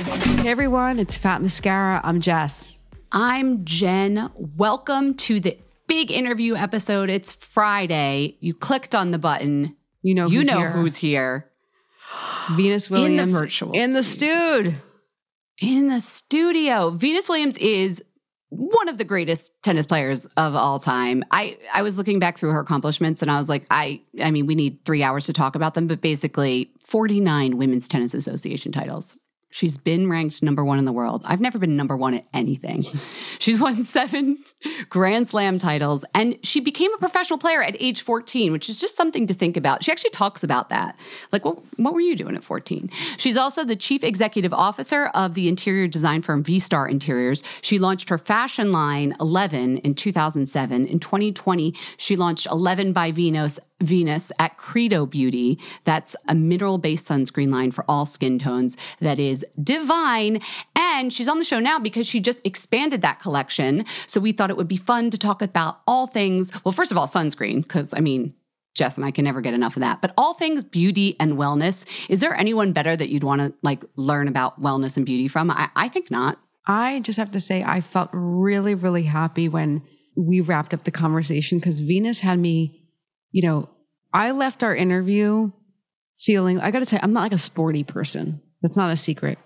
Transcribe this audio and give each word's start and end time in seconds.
Hey 0.00 0.48
everyone, 0.48 0.98
it's 0.98 1.18
Fat 1.18 1.42
Mascara. 1.42 2.00
I'm 2.02 2.22
Jess. 2.22 2.78
I'm 3.12 3.66
Jen. 3.66 4.30
Welcome 4.34 5.12
to 5.16 5.40
the 5.40 5.58
big 5.88 6.10
interview 6.10 6.54
episode. 6.54 7.10
It's 7.10 7.34
Friday. 7.34 8.38
You 8.40 8.54
clicked 8.54 8.94
on 8.94 9.10
the 9.10 9.18
button. 9.18 9.76
You 10.00 10.14
know 10.14 10.26
you 10.26 10.38
who's 10.38 10.46
know 10.46 10.56
here. 10.56 10.70
who's 10.70 10.96
here. 10.96 11.50
Venus 12.52 12.88
Williams 12.88 13.20
in 13.20 13.30
the 13.30 13.38
virtual 13.38 13.72
in 13.72 13.92
the 13.92 14.02
studio. 14.02 14.72
In 15.60 15.88
the 15.88 16.00
studio. 16.00 16.88
Venus 16.88 17.28
Williams 17.28 17.58
is 17.58 18.02
one 18.48 18.88
of 18.88 18.96
the 18.96 19.04
greatest 19.04 19.52
tennis 19.62 19.84
players 19.84 20.24
of 20.38 20.54
all 20.54 20.78
time. 20.78 21.24
I 21.30 21.58
I 21.74 21.82
was 21.82 21.98
looking 21.98 22.18
back 22.18 22.38
through 22.38 22.52
her 22.52 22.60
accomplishments 22.60 23.20
and 23.20 23.30
I 23.30 23.38
was 23.38 23.50
like, 23.50 23.66
I 23.70 24.00
I 24.18 24.30
mean, 24.30 24.46
we 24.46 24.54
need 24.54 24.82
3 24.86 25.02
hours 25.02 25.26
to 25.26 25.34
talk 25.34 25.56
about 25.56 25.74
them, 25.74 25.86
but 25.88 26.00
basically 26.00 26.70
49 26.86 27.58
women's 27.58 27.86
tennis 27.86 28.14
association 28.14 28.72
titles. 28.72 29.18
She's 29.52 29.76
been 29.76 30.08
ranked 30.08 30.42
number 30.44 30.64
one 30.64 30.78
in 30.78 30.84
the 30.84 30.92
world. 30.92 31.22
I've 31.24 31.40
never 31.40 31.58
been 31.58 31.76
number 31.76 31.96
one 31.96 32.14
at 32.14 32.24
anything. 32.32 32.82
She's 33.40 33.60
won 33.60 33.84
seven 33.84 34.38
Grand 34.88 35.28
Slam 35.28 35.58
titles, 35.58 36.04
and 36.14 36.38
she 36.44 36.60
became 36.60 36.94
a 36.94 36.98
professional 36.98 37.38
player 37.38 37.60
at 37.60 37.76
age 37.80 38.02
14, 38.02 38.52
which 38.52 38.70
is 38.70 38.80
just 38.80 38.96
something 38.96 39.26
to 39.26 39.34
think 39.34 39.56
about. 39.56 39.82
She 39.82 39.90
actually 39.90 40.10
talks 40.10 40.44
about 40.44 40.68
that. 40.68 40.98
Like, 41.32 41.44
what, 41.44 41.58
what 41.78 41.94
were 41.94 42.00
you 42.00 42.14
doing 42.14 42.36
at 42.36 42.44
14? 42.44 42.90
She's 43.16 43.36
also 43.36 43.64
the 43.64 43.74
chief 43.74 44.04
executive 44.04 44.54
officer 44.54 45.06
of 45.14 45.34
the 45.34 45.48
interior 45.48 45.88
design 45.88 46.22
firm 46.22 46.44
V 46.44 46.60
Starr 46.60 46.88
Interiors. 46.88 47.42
She 47.60 47.80
launched 47.80 48.08
her 48.08 48.18
fashion 48.18 48.70
line 48.70 49.16
11 49.20 49.78
in 49.78 49.94
2007. 49.94 50.86
In 50.86 51.00
2020, 51.00 51.74
she 51.96 52.14
launched 52.14 52.46
11 52.46 52.92
by 52.92 53.10
Venus 53.10 53.58
Venus 53.82 54.32
at 54.38 54.56
Credo 54.56 55.06
Beauty. 55.06 55.58
That's 55.84 56.16
a 56.28 56.34
mineral 56.34 56.78
based 56.78 57.08
sunscreen 57.08 57.50
line 57.50 57.70
for 57.70 57.84
all 57.88 58.06
skin 58.06 58.38
tones 58.38 58.76
that 59.00 59.18
is 59.18 59.44
divine. 59.62 60.40
And 60.76 61.12
she's 61.12 61.28
on 61.28 61.38
the 61.38 61.44
show 61.44 61.60
now 61.60 61.78
because 61.78 62.06
she 62.06 62.20
just 62.20 62.38
expanded 62.44 63.02
that 63.02 63.20
collection. 63.20 63.84
So 64.06 64.20
we 64.20 64.32
thought 64.32 64.50
it 64.50 64.56
would 64.56 64.68
be 64.68 64.76
fun 64.76 65.10
to 65.10 65.18
talk 65.18 65.42
about 65.42 65.80
all 65.86 66.06
things. 66.06 66.52
Well, 66.64 66.72
first 66.72 66.92
of 66.92 66.98
all, 66.98 67.06
sunscreen, 67.06 67.62
because 67.62 67.94
I 67.94 68.00
mean, 68.00 68.34
Jess 68.74 68.96
and 68.96 69.04
I 69.04 69.10
can 69.10 69.24
never 69.24 69.40
get 69.40 69.54
enough 69.54 69.76
of 69.76 69.80
that. 69.80 70.00
But 70.00 70.14
all 70.16 70.34
things 70.34 70.64
beauty 70.64 71.16
and 71.18 71.34
wellness. 71.34 71.86
Is 72.08 72.20
there 72.20 72.34
anyone 72.34 72.72
better 72.72 72.96
that 72.96 73.08
you'd 73.08 73.24
want 73.24 73.40
to 73.40 73.52
like 73.62 73.84
learn 73.96 74.28
about 74.28 74.60
wellness 74.60 74.96
and 74.96 75.04
beauty 75.04 75.28
from? 75.28 75.50
I, 75.50 75.70
I 75.74 75.88
think 75.88 76.10
not. 76.10 76.38
I 76.66 77.00
just 77.00 77.18
have 77.18 77.32
to 77.32 77.40
say, 77.40 77.64
I 77.64 77.80
felt 77.80 78.10
really, 78.12 78.74
really 78.74 79.02
happy 79.02 79.48
when 79.48 79.82
we 80.16 80.40
wrapped 80.40 80.74
up 80.74 80.84
the 80.84 80.90
conversation 80.90 81.58
because 81.58 81.78
Venus 81.78 82.20
had 82.20 82.38
me, 82.38 82.79
you 83.30 83.42
know, 83.42 83.68
I 84.12 84.32
left 84.32 84.62
our 84.62 84.74
interview 84.74 85.50
feeling, 86.18 86.60
I 86.60 86.70
got 86.70 86.80
to 86.80 86.86
tell 86.86 86.98
you, 86.98 87.02
I'm 87.02 87.12
not 87.12 87.22
like 87.22 87.32
a 87.32 87.38
sporty 87.38 87.84
person. 87.84 88.42
That's 88.62 88.76
not 88.76 88.92
a 88.92 88.96
secret. 88.96 89.38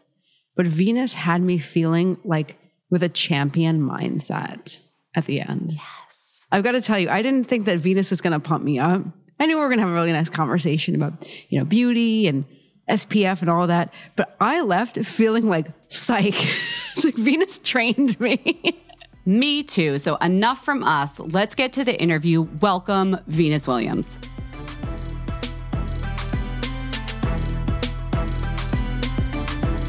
But 0.57 0.67
Venus 0.67 1.15
had 1.15 1.43
me 1.43 1.59
feeling 1.59 2.19
like 2.25 2.59
with 2.91 3.03
a 3.03 3.09
champion 3.09 3.81
mindset 3.81 4.81
at 5.15 5.27
the 5.27 5.41
end. 5.41 5.73
Yes. 5.73 6.47
I've 6.51 6.65
got 6.65 6.73
to 6.73 6.81
tell 6.81 6.99
you, 6.99 7.09
I 7.09 7.23
didn't 7.23 7.45
think 7.45 7.65
that 7.65 7.79
Venus 7.79 8.11
was 8.11 8.21
going 8.21 8.33
to 8.33 8.41
pump 8.41 8.65
me 8.65 8.79
up. 8.79 9.03
I 9.41 9.47
knew 9.47 9.57
we 9.57 9.63
were 9.63 9.69
going 9.69 9.79
to 9.79 9.85
have 9.85 9.91
a 9.91 9.95
really 9.95 10.13
nice 10.13 10.29
conversation 10.29 10.95
about, 10.95 11.29
you 11.49 11.59
know, 11.59 11.65
beauty 11.65 12.29
and 12.29 12.45
SPF 12.89 13.41
and 13.41 13.51
all 13.51 13.67
that. 13.67 13.93
But 14.17 14.37
I 14.41 14.61
left 14.61 14.99
feeling 15.05 15.49
like 15.49 15.67
psych. 15.89 16.35
it's 16.93 17.05
like 17.05 17.15
Venus 17.15 17.59
trained 17.59 18.19
me. 18.21 18.81
Me 19.27 19.63
too. 19.63 19.99
So, 19.99 20.17
enough 20.17 20.65
from 20.65 20.83
us. 20.83 21.19
Let's 21.19 21.55
get 21.55 21.73
to 21.75 21.85
the 21.85 21.99
interview. 22.01 22.43
Welcome, 22.61 23.19
Venus 23.27 23.67
Williams. 23.67 24.21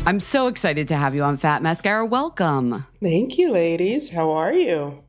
I'm 0.07 0.19
so 0.19 0.47
excited 0.47 0.87
to 0.89 0.95
have 0.95 1.15
you 1.15 1.23
on 1.23 1.35
Fat 1.35 1.63
Mascara. 1.63 2.05
Welcome. 2.05 2.85
Thank 3.01 3.37
you, 3.37 3.51
ladies. 3.51 4.11
How 4.11 4.31
are 4.31 4.53
you? 4.53 5.03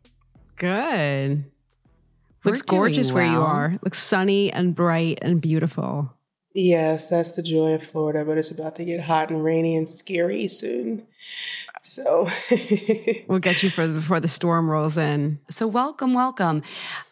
Good. 0.56 1.44
We're 2.42 2.50
Looks 2.50 2.62
gorgeous 2.62 3.08
doing 3.08 3.14
where 3.14 3.32
you 3.32 3.42
are. 3.42 3.78
Looks 3.82 3.98
sunny 3.98 4.50
and 4.50 4.74
bright 4.74 5.18
and 5.20 5.40
beautiful. 5.40 6.14
Yes, 6.54 7.10
that's 7.10 7.32
the 7.32 7.42
joy 7.42 7.74
of 7.74 7.82
Florida, 7.82 8.24
but 8.24 8.38
it's 8.38 8.50
about 8.50 8.76
to 8.76 8.84
get 8.86 9.02
hot 9.02 9.28
and 9.28 9.44
rainy 9.44 9.76
and 9.76 9.90
scary 9.90 10.48
soon. 10.48 11.06
So, 11.86 12.28
We'll 13.28 13.38
get 13.38 13.62
you 13.62 13.70
for 13.70 13.86
before 13.86 14.18
the 14.18 14.26
storm 14.26 14.68
rolls 14.68 14.96
in. 14.96 15.38
So, 15.48 15.68
welcome, 15.68 16.14
welcome. 16.14 16.62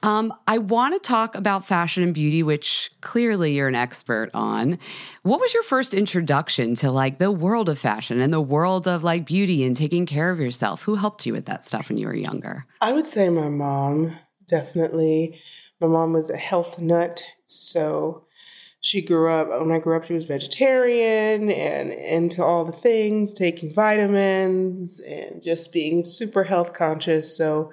Um, 0.03 0.35
I 0.49 0.59
want 0.59 1.01
to 1.01 1.09
talk 1.09 1.37
about 1.37 1.65
fashion 1.65 2.03
and 2.03 2.13
beauty, 2.13 2.43
which 2.43 2.91
clearly 3.01 3.55
you're 3.55 3.69
an 3.69 3.77
expert 3.77 4.31
on. 4.35 4.81
What 5.23 5.39
was 5.39 5.55
your 5.55 5.63
first 5.63 5.95
introduction 5.95 6.75
to 6.77 6.91
like 6.91 7.19
the 7.19 7.31
world 7.31 7.69
of 7.69 7.79
fashion 7.79 8.21
and 8.21 8.33
the 8.33 8.41
world 8.41 8.89
of 8.89 9.05
like 9.05 9.27
beauty 9.27 9.65
and 9.65 9.77
taking 9.77 10.07
care 10.07 10.31
of 10.31 10.41
yourself? 10.41 10.83
Who 10.83 10.97
helped 10.97 11.25
you 11.25 11.33
with 11.33 11.47
that 11.47 11.63
stuff 11.63 11.89
when 11.89 11.97
you 11.97 12.09
were 12.09 12.17
younger? 12.17 12.67
I 12.81 12.93
would 12.95 13.07
say 13.07 13.29
my 13.29 13.49
mom, 13.49 14.17
definitely. 14.49 15.41
My 15.81 15.87
mom 15.87 16.13
was 16.13 16.31
a 16.31 16.37
health 16.37 16.81
nut, 16.81 17.25
so 17.47 18.25
she 18.85 19.01
grew 19.01 19.33
up, 19.33 19.49
when 19.49 19.73
I 19.73 19.79
grew 19.79 19.97
up, 19.97 20.05
she 20.05 20.13
was 20.13 20.27
vegetarian 20.27 21.51
and 21.51 21.91
into 21.91 22.45
all 22.45 22.67
the 22.67 22.73
things, 22.73 23.33
taking 23.33 23.73
vitamins 23.75 25.01
and 25.01 25.43
just 25.43 25.73
being 25.73 26.05
super 26.05 26.45
health 26.45 26.75
conscious. 26.75 27.35
So 27.35 27.73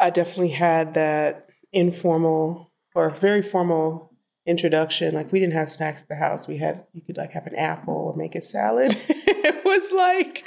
I 0.00 0.10
definitely 0.10 0.48
had 0.50 0.94
that 0.94 1.48
informal 1.72 2.72
or 2.96 3.10
very 3.10 3.42
formal 3.42 4.12
introduction. 4.44 5.14
Like 5.14 5.30
we 5.30 5.38
didn't 5.38 5.54
have 5.54 5.70
snacks 5.70 6.02
at 6.02 6.08
the 6.08 6.16
house. 6.16 6.48
We 6.48 6.56
had, 6.58 6.84
you 6.92 7.02
could 7.02 7.16
like 7.16 7.30
have 7.30 7.46
an 7.46 7.54
apple 7.54 7.94
or 7.94 8.16
make 8.16 8.34
a 8.34 8.42
salad. 8.42 8.96
it 9.08 9.64
was 9.64 9.92
like 9.92 10.44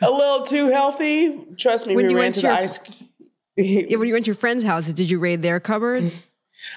a 0.00 0.10
little 0.10 0.46
too 0.46 0.68
healthy. 0.70 1.38
Trust 1.58 1.86
me, 1.86 1.96
When 1.96 2.06
we 2.06 2.12
you 2.12 2.16
ran 2.16 2.24
went 2.24 2.34
to 2.36 2.40
the 2.40 2.46
your- 2.48 2.56
ice. 2.56 2.80
Yeah, 3.58 3.96
when 3.96 4.06
you 4.06 4.12
went 4.12 4.26
to 4.26 4.28
your 4.28 4.34
friends' 4.34 4.64
houses, 4.64 4.92
did 4.92 5.08
you 5.10 5.18
raid 5.18 5.40
their 5.40 5.60
cupboards? 5.60 6.26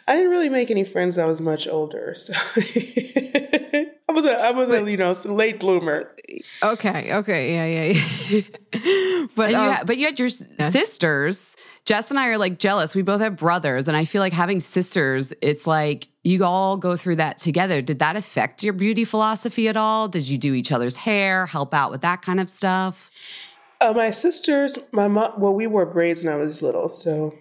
I 0.07 0.15
didn't 0.15 0.31
really 0.31 0.49
make 0.49 0.69
any 0.71 0.83
friends 0.83 1.17
I 1.17 1.25
was 1.25 1.41
much 1.41 1.67
older, 1.67 2.13
so 2.15 2.33
I 2.55 4.11
was 4.11 4.25
a 4.25 4.39
I 4.39 4.51
was 4.51 4.71
a 4.71 4.89
you 4.89 4.97
know 4.97 5.15
late 5.25 5.59
bloomer. 5.59 6.15
Okay, 6.63 7.13
okay, 7.13 7.53
yeah, 7.53 7.65
yeah. 7.65 8.01
yeah. 8.29 9.27
but 9.35 9.45
And 9.45 9.51
you 9.51 9.57
um, 9.57 9.71
had, 9.71 9.87
but 9.87 9.97
you 9.97 10.05
had 10.05 10.19
your 10.19 10.27
s- 10.27 10.45
sisters. 10.71 11.55
Jess 11.85 12.11
and 12.11 12.19
I 12.19 12.27
are 12.27 12.37
like 12.37 12.59
jealous. 12.59 12.93
We 12.93 13.01
both 13.01 13.21
have 13.21 13.35
brothers, 13.35 13.87
and 13.87 13.97
I 13.97 14.05
feel 14.05 14.21
like 14.21 14.33
having 14.33 14.59
sisters, 14.59 15.33
it's 15.41 15.65
like 15.65 16.07
you 16.23 16.43
all 16.45 16.77
go 16.77 16.95
through 16.95 17.15
that 17.15 17.39
together. 17.39 17.81
Did 17.81 17.99
that 17.99 18.15
affect 18.15 18.63
your 18.63 18.73
beauty 18.73 19.05
philosophy 19.05 19.67
at 19.67 19.77
all? 19.77 20.07
Did 20.07 20.27
you 20.27 20.37
do 20.37 20.53
each 20.53 20.71
other's 20.71 20.97
hair, 20.97 21.47
help 21.47 21.73
out 21.73 21.89
with 21.89 22.01
that 22.01 22.21
kind 22.21 22.39
of 22.39 22.49
stuff? 22.49 23.09
Uh, 23.81 23.93
my 23.93 24.11
sisters, 24.11 24.77
my 24.91 25.07
mom. 25.07 25.39
Well, 25.39 25.53
we 25.53 25.65
wore 25.65 25.85
braids 25.85 26.23
when 26.23 26.33
I 26.33 26.37
was 26.37 26.61
little, 26.61 26.89
so 26.89 27.33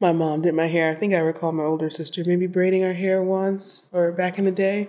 my 0.00 0.12
mom 0.12 0.42
did 0.42 0.54
my 0.54 0.66
hair. 0.66 0.90
I 0.90 0.94
think 0.94 1.14
I 1.14 1.18
recall 1.18 1.52
my 1.52 1.64
older 1.64 1.90
sister 1.90 2.22
maybe 2.26 2.46
braiding 2.46 2.84
our 2.84 2.92
hair 2.92 3.22
once 3.22 3.88
or 3.92 4.12
back 4.12 4.38
in 4.38 4.44
the 4.44 4.50
day. 4.50 4.88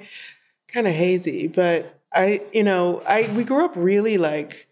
Kind 0.67 0.87
of 0.87 0.93
hazy, 0.93 1.47
but 1.47 1.99
I, 2.13 2.41
you 2.53 2.63
know, 2.63 3.01
I 3.07 3.31
we 3.35 3.43
grew 3.43 3.63
up 3.63 3.73
really 3.75 4.17
like 4.17 4.67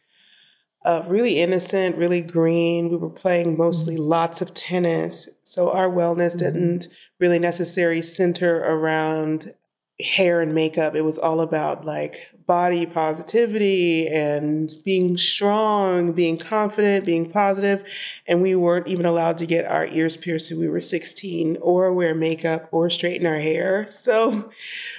uh, 0.84 1.04
really 1.08 1.40
innocent, 1.40 1.96
really 1.98 2.22
green. 2.22 2.90
We 2.90 2.98
were 2.98 3.10
playing 3.10 3.58
mostly 3.58 3.98
lots 3.98 4.42
of 4.42 4.54
tennis, 4.54 5.30
so 5.44 5.72
our 5.72 5.90
wellness 5.90 6.38
didn't 6.38 6.88
really 7.20 7.40
necessarily 7.40 8.02
center 8.02 8.58
around 8.58 9.54
hair 10.00 10.42
and 10.42 10.54
makeup. 10.54 10.96
It 10.96 11.02
was 11.02 11.18
all 11.18 11.40
about 11.40 11.86
like 11.86 12.35
body 12.48 12.86
positivity 12.86 14.08
and 14.08 14.76
being 14.84 15.18
strong, 15.18 16.14
being 16.14 16.38
confident, 16.38 17.06
being 17.06 17.30
positive. 17.30 17.84
And 18.28 18.42
we 18.42 18.56
weren't 18.56 18.88
even 18.88 19.06
allowed 19.06 19.38
to 19.38 19.46
get 19.46 19.66
our 19.66 19.86
ears 19.88 20.18
pierced 20.18 20.50
till 20.50 20.60
we 20.60 20.68
were 20.68 20.82
16 20.82 21.58
or 21.62 21.94
wear 21.94 22.14
makeup 22.14 22.68
or 22.72 22.90
straighten 22.90 23.26
our 23.26 23.40
hair. 23.40 23.88
So 23.90 24.52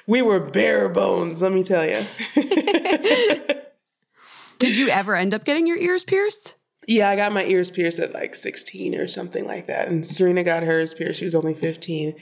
we 0.07 0.23
were 0.23 0.41
bare 0.41 0.89
bones, 0.89 1.43
let 1.43 1.53
me 1.53 1.63
tell 1.63 1.85
you. 1.85 2.07
Did 4.59 4.77
you 4.77 4.89
ever 4.89 5.15
end 5.15 5.35
up 5.35 5.45
getting 5.45 5.67
your 5.67 5.77
ears 5.77 6.03
pierced? 6.03 6.57
Yeah, 6.89 7.11
I 7.11 7.17
got 7.17 7.33
my 7.33 7.45
ears 7.45 7.71
pierced 7.71 7.99
at 7.99 8.13
like 8.13 8.35
16 8.35 8.95
or 8.95 9.09
something 9.09 9.45
like 9.45 9.67
that. 9.67 9.89
And 9.89 10.07
Serena 10.07 10.45
got 10.45 10.63
hers 10.63 10.95
pierced. 10.95 11.19
She 11.19 11.25
was 11.25 11.35
only 11.35 11.55
15. 11.55 12.15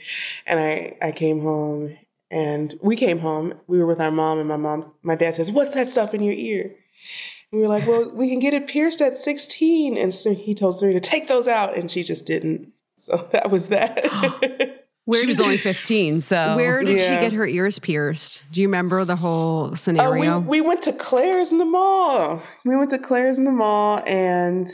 And 0.47 0.59
I, 0.59 0.97
I 1.01 1.11
came 1.11 1.41
home 1.41 1.97
and 2.31 2.73
we 2.81 2.95
came 2.95 3.19
home. 3.19 3.53
We 3.67 3.79
were 3.79 3.85
with 3.85 3.99
our 4.01 4.11
mom 4.11 4.39
and 4.39 4.47
my 4.47 4.57
mom, 4.57 4.91
my 5.03 5.15
dad 5.15 5.35
says, 5.35 5.51
what's 5.51 5.73
that 5.73 5.87
stuff 5.87 6.13
in 6.13 6.21
your 6.23 6.33
ear? 6.33 6.75
And 7.51 7.61
we 7.61 7.67
were 7.67 7.67
like, 7.73 7.87
well, 7.87 8.11
we 8.13 8.29
can 8.29 8.39
get 8.39 8.53
it 8.53 8.67
pierced 8.67 9.01
at 9.01 9.15
16. 9.17 9.97
And 9.97 10.13
so 10.13 10.33
he 10.33 10.53
told 10.55 10.77
Serena, 10.77 10.99
to 10.99 11.09
take 11.09 11.27
those 11.27 11.47
out. 11.47 11.77
And 11.77 11.89
she 11.91 12.03
just 12.03 12.25
didn't. 12.25 12.71
So 12.95 13.17
that 13.31 13.51
was 13.51 13.67
that. 13.67 14.03
where 15.05 15.21
she 15.21 15.27
was 15.27 15.39
only 15.39 15.57
15, 15.57 16.21
so 16.21 16.55
Where 16.55 16.81
did 16.83 16.97
Yeah. 16.99 17.15
she 17.15 17.21
get 17.21 17.33
her 17.33 17.45
ears 17.45 17.77
pierced? 17.77 18.41
Do 18.51 18.61
you 18.61 18.67
remember 18.67 19.05
the 19.05 19.15
whole 19.15 19.69
Oh, 19.71 19.75
scenario? 19.75 20.39
we, 20.39 20.61
we 20.61 20.67
went 20.67 20.81
to 20.83 20.93
Claire's 20.93 21.51
in 21.51 21.59
the 21.59 21.65
mall. 21.65 22.41
We 22.65 22.75
went 22.75 22.89
to 22.89 22.97
Claire's 22.99 23.37
in 23.37 23.43
the 23.43 23.51
mall 23.51 24.01
and 24.07 24.67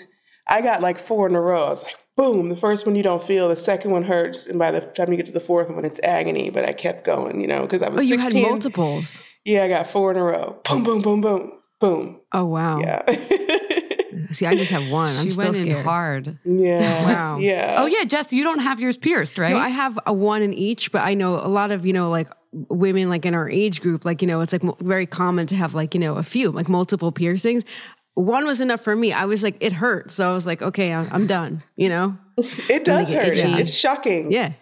I 0.48 0.62
got 0.62 0.82
like 0.82 0.98
four 0.98 1.28
in 1.28 1.36
a 1.36 1.42
row. 1.42 1.66
I 1.68 1.70
was 1.70 1.84
like, 1.84 1.96
boom, 2.22 2.50
the 2.50 2.56
first 2.56 2.86
one 2.86 2.96
you 2.96 3.02
don't 3.02 3.24
feel, 3.24 3.50
the 3.50 3.56
second 3.56 3.90
one 3.90 4.04
hurts. 4.04 4.46
And 4.46 4.60
by 4.60 4.70
the 4.70 4.82
time 4.82 5.12
you 5.12 5.18
get 5.18 5.26
to 5.26 5.32
the 5.32 5.40
fourth 5.40 5.70
one, 5.70 5.84
it's 5.86 6.00
agony. 6.04 6.52
But 6.52 6.70
I 6.70 6.74
kept 6.74 7.04
going, 7.04 7.42
you 7.42 7.48
know, 7.48 7.64
because 7.64 7.82
I 7.82 7.90
was 7.90 8.02
oh, 8.02 8.04
you 8.04 8.20
16. 8.22 8.44
had 8.44 8.50
multiples. 8.50 9.20
Yeah, 9.44 9.64
I 9.64 9.68
got 9.68 9.88
four 9.88 10.12
in 10.12 10.18
a 10.18 10.24
row. 10.24 10.62
Boom, 10.70 10.84
boom, 10.84 11.02
boom, 11.02 11.22
boom, 11.22 11.52
boom. 11.80 12.22
Oh 12.32 12.46
wow. 12.46 12.80
Yeah. 12.80 13.02
See, 14.32 14.46
I 14.46 14.56
just 14.56 14.72
have 14.72 14.90
one. 14.92 15.10
I'm 15.10 15.24
she 15.24 15.32
still 15.32 15.46
went 15.52 15.58
in 15.58 15.72
scared. 15.72 15.86
hard. 15.86 16.38
yeah. 16.46 17.06
Wow. 17.14 17.38
Yeah. 17.40 17.78
Oh 17.80 17.88
yeah, 17.88 18.04
Jess, 18.04 18.32
you 18.32 18.44
don't 18.44 18.60
have 18.60 18.80
yours 18.80 18.98
pierced, 18.98 19.40
right? 19.40 19.54
No, 19.54 19.58
I 19.60 19.70
have 19.70 19.98
a 20.06 20.14
one 20.14 20.44
in 20.44 20.54
each, 20.54 20.92
but 20.92 21.00
I 21.00 21.16
know 21.16 21.36
a 21.36 21.50
lot 21.50 21.72
of 21.72 21.86
you 21.86 21.94
know 21.94 22.10
like 22.10 22.30
women 22.70 23.10
like 23.10 23.26
in 23.26 23.34
our 23.34 23.50
age 23.50 23.82
group, 23.82 24.06
like 24.06 24.22
you 24.22 24.28
know, 24.28 24.42
it's 24.42 24.54
like 24.54 24.64
mo- 24.64 24.78
very 24.80 25.08
common 25.08 25.48
to 25.48 25.56
have 25.56 25.74
like 25.74 25.96
you 25.96 26.00
know 26.00 26.16
a 26.16 26.24
few 26.24 26.52
like 26.52 26.70
multiple 26.70 27.12
piercings. 27.12 27.64
One 28.16 28.46
was 28.46 28.60
enough 28.62 28.82
for 28.82 28.96
me. 28.96 29.14
I 29.14 29.26
was 29.26 29.42
like, 29.44 29.56
it 29.62 29.72
hurt, 29.74 30.12
so 30.12 30.30
I 30.30 30.34
was 30.34 30.46
like, 30.46 30.62
okay, 30.62 30.92
I'm, 30.94 31.08
I'm 31.12 31.28
done. 31.28 31.64
You 31.76 31.90
know? 31.90 32.18
It 32.70 32.84
does 32.84 33.12
hurt. 33.12 33.28
itchy. 33.38 33.54
It's 33.54 33.74
shocking. 33.74 34.32
Yeah, 34.32 34.54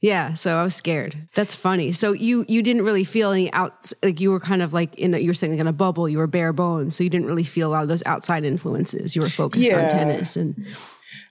yeah. 0.00 0.34
So 0.34 0.56
I 0.56 0.62
was 0.62 0.74
scared. 0.74 1.28
That's 1.34 1.54
funny. 1.54 1.92
So 1.92 2.12
you 2.12 2.44
you 2.48 2.60
didn't 2.62 2.82
really 2.82 3.04
feel 3.04 3.30
any 3.30 3.52
out 3.52 3.92
like 4.02 4.20
you 4.20 4.30
were 4.30 4.40
kind 4.40 4.62
of 4.62 4.72
like 4.72 4.94
in 4.96 5.14
a, 5.14 5.18
you 5.18 5.28
were 5.28 5.34
saying 5.34 5.52
like 5.52 5.60
in 5.60 5.66
a 5.66 5.72
bubble. 5.72 6.08
You 6.08 6.18
were 6.18 6.26
bare 6.26 6.52
bones, 6.52 6.96
so 6.96 7.04
you 7.04 7.10
didn't 7.10 7.26
really 7.26 7.44
feel 7.44 7.68
a 7.68 7.72
lot 7.72 7.82
of 7.82 7.88
those 7.88 8.02
outside 8.06 8.44
influences. 8.44 9.14
You 9.14 9.22
were 9.22 9.28
focused 9.28 9.68
Yeah. 9.70 9.84
on 9.84 9.90
tennis 9.90 10.36
and 10.36 10.66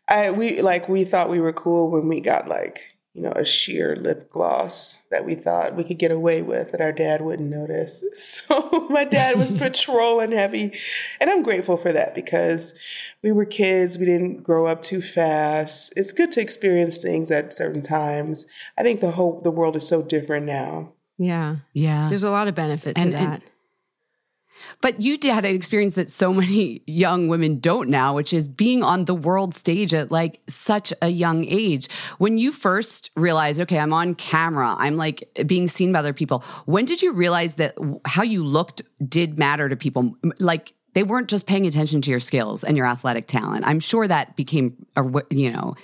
I 0.08 0.32
we 0.32 0.62
like 0.62 0.88
we 0.90 1.04
thought 1.04 1.30
we 1.30 1.40
were 1.42 1.54
cool 1.54 1.92
when 1.92 2.08
we 2.08 2.22
got 2.22 2.48
like 2.48 2.80
you 3.14 3.22
know 3.22 3.32
a 3.36 3.46
sheer 3.46 3.96
lip 3.96 4.32
gloss 4.32 5.04
that 5.12 5.24
we 5.24 5.36
thought 5.36 5.76
we 5.76 5.84
could 5.84 6.00
get 6.00 6.12
away 6.12 6.42
with 6.42 6.72
that 6.72 6.82
our 6.82 6.92
dad 6.92 7.22
wouldn't 7.22 7.50
notice. 7.50 8.04
So 8.16 8.88
my 8.90 9.04
dad 9.04 9.38
was 9.38 9.54
patrolling 9.66 10.32
heavy, 10.32 10.74
and 11.22 11.30
I'm 11.30 11.44
grateful 11.44 11.78
for 11.78 11.92
that 11.92 12.14
because 12.16 12.74
we 13.22 13.32
were 13.32 13.46
kids. 13.46 13.98
We 13.98 14.06
didn't 14.06 14.44
grow 14.44 14.66
up 14.68 14.82
too 14.82 15.02
fast. 15.02 15.94
It's 15.96 16.12
good 16.12 16.32
to 16.34 16.42
experience 16.42 16.98
things 16.98 17.30
at 17.32 17.54
certain 17.54 17.84
times. 17.84 18.46
I 18.78 18.84
think 18.84 19.00
the 19.02 19.12
whole 19.12 19.42
the 19.42 19.52
world 19.52 19.76
is 19.76 19.88
so 19.88 20.02
different 20.02 20.46
now. 20.46 20.94
yeah. 21.18 21.58
yeah. 21.74 22.10
There's 22.10 22.24
a 22.24 22.30
lot 22.32 22.48
of 22.48 22.56
benefit 22.56 22.96
to 22.96 23.02
And- 23.02 23.14
that. 23.14 23.22
and- 23.22 23.42
But 24.82 25.02
you 25.02 25.18
had 25.24 25.46
an 25.46 25.56
experience 25.56 25.96
that 25.96 26.10
so 26.10 26.34
many 26.44 26.82
young 26.86 27.28
women 27.28 27.60
don't 27.60 27.90
now, 27.90 28.16
which 28.16 28.34
is 28.34 28.48
being 28.48 28.84
on 28.84 29.06
the 29.06 29.16
world 29.16 29.54
stage 29.54 29.94
at 29.94 30.12
like 30.12 30.42
such 30.48 30.94
a 31.02 31.10
young 31.10 31.46
age. 31.46 31.90
When 32.18 32.38
you 32.38 32.52
first 32.52 33.12
realized, 33.16 33.62
okay, 33.62 33.80
I'm 33.80 33.94
on 33.94 34.16
camera, 34.16 34.76
I'm 34.78 34.98
like 34.98 35.28
being 35.46 35.68
seen 35.68 35.92
by 35.92 36.00
other 36.00 36.14
people. 36.14 36.44
When 36.66 36.86
did 36.86 37.02
you 37.02 37.14
realize 37.14 37.56
that 37.56 37.76
how 38.06 38.24
you 38.24 38.44
looked 38.44 38.82
did 39.08 39.38
matter 39.38 39.70
to 39.70 39.76
people? 39.76 40.16
Like 40.40 40.74
they 40.94 41.04
weren't 41.04 41.30
just 41.30 41.48
paying 41.48 41.66
attention 41.66 42.02
to 42.02 42.12
your 42.12 42.20
skills 42.20 42.64
and 42.64 42.78
your 42.78 42.86
athletic 42.86 43.28
talent. 43.28 43.66
I'm 43.66 43.80
sure 43.80 44.08
that 44.08 44.36
became, 44.36 44.86
a, 44.96 45.04
you 45.32 45.52
know, 45.52 45.76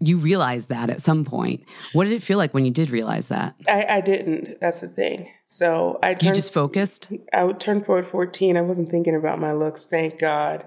you 0.00 0.16
realized 0.16 0.68
that 0.70 0.90
at 0.90 1.00
some 1.00 1.24
point. 1.24 1.64
What 1.92 2.04
did 2.04 2.12
it 2.12 2.22
feel 2.22 2.38
like 2.38 2.52
when 2.52 2.64
you 2.64 2.70
did 2.70 2.90
realize 2.90 3.28
that? 3.28 3.54
I, 3.68 3.86
I 3.88 4.00
didn't. 4.00 4.60
That's 4.60 4.80
the 4.80 4.88
thing. 4.88 5.30
So 5.46 5.98
I 6.02 6.10
You 6.10 6.32
just 6.32 6.52
focused? 6.52 7.12
I 7.32 7.44
would 7.44 7.60
turn 7.60 7.84
forward 7.84 8.06
14. 8.06 8.56
I 8.56 8.60
wasn't 8.60 8.90
thinking 8.90 9.14
about 9.14 9.38
my 9.38 9.52
looks, 9.52 9.86
thank 9.86 10.20
God. 10.20 10.66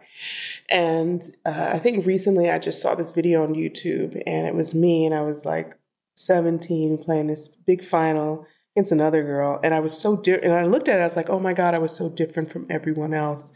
And 0.70 1.24
uh, 1.46 1.70
I 1.74 1.80
think 1.80 2.06
recently 2.06 2.50
I 2.50 2.58
just 2.58 2.82
saw 2.82 2.96
this 2.96 3.12
video 3.12 3.44
on 3.44 3.54
YouTube 3.54 4.22
and 4.26 4.48
it 4.48 4.56
was 4.56 4.74
me 4.74 5.06
and 5.06 5.14
I 5.14 5.22
was 5.22 5.46
like 5.46 5.78
17 6.16 6.98
playing 7.04 7.28
this 7.28 7.48
big 7.48 7.84
final 7.84 8.48
against 8.76 8.92
another 8.92 9.24
girl. 9.24 9.60
And 9.64 9.74
I 9.74 9.82
was 9.82 9.96
so 9.96 10.16
different. 10.16 10.46
And 10.46 10.54
I 10.54 10.66
looked 10.66 10.88
at 10.88 10.98
it, 10.98 11.02
I 11.02 11.06
was 11.06 11.16
like, 11.16 11.30
oh 11.30 11.40
my 11.40 11.54
God, 11.54 11.76
I 11.76 11.80
was 11.80 11.96
so 11.96 12.10
different 12.10 12.52
from 12.52 12.66
everyone 12.70 13.14
else. 13.14 13.54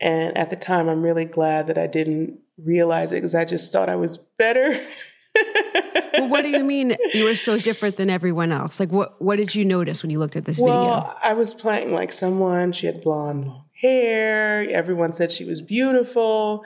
And 0.00 0.36
at 0.38 0.50
the 0.50 0.56
time, 0.56 0.88
I'm 0.88 1.02
really 1.02 1.24
glad 1.24 1.66
that 1.66 1.78
I 1.78 1.86
didn't 1.86 2.38
realize 2.62 3.12
it 3.12 3.16
because 3.16 3.34
I 3.34 3.44
just 3.44 3.72
thought 3.72 3.88
I 3.88 3.96
was 3.96 4.18
better. 4.18 4.80
well, 6.14 6.28
what 6.28 6.42
do 6.42 6.48
you 6.48 6.64
mean 6.64 6.96
you 7.12 7.24
were 7.24 7.34
so 7.34 7.58
different 7.58 7.96
than 7.96 8.10
everyone 8.10 8.52
else? 8.52 8.80
Like, 8.80 8.90
what 8.90 9.20
what 9.20 9.36
did 9.36 9.54
you 9.54 9.64
notice 9.64 10.02
when 10.02 10.10
you 10.10 10.18
looked 10.18 10.36
at 10.36 10.44
this 10.44 10.58
well, 10.58 11.00
video? 11.00 11.14
I 11.22 11.34
was 11.34 11.54
playing 11.54 11.92
like 11.92 12.12
someone. 12.12 12.72
She 12.72 12.86
had 12.86 13.02
blonde 13.02 13.46
long 13.46 13.64
hair. 13.80 14.66
Everyone 14.70 15.12
said 15.12 15.32
she 15.32 15.44
was 15.44 15.60
beautiful. 15.60 16.64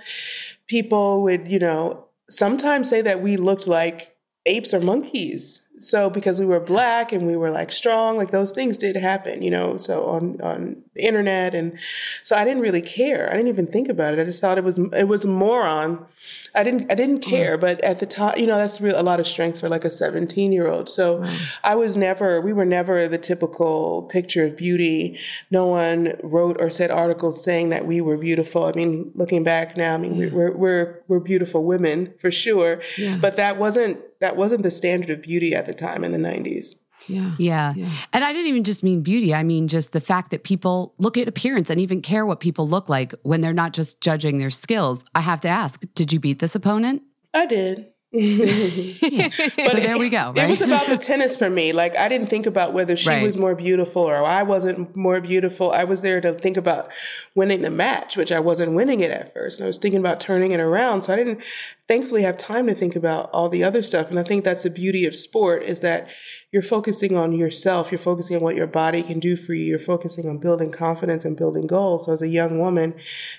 People 0.67 1.23
would, 1.23 1.51
you 1.51 1.59
know, 1.59 2.07
sometimes 2.29 2.89
say 2.89 3.03
that 3.03 3.21
we 3.21 3.37
looked 3.37 3.67
like 3.67 4.17
apes 4.47 4.73
or 4.73 4.81
monkeys 4.81 5.67
so 5.83 6.11
because 6.11 6.39
we 6.39 6.47
were 6.47 6.61
black 6.61 7.13
and 7.13 7.27
we 7.27 7.37
were 7.37 7.51
like 7.51 7.73
strong 7.73 8.17
like 8.17 8.31
those 8.31 8.53
things 8.53 8.77
did 8.79 8.97
happen 8.97 9.43
you 9.43 9.51
know 9.51 9.77
so 9.77 10.07
on 10.07 10.41
on 10.41 10.83
the 10.95 11.07
internet. 11.07 11.55
And 11.55 11.79
so 12.23 12.37
i 12.37 12.45
didn't 12.45 12.63
really 12.63 12.83
care. 12.83 13.29
I 13.31 13.37
didn't 13.37 13.49
even 13.49 13.67
think 13.67 13.89
about 13.89 14.15
it. 14.15 14.21
I 14.21 14.25
just 14.25 14.41
thought 14.41 14.59
it 14.59 14.65
was 14.65 14.79
it 14.79 15.09
was 15.09 15.25
a 15.25 15.29
moron. 15.29 16.07
I 16.55 16.63
didn't 16.63 16.91
i 16.91 16.95
didn't 16.95 17.21
care. 17.21 17.57
Mm. 17.57 17.61
but 17.61 17.81
at 17.83 18.01
the 18.01 18.07
time 18.07 18.39
you 18.39 18.47
know 18.47 18.59
that's 18.59 18.81
real 18.81 19.01
a 19.01 19.03
lot 19.03 19.21
of 19.21 19.27
strength 19.27 19.61
for 19.61 19.69
like 19.69 19.85
a 19.85 19.91
17 19.91 20.53
year 20.53 20.69
old 20.69 20.89
so 20.89 21.21
wow. 21.21 21.37
i 21.65 21.75
was 21.75 21.97
never 21.97 22.41
we 22.41 22.53
were 22.53 22.65
never 22.65 23.09
the 23.09 23.19
typical 23.19 24.03
picture 24.05 24.45
of 24.45 24.57
beauty. 24.57 25.19
No 25.51 25.67
one 25.67 26.15
wrote 26.23 26.57
or 26.61 26.71
said 26.71 26.91
articles 26.91 27.43
saying 27.43 27.71
that 27.71 27.87
we 27.87 28.01
were 28.01 28.17
beautiful. 28.17 28.65
I 28.65 28.73
mean 28.73 29.13
looking 29.15 29.43
back 29.45 29.77
now 29.77 29.95
i 29.95 29.99
mean 29.99 30.15
yeah. 30.15 30.31
we're, 30.33 30.53
we're 30.53 31.03
we're 31.09 31.21
beautiful 31.21 31.65
women 31.65 32.15
for 32.19 32.31
sure. 32.31 32.83
Yeah. 32.99 33.19
but 33.21 33.37
that 33.37 33.57
wasn't 33.57 34.01
that 34.21 34.37
wasn't 34.37 34.63
the 34.63 34.71
standard 34.71 35.11
of 35.11 35.23
beauty 35.23 35.55
at 35.55 35.67
the 35.67 35.75
time 35.75 36.05
in 36.05 36.13
the 36.13 36.19
90s. 36.19 36.77
Yeah. 37.09 37.33
yeah. 37.39 37.73
yeah. 37.75 37.89
And 38.13 38.25
I 38.25 38.33
didn't 38.33 38.49
even 38.49 38.65
just 38.65 38.83
mean 38.83 39.03
beauty. 39.03 39.35
I 39.35 39.43
mean 39.43 39.69
just 39.69 39.93
the 39.93 40.01
fact 40.01 40.31
that 40.31 40.45
people 40.45 40.95
look 40.99 41.17
at 41.17 41.29
appearance 41.29 41.71
and 41.71 41.81
even 41.81 42.03
care 42.03 42.27
what 42.27 42.41
people 42.41 42.69
look 42.69 42.89
like 42.89 43.15
when 43.23 43.41
they're 43.41 43.53
not 43.53 43.73
just 43.73 44.03
judging 44.03 44.39
their 44.39 44.51
skills. 44.51 45.05
I 45.15 45.21
have 45.21 45.41
to 45.43 45.49
ask, 45.49 45.83
did 45.95 46.13
you 46.13 46.21
beat 46.21 46.39
this 46.39 46.55
opponent? 46.55 47.03
I 47.33 47.47
did. 47.47 47.87
Yeah. 48.13 49.29
so 49.69 49.79
there 49.79 49.99
we 49.99 50.11
go. 50.11 50.33
Right? 50.33 50.39
It 50.39 50.51
was 50.51 50.63
about 50.63 50.89
the 50.89 50.99
tennis 50.99 51.37
for 51.37 51.49
me. 51.49 51.73
Like 51.73 51.97
I 51.97 52.09
didn't 52.09 52.27
think 52.27 52.47
about 52.47 52.73
whether 52.73 52.97
she 52.97 53.09
right. 53.09 53.23
was 53.23 53.37
more 53.37 53.55
beautiful 53.55 54.03
or 54.03 54.25
I 54.25 54.43
wasn't 54.43 54.97
more 54.97 55.21
beautiful. 55.21 55.71
I 55.71 55.85
was 55.85 56.03
there 56.03 56.21
to 56.21 56.35
think 56.35 56.57
about 56.57 56.89
winning 57.35 57.63
the 57.63 57.71
match, 57.71 58.17
which 58.17 58.33
I 58.33 58.41
wasn't 58.41 58.73
winning 58.73 59.01
it 59.01 59.11
at 59.11 59.33
first. 59.33 59.59
And 59.59 59.65
I 59.65 59.69
was 59.69 59.79
thinking 59.79 60.01
about 60.01 60.19
turning 60.19 60.51
it 60.51 60.61
around. 60.61 61.03
So 61.03 61.13
I 61.13 61.17
didn't 61.17 61.41
thankfully 61.87 62.23
have 62.23 62.37
time 62.37 62.67
to 62.67 62.75
think 62.75 62.97
about 62.97 63.31
all 63.31 63.49
the 63.49 63.63
other 63.63 63.83
stuff. 63.83 64.11
And 64.11 64.19
I 64.19 64.25
think 64.25 64.45
that's 64.45 64.65
the 64.65 64.71
beauty 64.71 65.05
of 65.05 65.15
sport 65.15 65.63
is 65.63 65.81
that 65.83 66.09
you're 66.51 66.63
focusing 66.63 67.17
on 67.17 67.33
yourself. 67.33 67.93
You're 67.93 67.99
focusing 67.99 68.37
on 68.37 68.43
what 68.43 68.57
your 68.57 68.67
body 68.67 69.03
can 69.03 69.21
do 69.21 69.37
for 69.37 69.55
you. 69.55 69.67
You're 69.67 69.79
focusing 69.79 70.29
on 70.29 70.39
building 70.39 70.73
confidence 70.73 71.25
and 71.25 71.37
building 71.37 71.69
goals. 71.69 72.07
So 72.07 72.13
as 72.13 72.23
a 72.23 72.29
young 72.29 72.59
woman, 72.59 72.95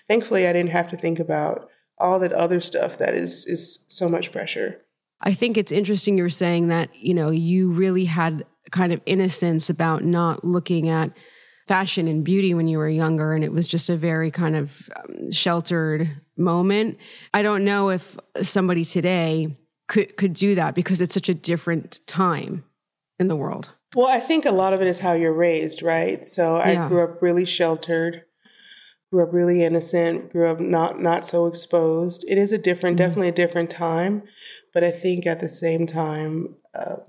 thankfully 0.07 0.47
I 0.47 0.53
didn't 0.53 0.71
have 0.71 0.89
to 0.91 0.97
think 0.97 1.19
about 1.19 1.70
all 2.01 2.19
that 2.19 2.33
other 2.33 2.59
stuff 2.59 2.97
that 2.97 3.13
is 3.13 3.45
is 3.45 3.85
so 3.87 4.09
much 4.09 4.31
pressure. 4.31 4.81
I 5.21 5.33
think 5.33 5.57
it's 5.57 5.71
interesting 5.71 6.17
you're 6.17 6.29
saying 6.29 6.67
that, 6.69 6.89
you 6.95 7.13
know, 7.13 7.29
you 7.29 7.71
really 7.71 8.05
had 8.05 8.45
kind 8.71 8.91
of 8.91 9.01
innocence 9.05 9.69
about 9.69 10.03
not 10.03 10.43
looking 10.43 10.89
at 10.89 11.11
fashion 11.67 12.07
and 12.07 12.25
beauty 12.25 12.53
when 12.53 12.67
you 12.67 12.77
were 12.77 12.89
younger 12.89 13.33
and 13.33 13.43
it 13.43 13.53
was 13.53 13.67
just 13.67 13.89
a 13.89 13.95
very 13.95 14.31
kind 14.31 14.55
of 14.55 14.89
um, 14.95 15.31
sheltered 15.31 16.09
moment. 16.37 16.97
I 17.33 17.43
don't 17.43 17.63
know 17.63 17.89
if 17.89 18.17
somebody 18.41 18.83
today 18.83 19.55
could 19.87 20.17
could 20.17 20.33
do 20.33 20.55
that 20.55 20.73
because 20.73 21.01
it's 21.01 21.13
such 21.13 21.29
a 21.29 21.33
different 21.33 21.99
time 22.07 22.63
in 23.19 23.27
the 23.27 23.35
world. 23.35 23.71
Well, 23.95 24.07
I 24.07 24.19
think 24.19 24.45
a 24.45 24.51
lot 24.51 24.73
of 24.73 24.81
it 24.81 24.87
is 24.87 24.99
how 24.99 25.13
you're 25.13 25.33
raised, 25.33 25.83
right? 25.83 26.25
So 26.25 26.55
I 26.55 26.71
yeah. 26.71 26.87
grew 26.87 27.03
up 27.03 27.21
really 27.21 27.45
sheltered 27.45 28.23
grew 29.11 29.23
up 29.23 29.33
really 29.33 29.63
innocent, 29.63 30.31
grew 30.31 30.49
up 30.49 30.59
not 30.59 31.01
not 31.01 31.25
so 31.25 31.45
exposed. 31.45 32.25
It 32.27 32.37
is 32.37 32.51
a 32.51 32.57
different, 32.57 32.97
mm-hmm. 32.97 33.07
definitely 33.07 33.27
a 33.27 33.33
different 33.33 33.69
time, 33.69 34.23
but 34.73 34.83
I 34.83 34.91
think 34.91 35.27
at 35.27 35.41
the 35.41 35.49
same 35.49 35.85
time, 35.85 36.55
um, 36.73 37.01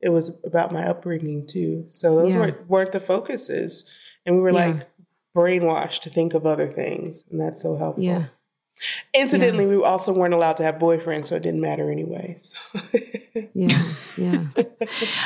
it 0.00 0.10
was 0.10 0.42
about 0.44 0.72
my 0.72 0.86
upbringing 0.86 1.46
too. 1.46 1.86
So 1.90 2.16
those 2.16 2.34
yeah. 2.34 2.40
weren't 2.40 2.68
weren't 2.68 2.92
the 2.92 3.00
focuses, 3.00 3.92
and 4.24 4.36
we 4.36 4.42
were 4.42 4.50
yeah. 4.50 4.66
like 4.66 4.88
brainwashed 5.36 6.02
to 6.02 6.10
think 6.10 6.34
of 6.34 6.46
other 6.46 6.70
things, 6.70 7.24
and 7.30 7.40
that's 7.40 7.60
so 7.60 7.76
helpful. 7.76 8.04
Yeah. 8.04 8.26
Incidentally, 9.14 9.64
yeah. 9.64 9.70
we 9.70 9.84
also 9.84 10.12
weren't 10.12 10.34
allowed 10.34 10.56
to 10.58 10.62
have 10.62 10.76
boyfriends, 10.76 11.26
so 11.26 11.36
it 11.36 11.42
didn't 11.42 11.60
matter 11.60 11.90
anyway. 11.90 12.38
Yeah, 13.52 13.82
yeah. 14.16 14.44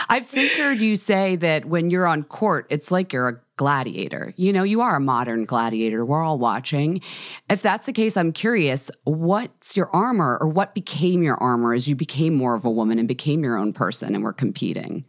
I've 0.09 0.27
since 0.27 0.57
heard 0.57 0.81
you 0.81 0.97
say 0.97 1.37
that 1.37 1.67
when 1.67 1.91
you're 1.91 2.07
on 2.07 2.23
court, 2.25 2.67
it's 2.71 2.91
like 2.91 3.13
you're 3.13 3.29
a 3.29 3.41
gladiator. 3.57 4.33
You 4.37 4.53
know, 4.53 4.63
you 4.63 4.81
are 4.81 4.97
a 4.97 5.01
modern 5.01 5.45
gladiator. 5.45 6.07
We're 6.07 6.23
all 6.23 6.39
watching. 6.39 7.03
If 7.51 7.61
that's 7.61 7.85
the 7.85 7.93
case, 7.93 8.17
I'm 8.17 8.33
curious, 8.33 8.91
what's 9.05 9.77
your 9.77 9.91
armor 9.95 10.39
or 10.41 10.49
what 10.49 10.75
became 10.75 11.23
your 11.23 11.37
armor 11.37 11.75
as 11.75 11.87
you 11.87 11.97
became 11.97 12.35
more 12.35 12.55
of 12.55 12.65
a 12.65 12.71
woman 12.71 12.99
and 12.99 13.07
became 13.07 13.45
your 13.45 13.59
own 13.59 13.75
person 13.75 14.15
and 14.15 14.25
were 14.25 14.33
competing? 14.33 15.05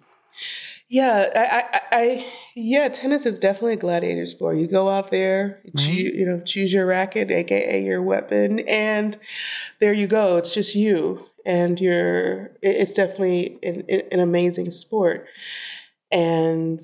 Yeah, 0.89 1.29
I, 1.35 1.39
I, 1.39 1.81
I, 1.91 2.25
yeah, 2.55 2.87
tennis 2.87 3.27
is 3.27 3.37
definitely 3.37 3.73
a 3.73 3.77
gladiator 3.77 4.25
sport. 4.25 4.57
You 4.57 4.65
go 4.67 4.89
out 4.89 5.11
there, 5.11 5.61
right. 5.75 5.87
you, 5.87 6.11
you 6.11 6.25
know, 6.25 6.41
choose 6.43 6.73
your 6.73 6.87
racket, 6.87 7.29
aka 7.29 7.83
your 7.83 8.01
weapon, 8.01 8.59
and 8.61 9.15
there 9.79 9.93
you 9.93 10.07
go. 10.07 10.37
It's 10.37 10.51
just 10.51 10.73
you, 10.73 11.27
and 11.45 11.79
you're. 11.79 12.53
It's 12.63 12.95
definitely 12.95 13.59
an, 13.61 13.83
an 14.11 14.19
amazing 14.19 14.71
sport, 14.71 15.27
and 16.11 16.79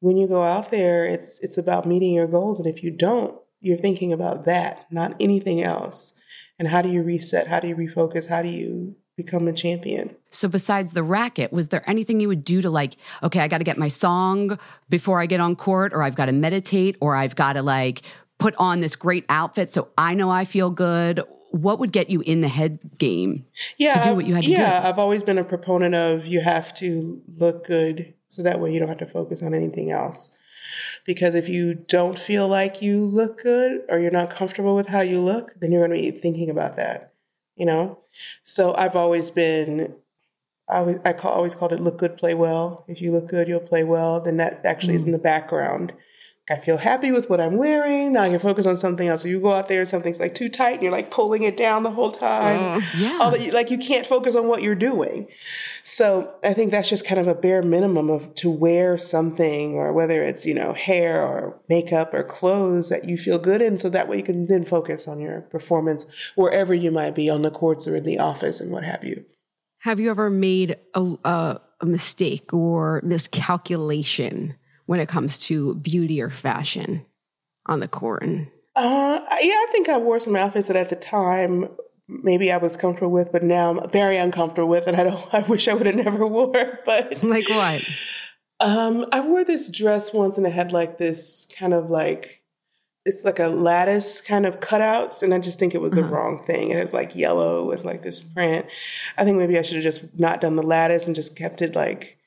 when 0.00 0.16
you 0.16 0.26
go 0.26 0.42
out 0.42 0.72
there, 0.72 1.04
it's 1.04 1.38
it's 1.40 1.58
about 1.58 1.86
meeting 1.86 2.14
your 2.14 2.26
goals, 2.26 2.58
and 2.58 2.68
if 2.68 2.82
you 2.82 2.90
don't, 2.90 3.38
you're 3.60 3.76
thinking 3.76 4.12
about 4.12 4.46
that, 4.46 4.86
not 4.90 5.14
anything 5.20 5.62
else. 5.62 6.14
And 6.58 6.68
how 6.68 6.82
do 6.82 6.88
you 6.88 7.04
reset? 7.04 7.46
How 7.46 7.60
do 7.60 7.68
you 7.68 7.76
refocus? 7.76 8.28
How 8.28 8.42
do 8.42 8.48
you 8.48 8.96
become 9.18 9.48
a 9.48 9.52
champion. 9.52 10.16
So 10.28 10.48
besides 10.48 10.92
the 10.94 11.02
racket, 11.02 11.52
was 11.52 11.68
there 11.68 11.82
anything 11.90 12.20
you 12.20 12.28
would 12.28 12.44
do 12.44 12.62
to 12.62 12.70
like, 12.70 12.96
okay, 13.22 13.40
I 13.40 13.48
got 13.48 13.58
to 13.58 13.64
get 13.64 13.76
my 13.76 13.88
song 13.88 14.58
before 14.88 15.20
I 15.20 15.26
get 15.26 15.40
on 15.40 15.56
court 15.56 15.92
or 15.92 16.02
I've 16.02 16.14
got 16.14 16.26
to 16.26 16.32
meditate 16.32 16.96
or 17.00 17.16
I've 17.16 17.34
got 17.34 17.54
to 17.54 17.62
like 17.62 18.02
put 18.38 18.54
on 18.56 18.78
this 18.78 18.94
great 18.94 19.26
outfit 19.28 19.68
so 19.68 19.88
I 19.98 20.14
know 20.14 20.30
I 20.30 20.44
feel 20.44 20.70
good? 20.70 21.20
What 21.50 21.80
would 21.80 21.92
get 21.92 22.10
you 22.10 22.20
in 22.20 22.42
the 22.42 22.48
head 22.48 22.78
game 22.98 23.44
yeah, 23.76 23.94
to 23.94 24.08
do 24.08 24.14
what 24.14 24.26
you 24.26 24.34
had 24.34 24.44
to 24.44 24.50
yeah, 24.50 24.56
do? 24.56 24.62
Yeah, 24.62 24.88
I've 24.88 24.98
always 24.98 25.24
been 25.24 25.38
a 25.38 25.44
proponent 25.44 25.94
of 25.94 26.24
you 26.24 26.40
have 26.40 26.72
to 26.74 27.20
look 27.36 27.66
good 27.66 28.14
so 28.28 28.42
that 28.42 28.60
way 28.60 28.72
you 28.72 28.78
don't 28.78 28.88
have 28.88 28.98
to 28.98 29.06
focus 29.06 29.42
on 29.42 29.52
anything 29.52 29.90
else. 29.90 30.38
Because 31.04 31.34
if 31.34 31.48
you 31.48 31.74
don't 31.74 32.18
feel 32.18 32.46
like 32.46 32.82
you 32.82 33.04
look 33.04 33.42
good 33.42 33.80
or 33.88 33.98
you're 33.98 34.10
not 34.10 34.30
comfortable 34.30 34.76
with 34.76 34.88
how 34.88 35.00
you 35.00 35.20
look, 35.20 35.54
then 35.60 35.72
you're 35.72 35.86
going 35.86 36.00
to 36.00 36.12
be 36.12 36.16
thinking 36.16 36.50
about 36.50 36.76
that 36.76 37.14
you 37.58 37.66
know? 37.66 37.98
So 38.44 38.74
I've 38.74 38.96
always 38.96 39.30
been, 39.30 39.94
I, 40.68 40.78
always, 40.78 40.96
I 41.04 41.12
call, 41.12 41.32
always 41.32 41.54
called 41.54 41.72
it 41.72 41.80
look 41.80 41.98
good, 41.98 42.16
play 42.16 42.34
well. 42.34 42.84
If 42.88 43.02
you 43.02 43.12
look 43.12 43.28
good, 43.28 43.48
you'll 43.48 43.60
play 43.60 43.84
well. 43.84 44.20
Then 44.20 44.36
that 44.38 44.64
actually 44.64 44.94
mm. 44.94 44.98
is 44.98 45.06
in 45.06 45.12
the 45.12 45.18
background. 45.18 45.92
I 46.50 46.56
feel 46.58 46.78
happy 46.78 47.12
with 47.12 47.28
what 47.28 47.40
I'm 47.40 47.56
wearing. 47.56 48.14
Now 48.14 48.22
I 48.22 48.30
can 48.30 48.38
focus 48.38 48.64
on 48.64 48.76
something 48.76 49.06
else. 49.06 49.22
So 49.22 49.28
you 49.28 49.40
go 49.40 49.52
out 49.52 49.68
there, 49.68 49.84
something's 49.84 50.18
like 50.18 50.34
too 50.34 50.48
tight, 50.48 50.74
and 50.74 50.82
you're 50.82 50.92
like 50.92 51.10
pulling 51.10 51.42
it 51.42 51.56
down 51.56 51.82
the 51.82 51.90
whole 51.90 52.10
time. 52.10 52.78
Uh, 52.78 52.80
yeah. 52.96 53.18
All 53.20 53.30
that, 53.30 53.52
like 53.52 53.70
you 53.70 53.78
can't 53.78 54.06
focus 54.06 54.34
on 54.34 54.48
what 54.48 54.62
you're 54.62 54.74
doing. 54.74 55.28
So 55.84 56.34
I 56.42 56.54
think 56.54 56.70
that's 56.70 56.88
just 56.88 57.06
kind 57.06 57.20
of 57.20 57.26
a 57.26 57.34
bare 57.34 57.62
minimum 57.62 58.08
of 58.08 58.34
to 58.36 58.50
wear 58.50 58.96
something, 58.96 59.74
or 59.74 59.92
whether 59.92 60.22
it's 60.22 60.46
you 60.46 60.54
know 60.54 60.72
hair 60.72 61.22
or 61.22 61.60
makeup 61.68 62.14
or 62.14 62.24
clothes 62.24 62.88
that 62.88 63.08
you 63.08 63.18
feel 63.18 63.38
good 63.38 63.60
in, 63.60 63.76
so 63.76 63.90
that 63.90 64.08
way 64.08 64.16
you 64.16 64.22
can 64.22 64.46
then 64.46 64.64
focus 64.64 65.06
on 65.06 65.20
your 65.20 65.42
performance 65.42 66.06
wherever 66.34 66.72
you 66.74 66.90
might 66.90 67.14
be 67.14 67.28
on 67.28 67.42
the 67.42 67.50
courts 67.50 67.86
or 67.86 67.96
in 67.96 68.04
the 68.04 68.18
office 68.18 68.60
and 68.60 68.72
what 68.72 68.84
have 68.84 69.04
you. 69.04 69.24
Have 69.82 70.00
you 70.00 70.10
ever 70.10 70.28
made 70.28 70.76
a, 70.94 71.14
a, 71.24 71.60
a 71.80 71.86
mistake 71.86 72.52
or 72.52 73.00
miscalculation? 73.04 74.56
When 74.88 75.00
it 75.00 75.08
comes 75.08 75.36
to 75.36 75.74
beauty 75.74 76.22
or 76.22 76.30
fashion 76.30 77.04
on 77.66 77.80
the 77.80 77.86
court? 77.86 78.24
Uh, 78.74 79.20
yeah, 79.42 79.52
I 79.52 79.66
think 79.70 79.86
I 79.86 79.98
wore 79.98 80.18
some 80.18 80.34
outfits 80.34 80.68
that 80.68 80.76
at 80.76 80.88
the 80.88 80.96
time 80.96 81.68
maybe 82.08 82.50
I 82.50 82.56
was 82.56 82.78
comfortable 82.78 83.12
with, 83.12 83.30
but 83.30 83.42
now 83.42 83.68
I'm 83.68 83.90
very 83.90 84.16
uncomfortable 84.16 84.68
with, 84.68 84.86
and 84.86 84.96
I 84.96 85.04
don't. 85.04 85.22
I 85.34 85.40
wish 85.40 85.68
I 85.68 85.74
would 85.74 85.84
have 85.84 85.94
never 85.94 86.26
wore. 86.26 86.80
But 86.86 87.22
like 87.22 87.46
what? 87.50 87.86
Um, 88.60 89.04
I 89.12 89.20
wore 89.20 89.44
this 89.44 89.70
dress 89.70 90.14
once, 90.14 90.38
and 90.38 90.46
it 90.46 90.54
had 90.54 90.72
like 90.72 90.96
this 90.96 91.46
kind 91.58 91.74
of 91.74 91.90
like 91.90 92.42
it's 93.04 93.26
like 93.26 93.38
a 93.38 93.48
lattice 93.48 94.22
kind 94.22 94.46
of 94.46 94.60
cutouts, 94.60 95.22
and 95.22 95.34
I 95.34 95.38
just 95.38 95.58
think 95.58 95.74
it 95.74 95.82
was 95.82 95.92
uh-huh. 95.92 96.00
the 96.00 96.08
wrong 96.08 96.42
thing. 96.46 96.70
And 96.70 96.80
it 96.80 96.82
was 96.82 96.94
like 96.94 97.14
yellow 97.14 97.66
with 97.66 97.84
like 97.84 98.02
this 98.02 98.22
print. 98.22 98.64
I 99.18 99.24
think 99.24 99.36
maybe 99.36 99.58
I 99.58 99.62
should 99.62 99.76
have 99.76 99.84
just 99.84 100.18
not 100.18 100.40
done 100.40 100.56
the 100.56 100.62
lattice 100.62 101.06
and 101.06 101.14
just 101.14 101.36
kept 101.36 101.60
it 101.60 101.74
like 101.74 102.17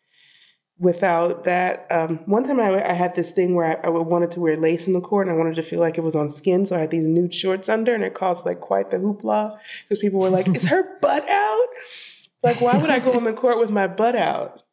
without 0.82 1.44
that. 1.44 1.86
Um, 1.92 2.18
one 2.26 2.44
time 2.44 2.60
I, 2.60 2.90
I, 2.90 2.94
had 2.94 3.16
this 3.16 3.32
thing 3.32 3.54
where 3.54 3.80
I, 3.86 3.88
I, 3.88 3.90
wanted 3.90 4.32
to 4.32 4.40
wear 4.40 4.58
lace 4.58 4.88
in 4.88 4.94
the 4.94 5.00
court 5.00 5.28
and 5.28 5.36
I 5.36 5.38
wanted 5.38 5.56
to 5.56 5.62
feel 5.62 5.80
like 5.80 6.00
it 6.00 6.02
was 6.02 6.16
on 6.16 6.28
skin. 6.30 6.66
So 6.66 6.76
I 6.76 6.80
had 6.80 6.90
these 6.90 7.06
nude 7.06 7.36
shorts 7.36 7.70
under 7.70 7.94
and 7.94 8.04
it 8.04 8.16
caused 8.16 8.48
like 8.48 8.60
quite 8.60 8.90
the 8.90 8.98
hoopla 8.98 9.58
because 9.84 10.02
people 10.02 10.20
were 10.20 10.32
like, 10.32 10.48
is 10.48 10.68
her 10.70 10.98
butt 11.02 11.30
out? 11.30 11.68
Like, 12.42 12.60
why 12.60 12.78
would 12.78 12.90
I 12.90 12.98
go 12.98 13.14
on 13.14 13.26
the 13.26 13.34
court 13.34 13.60
with 13.60 13.70
my 13.70 13.86
butt 13.86 14.16
out? 14.16 14.64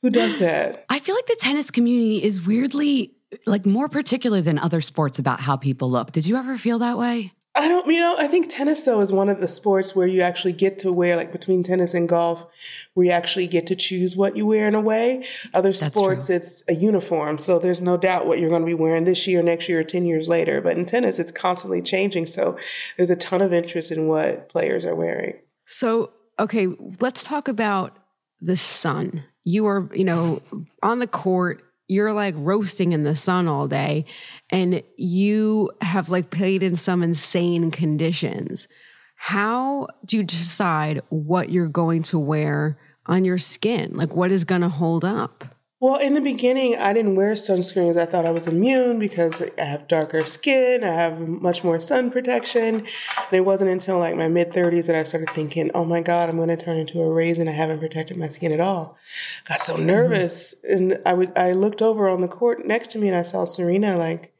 Who 0.00 0.08
does 0.08 0.38
that? 0.38 0.86
I 0.88 1.00
feel 1.00 1.14
like 1.14 1.26
the 1.26 1.36
tennis 1.38 1.70
community 1.70 2.22
is 2.22 2.46
weirdly 2.46 3.12
like 3.46 3.66
more 3.66 3.90
particular 3.90 4.40
than 4.40 4.58
other 4.58 4.80
sports 4.80 5.18
about 5.18 5.38
how 5.38 5.56
people 5.56 5.90
look. 5.90 6.12
Did 6.12 6.26
you 6.26 6.36
ever 6.36 6.56
feel 6.56 6.78
that 6.78 6.96
way? 6.96 7.32
I 7.68 7.70
don't, 7.70 7.86
you 7.86 8.00
know, 8.00 8.16
I 8.18 8.28
think 8.28 8.48
tennis 8.48 8.84
though 8.84 9.02
is 9.02 9.12
one 9.12 9.28
of 9.28 9.40
the 9.40 9.46
sports 9.46 9.94
where 9.94 10.06
you 10.06 10.22
actually 10.22 10.54
get 10.54 10.78
to 10.78 10.90
wear, 10.90 11.16
like 11.16 11.32
between 11.32 11.62
tennis 11.62 11.92
and 11.92 12.08
golf, 12.08 12.46
where 12.94 13.04
you 13.04 13.12
actually 13.12 13.46
get 13.46 13.66
to 13.66 13.76
choose 13.76 14.16
what 14.16 14.38
you 14.38 14.46
wear 14.46 14.66
in 14.66 14.74
a 14.74 14.80
way. 14.80 15.26
Other 15.52 15.68
That's 15.68 15.94
sports, 15.94 16.28
true. 16.28 16.36
it's 16.36 16.66
a 16.70 16.74
uniform. 16.74 17.36
So 17.36 17.58
there's 17.58 17.82
no 17.82 17.98
doubt 17.98 18.26
what 18.26 18.38
you're 18.38 18.48
going 18.48 18.62
to 18.62 18.66
be 18.66 18.72
wearing 18.72 19.04
this 19.04 19.26
year, 19.26 19.42
next 19.42 19.68
year, 19.68 19.80
or 19.80 19.84
10 19.84 20.06
years 20.06 20.30
later. 20.30 20.62
But 20.62 20.78
in 20.78 20.86
tennis, 20.86 21.18
it's 21.18 21.30
constantly 21.30 21.82
changing. 21.82 22.24
So 22.24 22.58
there's 22.96 23.10
a 23.10 23.16
ton 23.16 23.42
of 23.42 23.52
interest 23.52 23.92
in 23.92 24.08
what 24.08 24.48
players 24.48 24.86
are 24.86 24.94
wearing. 24.94 25.34
So, 25.66 26.12
okay, 26.38 26.68
let's 27.00 27.22
talk 27.22 27.48
about 27.48 27.98
the 28.40 28.56
sun. 28.56 29.24
You 29.44 29.66
are, 29.66 29.90
you 29.92 30.04
know, 30.04 30.40
on 30.82 31.00
the 31.00 31.06
court, 31.06 31.62
you're 31.88 32.12
like 32.12 32.34
roasting 32.36 32.92
in 32.92 33.02
the 33.02 33.16
sun 33.16 33.48
all 33.48 33.66
day, 33.66 34.04
and 34.50 34.82
you 34.96 35.70
have 35.80 36.10
like 36.10 36.30
played 36.30 36.62
in 36.62 36.76
some 36.76 37.02
insane 37.02 37.70
conditions. 37.70 38.68
How 39.16 39.88
do 40.04 40.18
you 40.18 40.22
decide 40.22 41.00
what 41.08 41.50
you're 41.50 41.66
going 41.68 42.04
to 42.04 42.18
wear 42.18 42.78
on 43.06 43.24
your 43.24 43.38
skin? 43.38 43.92
Like, 43.94 44.14
what 44.14 44.30
is 44.30 44.44
going 44.44 44.60
to 44.60 44.68
hold 44.68 45.04
up? 45.04 45.56
Well, 45.80 46.00
in 46.00 46.14
the 46.14 46.20
beginning, 46.20 46.76
I 46.76 46.92
didn't 46.92 47.14
wear 47.14 47.34
sunscreens. 47.34 47.96
I 47.96 48.04
thought 48.04 48.26
I 48.26 48.32
was 48.32 48.48
immune 48.48 48.98
because 48.98 49.40
I 49.40 49.62
have 49.62 49.86
darker 49.86 50.24
skin. 50.24 50.82
I 50.82 50.88
have 50.88 51.20
much 51.20 51.62
more 51.62 51.78
sun 51.78 52.10
protection. 52.10 52.78
And 52.78 53.32
it 53.32 53.42
wasn't 53.42 53.70
until 53.70 54.00
like 54.00 54.16
my 54.16 54.26
mid 54.26 54.50
30s 54.50 54.88
that 54.88 54.96
I 54.96 55.04
started 55.04 55.30
thinking, 55.30 55.70
oh 55.74 55.84
my 55.84 56.00
God, 56.00 56.28
I'm 56.28 56.36
going 56.36 56.48
to 56.48 56.56
turn 56.56 56.78
into 56.78 57.00
a 57.00 57.08
raisin. 57.08 57.46
I 57.46 57.52
haven't 57.52 57.78
protected 57.78 58.16
my 58.16 58.28
skin 58.28 58.50
at 58.50 58.58
all. 58.58 58.96
Got 59.44 59.60
so 59.60 59.74
mm-hmm. 59.74 59.86
nervous. 59.86 60.56
And 60.64 60.98
I 61.06 61.14
would, 61.14 61.38
I 61.38 61.52
looked 61.52 61.80
over 61.80 62.08
on 62.08 62.22
the 62.22 62.28
court 62.28 62.66
next 62.66 62.90
to 62.92 62.98
me 62.98 63.06
and 63.06 63.16
I 63.16 63.22
saw 63.22 63.44
Serena 63.44 63.96
like 63.96 64.34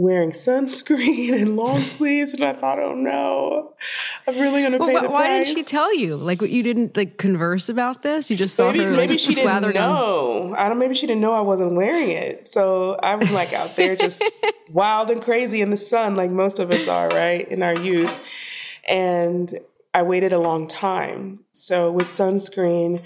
wearing 0.00 0.30
sunscreen 0.32 1.32
and 1.40 1.56
long 1.56 1.80
sleeves. 1.82 2.32
And 2.34 2.42
I 2.44 2.52
thought, 2.54 2.78
oh 2.78 2.94
no, 2.94 3.74
I'm 4.26 4.38
really 4.38 4.60
going 4.62 4.72
to 4.72 4.78
Well, 4.78 4.88
pay 4.88 4.96
wh- 4.98 5.02
the 5.02 5.10
why 5.10 5.26
price. 5.26 5.48
did 5.48 5.56
she 5.58 5.62
tell 5.62 5.94
you? 5.94 6.16
Like, 6.16 6.40
you 6.42 6.62
didn't 6.62 6.96
like 6.96 7.18
converse 7.18 7.68
about 7.68 8.02
this? 8.02 8.30
You 8.30 8.36
just 8.36 8.54
saw 8.54 8.72
maybe 8.72 8.84
her 8.84 8.90
maybe 8.92 9.12
like, 9.14 9.18
she 9.20 9.28
didn't 9.34 9.42
slathered 9.42 9.76
on- 9.76 9.88
know. 9.88 10.54
I 10.56 10.68
don't. 10.68 10.78
Maybe 10.78 10.94
she 10.94 11.06
didn't 11.06 11.20
know 11.20 11.34
I 11.34 11.40
wasn't 11.42 11.74
wearing 11.74 12.10
it. 12.10 12.48
So 12.48 12.94
I 13.02 13.14
was 13.16 13.30
like 13.30 13.52
out 13.52 13.76
there 13.76 13.94
just 13.96 14.22
wild 14.70 15.10
and 15.10 15.22
crazy 15.22 15.60
in 15.60 15.70
the 15.70 15.76
sun, 15.76 16.16
like 16.16 16.30
most 16.30 16.58
of 16.58 16.70
us 16.70 16.88
are, 16.88 17.08
right, 17.08 17.46
in 17.48 17.62
our 17.62 17.76
youth. 17.78 18.78
And 18.88 19.52
I 19.92 20.02
waited 20.02 20.32
a 20.32 20.38
long 20.38 20.66
time. 20.66 21.40
So 21.52 21.90
with 21.92 22.06
sunscreen, 22.06 23.02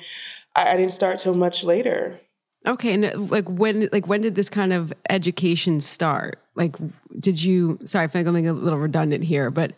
I, 0.54 0.72
I 0.72 0.76
didn't 0.76 0.92
start 0.92 1.18
till 1.18 1.34
much 1.34 1.64
later. 1.64 2.20
Okay, 2.66 2.94
and 2.94 3.30
like 3.30 3.46
when 3.48 3.88
like 3.92 4.06
when 4.06 4.22
did 4.22 4.36
this 4.36 4.48
kind 4.48 4.72
of 4.72 4.92
education 5.10 5.80
start? 5.80 6.38
Like 6.54 6.76
did 7.18 7.42
you 7.42 7.78
sorry, 7.84 8.04
I 8.04 8.06
feel 8.08 8.20
like 8.20 8.28
I'm 8.28 8.34
being 8.34 8.48
a 8.48 8.52
little 8.52 8.78
redundant 8.78 9.24
here, 9.24 9.50
but 9.50 9.72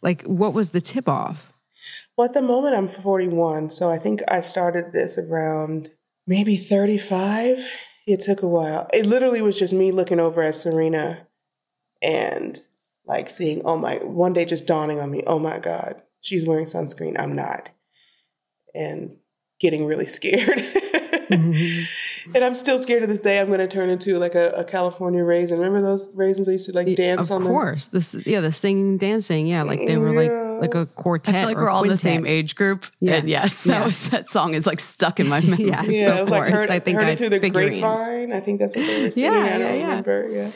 like 0.00 0.22
what 0.22 0.54
was 0.54 0.70
the 0.70 0.80
tip 0.80 1.08
off? 1.08 1.52
Well, 2.16 2.26
at 2.26 2.34
the 2.34 2.42
moment, 2.42 2.74
I'm 2.74 2.88
41. 2.88 3.70
So 3.70 3.90
I 3.90 3.98
think 3.98 4.20
I 4.28 4.40
started 4.40 4.92
this 4.92 5.18
around 5.18 5.90
maybe 6.26 6.56
35. 6.56 7.66
It 8.06 8.20
took 8.20 8.42
a 8.42 8.48
while. 8.48 8.88
It 8.92 9.06
literally 9.06 9.42
was 9.42 9.58
just 9.58 9.72
me 9.72 9.92
looking 9.92 10.20
over 10.20 10.42
at 10.42 10.56
Serena 10.56 11.26
and 12.00 12.60
like 13.06 13.30
seeing, 13.30 13.62
oh 13.64 13.76
my, 13.76 13.96
one 13.96 14.32
day 14.32 14.44
just 14.44 14.66
dawning 14.66 15.00
on 15.00 15.10
me, 15.10 15.22
oh 15.26 15.38
my 15.38 15.58
God, 15.58 16.02
she's 16.20 16.46
wearing 16.46 16.66
sunscreen. 16.66 17.18
I'm 17.18 17.34
not. 17.34 17.70
And 18.74 19.16
getting 19.60 19.86
really 19.86 20.06
scared. 20.06 20.62
Mm-hmm. 21.32 21.84
And 22.34 22.44
I'm 22.44 22.54
still 22.54 22.78
scared 22.78 23.02
to 23.02 23.06
this 23.06 23.20
day. 23.20 23.40
I'm 23.40 23.48
going 23.48 23.58
to 23.60 23.68
turn 23.68 23.90
into 23.90 24.18
like 24.18 24.34
a, 24.34 24.50
a 24.52 24.64
California 24.64 25.24
raisin. 25.24 25.58
Remember 25.58 25.82
those 25.82 26.14
raisins 26.16 26.48
I 26.48 26.52
used 26.52 26.70
to 26.70 26.72
like 26.76 26.94
dance 26.96 27.28
of 27.30 27.32
on? 27.32 27.42
course. 27.44 27.88
This 27.88 28.14
yeah, 28.26 28.40
the 28.40 28.52
singing 28.52 28.96
dancing, 28.96 29.46
yeah, 29.46 29.62
like 29.62 29.86
they 29.86 29.96
were 29.96 30.12
Yeah. 30.22 30.30
like 30.32 30.52
like 30.62 30.74
a 30.76 30.86
quartet. 30.86 31.34
I 31.34 31.38
feel 31.40 31.48
like 31.48 31.56
or 31.56 31.62
we're 31.62 31.70
all 31.70 31.82
in 31.82 31.88
the 31.88 31.96
same 31.96 32.24
age 32.24 32.54
group. 32.54 32.86
Yeah. 33.00 33.14
And 33.14 33.28
yes, 33.28 33.64
that 33.64 33.78
Yeah. 33.80 33.84
was 33.84 34.08
that 34.10 34.28
song 34.28 34.54
is 34.54 34.66
like 34.66 34.78
stuck 34.80 35.18
in 35.18 35.28
my 35.28 35.40
memory. 35.42 35.64
Yes, 35.66 35.86
The, 35.86 35.92
yeah, 35.94 36.08
of 36.12 36.18
it 36.18 36.22
was 36.22 36.30
like 36.30 36.52
heard, 36.52 36.70
I 36.70 36.78
think 36.78 36.98
heard 36.98 37.06
I 37.06 37.10
it 37.10 37.18
through 37.18 37.30
the 37.30 37.40
figurines. 37.40 37.80
grapevine. 37.80 38.32
I 38.32 38.40
think 38.40 38.60
that's 38.60 38.74
what 38.76 38.86
they 38.86 39.02
were 39.02 39.10
singing. 39.10 39.32
Yeah, 39.32 39.38
I 39.38 39.58
don't 39.58 39.78
yeah. 39.80 39.86
remember. 39.88 40.26
Yeah. 40.30 40.50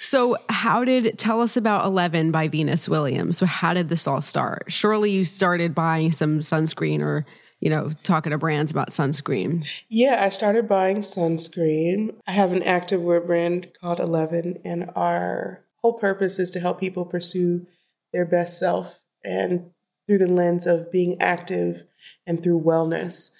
So, 0.00 0.36
how 0.50 0.84
did 0.84 1.16
tell 1.18 1.40
us 1.40 1.56
about 1.56 1.86
11 1.86 2.30
by 2.30 2.48
Venus 2.48 2.88
Williams? 2.90 3.38
So, 3.38 3.46
how 3.46 3.72
did 3.72 3.88
this 3.88 4.06
all 4.06 4.20
start? 4.20 4.64
Surely 4.68 5.10
you 5.10 5.24
started 5.24 5.74
buying 5.74 6.12
some 6.12 6.40
sunscreen 6.40 7.00
or, 7.00 7.24
you 7.64 7.70
know, 7.70 7.90
talking 8.02 8.30
to 8.30 8.36
brands 8.36 8.70
about 8.70 8.90
sunscreen. 8.90 9.66
Yeah, 9.88 10.22
I 10.22 10.28
started 10.28 10.68
buying 10.68 10.98
sunscreen. 10.98 12.14
I 12.26 12.32
have 12.32 12.52
an 12.52 12.62
active 12.62 13.00
wear 13.00 13.22
brand 13.22 13.68
called 13.80 14.00
Eleven, 14.00 14.60
and 14.66 14.90
our 14.94 15.64
whole 15.76 15.94
purpose 15.94 16.38
is 16.38 16.50
to 16.50 16.60
help 16.60 16.78
people 16.78 17.06
pursue 17.06 17.66
their 18.12 18.26
best 18.26 18.58
self 18.58 19.00
and 19.24 19.70
through 20.06 20.18
the 20.18 20.26
lens 20.26 20.66
of 20.66 20.92
being 20.92 21.16
active 21.22 21.84
and 22.26 22.42
through 22.42 22.60
wellness. 22.60 23.30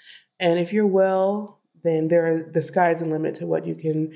And 0.41 0.59
if 0.59 0.73
you're 0.73 0.87
well, 0.87 1.61
then 1.83 2.09
there 2.09 2.27
are, 2.27 2.43
the 2.43 2.63
sky's 2.63 3.01
the 3.01 3.07
limit 3.07 3.35
to 3.37 3.47
what 3.47 3.67
you 3.67 3.75
can 3.75 4.15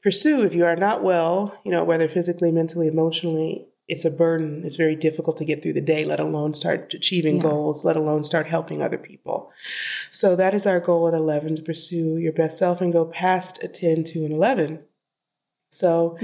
pursue. 0.00 0.44
If 0.44 0.54
you 0.54 0.64
are 0.64 0.76
not 0.76 1.02
well, 1.02 1.58
you 1.64 1.72
know, 1.72 1.82
whether 1.82 2.06
physically, 2.06 2.52
mentally, 2.52 2.86
emotionally, 2.86 3.66
it's 3.90 4.04
a 4.04 4.10
burden. 4.10 4.62
It's 4.64 4.76
very 4.76 4.94
difficult 4.94 5.36
to 5.38 5.44
get 5.44 5.62
through 5.62 5.74
the 5.74 5.80
day, 5.94 6.04
let 6.04 6.20
alone 6.20 6.54
start 6.54 6.94
achieving 6.94 7.36
Yeah. 7.36 7.42
goals, 7.50 7.84
let 7.84 7.96
alone 7.96 8.22
start 8.24 8.46
helping 8.46 8.80
other 8.82 8.98
people. 8.98 9.50
So 10.10 10.36
that 10.36 10.54
is 10.54 10.64
our 10.66 10.80
goal 10.80 11.08
at 11.08 11.14
11 11.14 11.56
to 11.56 11.62
pursue 11.62 12.16
your 12.16 12.32
best 12.32 12.56
self 12.58 12.80
and 12.80 12.92
go 12.92 13.04
past 13.04 13.62
a 13.64 13.68
10 13.68 14.04
to 14.12 14.24
an 14.24 14.32
11. 14.32 14.84
So 15.72 16.16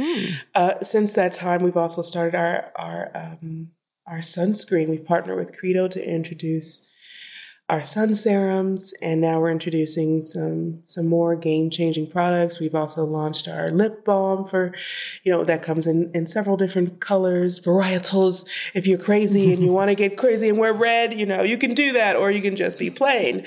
uh, 0.54 0.74
since 0.82 1.12
that 1.14 1.32
time, 1.32 1.62
we've 1.62 1.76
also 1.76 2.02
started 2.02 2.36
our 2.36 2.72
our 2.76 3.10
um, 3.14 3.70
our 4.06 4.18
sunscreen. 4.18 4.88
We've 4.88 5.04
partnered 5.04 5.38
with 5.38 5.56
Credo 5.56 5.88
to 5.88 6.00
introduce 6.18 6.88
our 7.68 7.82
sun 7.82 8.14
serums, 8.14 8.94
and 9.02 9.20
now 9.20 9.40
we're 9.40 9.50
introducing 9.50 10.22
some 10.22 10.82
some 10.86 11.08
more 11.08 11.34
game 11.34 11.68
changing 11.68 12.08
products. 12.08 12.60
We've 12.60 12.76
also 12.76 13.04
launched 13.04 13.48
our 13.48 13.72
lip 13.72 14.04
balm 14.04 14.46
for, 14.46 14.72
you 15.24 15.32
know, 15.32 15.42
that 15.42 15.62
comes 15.62 15.84
in 15.84 16.12
in 16.14 16.28
several 16.28 16.56
different 16.56 17.00
colors, 17.00 17.58
varietals. 17.58 18.46
If 18.72 18.86
you're 18.86 18.98
crazy 18.98 19.52
and 19.52 19.62
you 19.62 19.72
want 19.72 19.88
to 19.90 19.96
get 19.96 20.16
crazy 20.16 20.48
and 20.48 20.58
wear 20.58 20.72
red, 20.72 21.18
you 21.18 21.26
know, 21.26 21.42
you 21.42 21.58
can 21.58 21.74
do 21.74 21.92
that, 21.92 22.14
or 22.14 22.30
you 22.30 22.40
can 22.40 22.54
just 22.54 22.78
be 22.78 22.88
plain. 22.88 23.44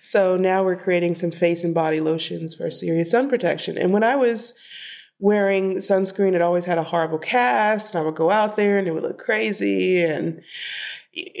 So 0.00 0.36
now 0.36 0.62
we're 0.62 0.76
creating 0.76 1.16
some 1.16 1.32
face 1.32 1.64
and 1.64 1.74
body 1.74 2.00
lotions 2.00 2.54
for 2.54 2.70
serious 2.70 3.10
sun 3.10 3.28
protection. 3.28 3.76
And 3.76 3.92
when 3.92 4.04
I 4.04 4.14
was 4.14 4.54
wearing 5.18 5.78
sunscreen, 5.78 6.34
it 6.34 6.42
always 6.42 6.66
had 6.66 6.78
a 6.78 6.84
horrible 6.84 7.18
cast, 7.18 7.94
and 7.94 8.02
I 8.02 8.04
would 8.04 8.14
go 8.14 8.30
out 8.30 8.54
there 8.54 8.78
and 8.78 8.86
it 8.86 8.92
would 8.92 9.02
look 9.02 9.18
crazy. 9.18 10.00
And 10.04 10.42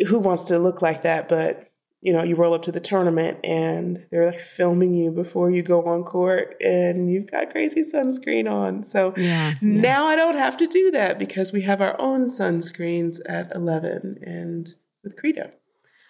who 0.08 0.18
wants 0.18 0.44
to 0.46 0.58
look 0.58 0.82
like 0.82 1.02
that? 1.02 1.28
But 1.28 1.70
you 2.00 2.12
know, 2.12 2.22
you 2.22 2.36
roll 2.36 2.54
up 2.54 2.62
to 2.62 2.72
the 2.72 2.80
tournament 2.80 3.38
and 3.42 4.06
they're 4.10 4.26
like 4.26 4.40
filming 4.40 4.94
you 4.94 5.10
before 5.10 5.50
you 5.50 5.62
go 5.62 5.84
on 5.86 6.04
court, 6.04 6.56
and 6.60 7.10
you've 7.10 7.30
got 7.30 7.50
crazy 7.50 7.82
sunscreen 7.82 8.50
on. 8.50 8.84
So 8.84 9.14
Yeah, 9.16 9.54
now 9.60 10.06
I 10.06 10.16
don't 10.16 10.36
have 10.36 10.56
to 10.58 10.66
do 10.66 10.90
that 10.92 11.18
because 11.18 11.52
we 11.52 11.62
have 11.62 11.80
our 11.80 12.00
own 12.00 12.28
sunscreens 12.28 13.18
at 13.28 13.54
eleven 13.54 14.18
and 14.22 14.68
with 15.02 15.16
Credo. 15.16 15.50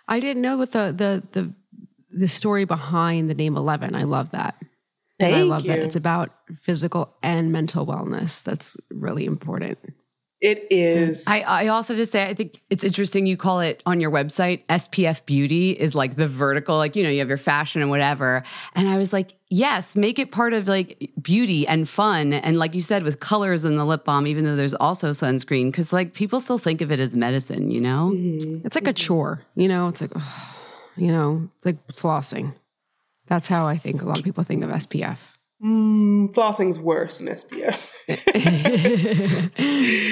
I 0.09 0.21
didn't 0.21 0.43
know 0.43 0.57
what 0.57 0.73
the 0.73 0.93
the 0.93 1.23
the 1.33 1.55
the 2.11 2.29
story 2.29 2.65
behind 2.65 3.29
the 3.29 3.35
name 3.35 3.57
11. 3.57 3.95
I 3.95 4.05
love 4.05 4.31
that. 4.31 4.57
Thank 5.19 5.35
and 5.35 5.35
I 5.35 5.43
love 5.43 5.65
that 5.65 5.79
it's 5.81 5.97
about 5.97 6.31
physical 6.55 7.15
and 7.23 7.53
mental 7.53 7.87
wellness. 7.87 8.43
That's 8.43 8.77
really 8.91 9.25
important. 9.25 9.79
It 10.47 10.67
is. 10.71 11.27
I, 11.27 11.41
I 11.41 11.67
also 11.69 11.97
just 11.97 12.13
say 12.13 12.29
I 12.29 12.35
think 12.35 12.61
it's 12.71 12.85
interesting 12.85 13.27
you 13.27 13.37
call 13.37 13.59
it 13.61 13.83
on 13.85 14.01
your 14.01 14.13
website 14.13 14.65
SPF 14.69 15.27
beauty 15.27 15.73
is 15.73 15.97
like 15.97 16.15
the 16.15 16.29
vertical 16.29 16.77
like 16.77 16.95
you 16.95 17.03
know 17.03 17.11
you 17.11 17.19
have 17.19 17.29
your 17.29 17.37
fashion 17.37 17.83
and 17.83 17.91
whatever 17.91 18.45
and 18.75 18.89
I 18.89 18.97
was 18.97 19.13
like 19.13 19.33
yes 19.51 19.97
make 19.97 20.21
it 20.21 20.31
part 20.31 20.53
of 20.53 20.69
like 20.69 21.11
beauty 21.21 21.67
and 21.67 21.89
fun 21.89 22.33
and 22.33 22.57
like 22.57 22.75
you 22.77 22.81
said 22.81 23.03
with 23.03 23.19
colors 23.19 23.65
in 23.65 23.75
the 23.77 23.85
lip 23.85 24.05
balm 24.05 24.25
even 24.27 24.45
though 24.45 24.55
there's 24.57 24.75
also 24.75 25.11
sunscreen 25.11 25.73
cuz 25.75 25.93
like 25.93 26.15
people 26.15 26.39
still 26.41 26.59
think 26.59 26.81
of 26.81 26.93
it 26.93 27.01
as 27.01 27.17
medicine 27.17 27.71
you 27.73 27.81
know 27.81 28.13
It's 28.65 28.77
like 28.77 28.87
a 28.87 28.93
chore, 28.93 29.43
you 29.57 29.67
know. 29.69 29.89
It's 29.89 30.01
like, 30.01 30.13
you 30.97 31.09
know, 31.09 31.49
it's 31.57 31.67
like 31.67 31.85
flossing. 31.89 32.55
That's 33.27 33.49
how 33.49 33.67
I 33.67 33.77
think 33.77 34.01
a 34.03 34.05
lot 34.05 34.19
of 34.19 34.25
people 34.25 34.45
think 34.45 34.63
of 34.63 34.71
SPF. 34.71 35.19
Mm, 35.63 36.35
flossing's 36.35 36.79
worse 36.79 37.19
than 37.19 37.29
SPF. 37.29 37.89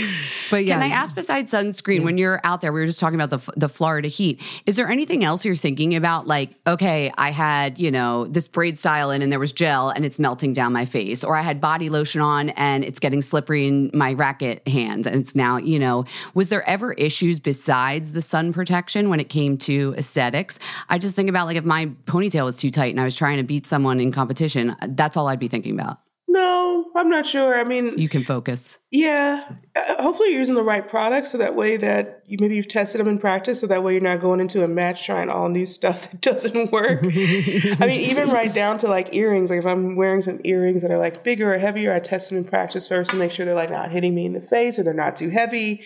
But 0.54 0.66
yeah, 0.66 0.74
Can 0.74 0.84
I 0.84 0.94
ask, 0.94 1.16
besides 1.16 1.50
sunscreen, 1.50 2.04
when 2.04 2.16
you're 2.16 2.40
out 2.44 2.60
there, 2.60 2.72
we 2.72 2.78
were 2.78 2.86
just 2.86 3.00
talking 3.00 3.20
about 3.20 3.30
the 3.30 3.52
the 3.56 3.68
Florida 3.68 4.06
heat. 4.06 4.40
Is 4.66 4.76
there 4.76 4.88
anything 4.88 5.24
else 5.24 5.44
you're 5.44 5.56
thinking 5.56 5.96
about? 5.96 6.28
Like, 6.28 6.50
okay, 6.64 7.12
I 7.18 7.30
had 7.30 7.80
you 7.80 7.90
know 7.90 8.28
this 8.28 8.46
braid 8.46 8.78
style 8.78 9.10
in, 9.10 9.20
and 9.20 9.32
there 9.32 9.40
was 9.40 9.52
gel, 9.52 9.90
and 9.90 10.04
it's 10.04 10.20
melting 10.20 10.52
down 10.52 10.72
my 10.72 10.84
face, 10.84 11.24
or 11.24 11.34
I 11.34 11.40
had 11.40 11.60
body 11.60 11.90
lotion 11.90 12.20
on, 12.20 12.50
and 12.50 12.84
it's 12.84 13.00
getting 13.00 13.20
slippery 13.20 13.66
in 13.66 13.90
my 13.92 14.12
racket 14.12 14.66
hands, 14.68 15.08
and 15.08 15.16
it's 15.16 15.34
now 15.34 15.56
you 15.56 15.80
know. 15.80 16.04
Was 16.34 16.50
there 16.50 16.62
ever 16.68 16.92
issues 16.92 17.40
besides 17.40 18.12
the 18.12 18.22
sun 18.22 18.52
protection 18.52 19.08
when 19.08 19.18
it 19.18 19.28
came 19.28 19.58
to 19.58 19.92
aesthetics? 19.98 20.60
I 20.88 20.98
just 20.98 21.16
think 21.16 21.28
about 21.28 21.46
like 21.46 21.56
if 21.56 21.64
my 21.64 21.86
ponytail 22.04 22.44
was 22.44 22.54
too 22.54 22.70
tight 22.70 22.92
and 22.92 23.00
I 23.00 23.04
was 23.04 23.16
trying 23.16 23.38
to 23.38 23.42
beat 23.42 23.66
someone 23.66 23.98
in 23.98 24.12
competition, 24.12 24.76
that's 24.90 25.16
all 25.16 25.26
I'd 25.26 25.40
be 25.40 25.48
thinking 25.48 25.74
about. 25.74 26.03
No, 26.34 26.90
I'm 26.96 27.08
not 27.08 27.26
sure. 27.26 27.54
I 27.54 27.62
mean, 27.62 27.96
You 27.96 28.08
can 28.08 28.24
focus. 28.24 28.80
yeah. 28.90 29.48
Uh, 29.76 30.02
hopefully, 30.02 30.30
you're 30.30 30.40
using 30.40 30.56
the 30.56 30.62
right 30.64 30.86
product 30.88 31.28
so 31.28 31.38
that 31.38 31.54
way 31.54 31.76
that 31.76 32.22
you 32.26 32.38
maybe 32.40 32.56
you've 32.56 32.66
tested 32.66 33.00
them 33.00 33.06
in 33.06 33.18
practice, 33.18 33.60
so 33.60 33.68
that 33.68 33.84
way 33.84 33.92
you're 33.92 34.02
not 34.02 34.20
going 34.20 34.40
into 34.40 34.64
a 34.64 34.68
match 34.68 35.06
trying 35.06 35.30
all 35.30 35.48
new 35.48 35.64
stuff 35.66 36.10
that 36.10 36.20
doesn't 36.28 36.72
work. 36.72 36.98
I 37.04 37.86
mean, 37.86 38.00
even 38.00 38.30
right 38.30 38.52
down 38.52 38.78
to 38.78 38.88
like 38.88 39.14
earrings. 39.14 39.48
Like 39.50 39.60
if 39.60 39.66
I'm 39.66 39.94
wearing 39.94 40.22
some 40.22 40.40
earrings 40.44 40.82
that 40.82 40.90
are 40.90 40.98
like 40.98 41.22
bigger 41.22 41.54
or 41.54 41.58
heavier, 41.58 41.92
I 41.92 42.00
test 42.00 42.30
them 42.30 42.38
in 42.38 42.44
practice 42.44 42.88
first 42.88 43.12
to 43.12 43.16
make 43.16 43.30
sure 43.30 43.46
they're 43.46 43.54
like 43.54 43.70
not 43.70 43.92
hitting 43.92 44.14
me 44.14 44.26
in 44.26 44.32
the 44.32 44.40
face 44.40 44.76
or 44.78 44.82
they're 44.82 44.92
not 44.92 45.14
too 45.16 45.30
heavy. 45.30 45.84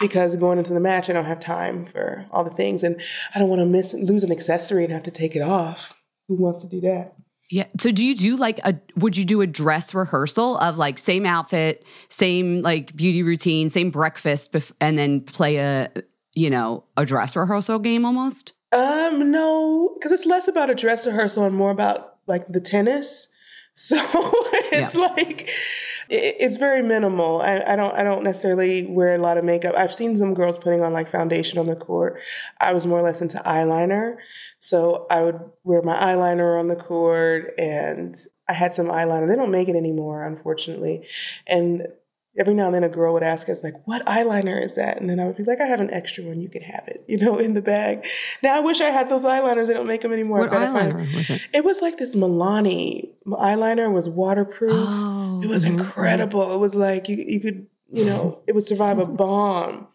Because 0.00 0.34
going 0.36 0.58
into 0.58 0.72
the 0.74 0.80
match, 0.80 1.08
I 1.08 1.12
don't 1.12 1.24
have 1.24 1.40
time 1.40 1.86
for 1.86 2.26
all 2.32 2.42
the 2.44 2.50
things, 2.50 2.82
and 2.82 3.00
I 3.34 3.38
don't 3.38 3.48
want 3.48 3.60
to 3.60 3.66
miss 3.66 3.94
lose 3.94 4.24
an 4.24 4.32
accessory 4.32 4.82
and 4.84 4.92
have 4.92 5.02
to 5.04 5.10
take 5.12 5.36
it 5.36 5.42
off. 5.42 5.94
Who 6.28 6.34
wants 6.34 6.62
to 6.62 6.68
do 6.68 6.80
that? 6.82 7.14
Yeah. 7.50 7.66
So 7.80 7.90
do 7.90 8.04
you 8.04 8.14
do 8.14 8.36
like 8.36 8.60
a 8.64 8.74
would 8.96 9.16
you 9.16 9.24
do 9.24 9.40
a 9.40 9.46
dress 9.46 9.94
rehearsal 9.94 10.58
of 10.58 10.76
like 10.76 10.98
same 10.98 11.24
outfit, 11.24 11.86
same 12.10 12.60
like 12.62 12.94
beauty 12.94 13.22
routine, 13.22 13.70
same 13.70 13.90
breakfast 13.90 14.52
bef- 14.52 14.72
and 14.80 14.98
then 14.98 15.22
play 15.22 15.56
a 15.56 15.90
you 16.34 16.50
know, 16.50 16.84
a 16.96 17.04
dress 17.06 17.34
rehearsal 17.34 17.78
game 17.78 18.04
almost? 18.04 18.52
Um, 18.70 19.30
no, 19.30 19.94
because 19.94 20.12
it's 20.12 20.26
less 20.26 20.46
about 20.46 20.68
a 20.68 20.74
dress 20.74 21.06
rehearsal 21.06 21.44
and 21.44 21.56
more 21.56 21.70
about 21.70 22.16
like 22.26 22.46
the 22.48 22.60
tennis. 22.60 23.28
So 23.80 23.96
it's 24.72 24.96
Yeah. 24.96 25.00
like 25.00 25.48
it's 26.10 26.56
very 26.56 26.82
minimal. 26.82 27.42
I, 27.42 27.62
I 27.66 27.76
don't 27.76 27.94
I 27.94 28.02
don't 28.02 28.24
necessarily 28.24 28.86
wear 28.86 29.14
a 29.14 29.18
lot 29.18 29.36
of 29.36 29.44
makeup. 29.44 29.74
I've 29.76 29.92
seen 29.92 30.16
some 30.16 30.34
girls 30.34 30.56
putting 30.58 30.82
on 30.82 30.92
like 30.92 31.10
foundation 31.10 31.58
on 31.58 31.66
the 31.66 31.76
court. 31.76 32.20
I 32.60 32.72
was 32.72 32.86
more 32.86 32.98
or 32.98 33.02
less 33.02 33.20
into 33.20 33.38
eyeliner, 33.38 34.16
so 34.58 35.06
I 35.10 35.22
would 35.22 35.38
wear 35.64 35.82
my 35.82 35.96
eyeliner 35.96 36.58
on 36.58 36.68
the 36.68 36.76
court, 36.76 37.52
and 37.58 38.16
I 38.48 38.54
had 38.54 38.74
some 38.74 38.86
eyeliner. 38.86 39.28
They 39.28 39.36
don't 39.36 39.50
make 39.50 39.68
it 39.68 39.76
anymore, 39.76 40.24
unfortunately, 40.26 41.06
and. 41.46 41.86
Every 42.38 42.54
now 42.54 42.66
and 42.66 42.74
then, 42.74 42.84
a 42.84 42.88
girl 42.88 43.14
would 43.14 43.24
ask 43.24 43.48
us, 43.48 43.64
like, 43.64 43.74
"What 43.84 44.06
eyeliner 44.06 44.62
is 44.62 44.76
that?" 44.76 45.00
And 45.00 45.10
then 45.10 45.18
I 45.18 45.24
would 45.24 45.36
be 45.36 45.42
like, 45.42 45.60
"I 45.60 45.64
have 45.64 45.80
an 45.80 45.90
extra 45.92 46.22
one. 46.22 46.40
You 46.40 46.48
can 46.48 46.62
have 46.62 46.86
it, 46.86 47.02
you 47.08 47.18
know, 47.18 47.36
in 47.36 47.54
the 47.54 47.62
bag." 47.62 48.06
Now 48.44 48.54
I 48.54 48.60
wish 48.60 48.80
I 48.80 48.90
had 48.90 49.08
those 49.08 49.24
eyeliners. 49.24 49.66
They 49.66 49.72
don't 49.72 49.88
make 49.88 50.02
them 50.02 50.12
anymore. 50.12 50.40
What 50.40 50.52
eyeliner 50.52 51.12
was 51.16 51.30
it? 51.30 51.40
it 51.52 51.64
was 51.64 51.82
like 51.82 51.96
this 51.96 52.14
Milani 52.14 53.08
eyeliner 53.26 53.92
was 53.92 54.08
waterproof. 54.08 54.70
Oh, 54.72 55.17
Oh, 55.38 55.42
it 55.42 55.48
was 55.48 55.64
mm-hmm. 55.64 55.78
incredible. 55.78 56.52
It 56.52 56.58
was 56.58 56.74
like 56.74 57.08
you 57.08 57.16
you 57.16 57.40
could 57.40 57.66
you 57.90 58.04
know 58.04 58.40
it 58.46 58.54
would 58.54 58.64
survive 58.64 58.98
a 58.98 59.06
bomb. 59.22 59.88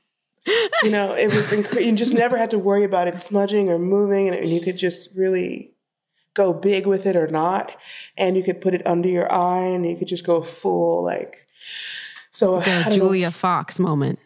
You 0.83 0.91
know 0.91 1.13
it 1.13 1.27
was 1.27 1.51
incre- 1.51 1.85
you 1.85 1.95
just 1.95 2.13
never 2.13 2.37
had 2.37 2.51
to 2.51 2.59
worry 2.59 2.83
about 2.83 3.07
it 3.07 3.19
smudging 3.19 3.69
or 3.69 3.79
moving, 3.79 4.27
and, 4.27 4.35
and 4.35 4.49
you 4.49 4.61
could 4.61 4.77
just 4.77 5.15
really 5.17 5.73
go 6.33 6.51
big 6.53 6.87
with 6.87 7.05
it 7.05 7.15
or 7.15 7.27
not, 7.27 7.75
and 8.17 8.35
you 8.35 8.43
could 8.43 8.59
put 8.59 8.73
it 8.73 8.85
under 8.85 9.07
your 9.07 9.31
eye, 9.31 9.65
and 9.65 9.87
you 9.87 9.95
could 9.95 10.07
just 10.07 10.25
go 10.25 10.41
full 10.41 11.03
like. 11.03 11.47
So 12.31 12.59
The 12.59 12.65
don't 12.65 12.89
know, 12.89 12.95
Julia 12.95 13.31
Fox 13.31 13.79
moment. 13.79 14.19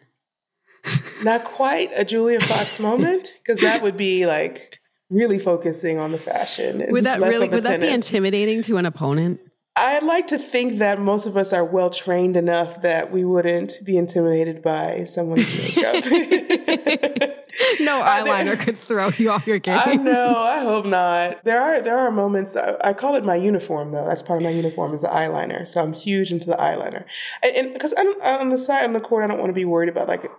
not 1.22 1.44
quite 1.44 1.90
a 1.94 2.04
Julia 2.04 2.40
Fox 2.40 2.80
moment 2.80 3.38
because 3.42 3.60
that 3.60 3.82
would 3.82 3.96
be 3.96 4.26
like 4.26 4.78
really 5.10 5.38
focusing 5.38 5.98
on 5.98 6.12
the 6.12 6.18
fashion. 6.18 6.84
Would 6.88 7.04
that 7.04 7.20
really 7.20 7.48
would 7.48 7.64
that 7.64 7.80
be 7.80 7.88
intimidating 7.88 8.62
to 8.62 8.76
an 8.76 8.86
opponent? 8.86 9.40
I'd 9.80 10.02
like 10.02 10.26
to 10.28 10.38
think 10.38 10.78
that 10.78 11.00
most 11.00 11.26
of 11.26 11.36
us 11.36 11.52
are 11.52 11.64
well 11.64 11.90
trained 11.90 12.36
enough 12.36 12.82
that 12.82 13.10
we 13.10 13.24
wouldn't 13.24 13.74
be 13.84 13.96
intimidated 13.96 14.62
by 14.62 15.04
someone's 15.04 15.76
makeup. 15.76 16.04
No 17.80 18.00
Are 18.02 18.22
there- 18.24 18.32
eyeliner 18.32 18.58
could 18.58 18.78
throw 18.78 19.08
you 19.16 19.30
off 19.32 19.46
your 19.46 19.58
game. 19.58 19.78
I 19.84 19.94
know. 19.96 20.36
I 20.44 20.60
hope 20.60 20.86
not. 20.86 21.42
There 21.44 21.60
are 21.60 21.82
there 21.82 21.98
are 21.98 22.10
moments. 22.10 22.54
I, 22.54 22.76
I 22.84 22.92
call 22.92 23.16
it 23.16 23.24
my 23.24 23.34
uniform 23.34 23.90
though. 23.90 24.06
That's 24.06 24.22
part 24.22 24.40
of 24.40 24.44
my 24.44 24.50
uniform 24.50 24.94
is 24.94 25.02
the 25.02 25.08
eyeliner. 25.08 25.66
So 25.66 25.82
I'm 25.82 25.92
huge 25.92 26.30
into 26.30 26.46
the 26.46 26.54
eyeliner, 26.56 27.04
and 27.42 27.72
because 27.72 27.92
on 27.94 28.50
the 28.50 28.58
side 28.58 28.84
on 28.84 28.92
the 28.92 29.00
court, 29.00 29.24
I 29.24 29.26
don't 29.26 29.38
want 29.40 29.50
to 29.50 29.54
be 29.54 29.64
worried 29.64 29.88
about 29.88 30.06
like 30.08 30.30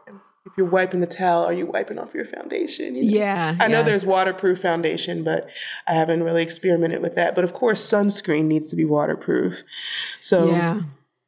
if 0.46 0.54
you're 0.58 0.68
wiping 0.68 1.00
the 1.02 1.08
towel, 1.08 1.44
are 1.46 1.54
you 1.54 1.66
wiping 1.66 2.00
off 2.00 2.14
your 2.14 2.26
foundation? 2.26 2.96
you 2.96 3.02
know? 3.04 3.18
Yeah, 3.18 3.56
I 3.60 3.68
know 3.68 3.80
yeah. 3.80 3.84
there's 3.84 4.06
waterproof 4.06 4.62
foundation, 4.62 5.24
but 5.24 5.48
I 5.88 5.94
haven't 5.94 6.24
really 6.24 6.42
experimented 6.44 7.02
with 7.02 7.16
that. 7.16 7.36
But 7.36 7.44
of 7.44 7.54
course, 7.54 7.86
sunscreen 7.88 8.46
needs 8.46 8.70
to 8.70 8.76
be 8.76 8.86
waterproof. 8.86 9.64
So 10.22 10.50
Yeah. 10.50 10.82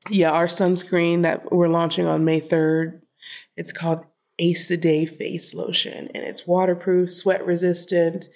yeah, 0.10 0.32
our 0.32 0.48
sunscreen 0.48 1.24
that 1.24 1.52
we're 1.52 1.68
launching 1.68 2.06
on 2.08 2.26
May 2.26 2.40
3rd, 2.42 3.02
it's 3.58 3.72
called 3.72 4.06
Ace 4.40 4.68
the 4.68 4.78
Day 4.78 5.06
Face 5.06 5.54
Lotion, 5.54 6.10
and 6.16 6.24
it's 6.24 6.48
waterproof, 6.48 7.12
sweat 7.12 7.46
resistant, 7.46 8.28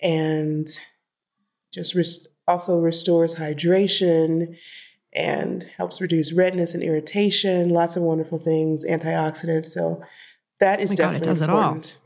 and 0.00 0.66
just 1.72 1.94
res- 1.94 2.28
also 2.46 2.80
restores 2.80 3.36
hydration 3.36 4.56
and 5.14 5.64
helps 5.76 6.00
reduce 6.00 6.32
redness 6.32 6.74
and 6.74 6.82
irritation. 6.82 7.68
Lots 7.70 7.96
of 7.96 8.02
wonderful 8.02 8.38
things, 8.38 8.84
antioxidants. 8.86 9.66
So 9.66 10.02
that 10.60 10.80
is 10.80 10.90
Oh 10.90 10.92
my 10.92 10.96
God, 10.96 11.14
it 11.16 11.18
definitely 11.24 11.26
does 11.26 11.40
it 11.42 11.50
all. 11.50 11.58
important. 11.58 11.98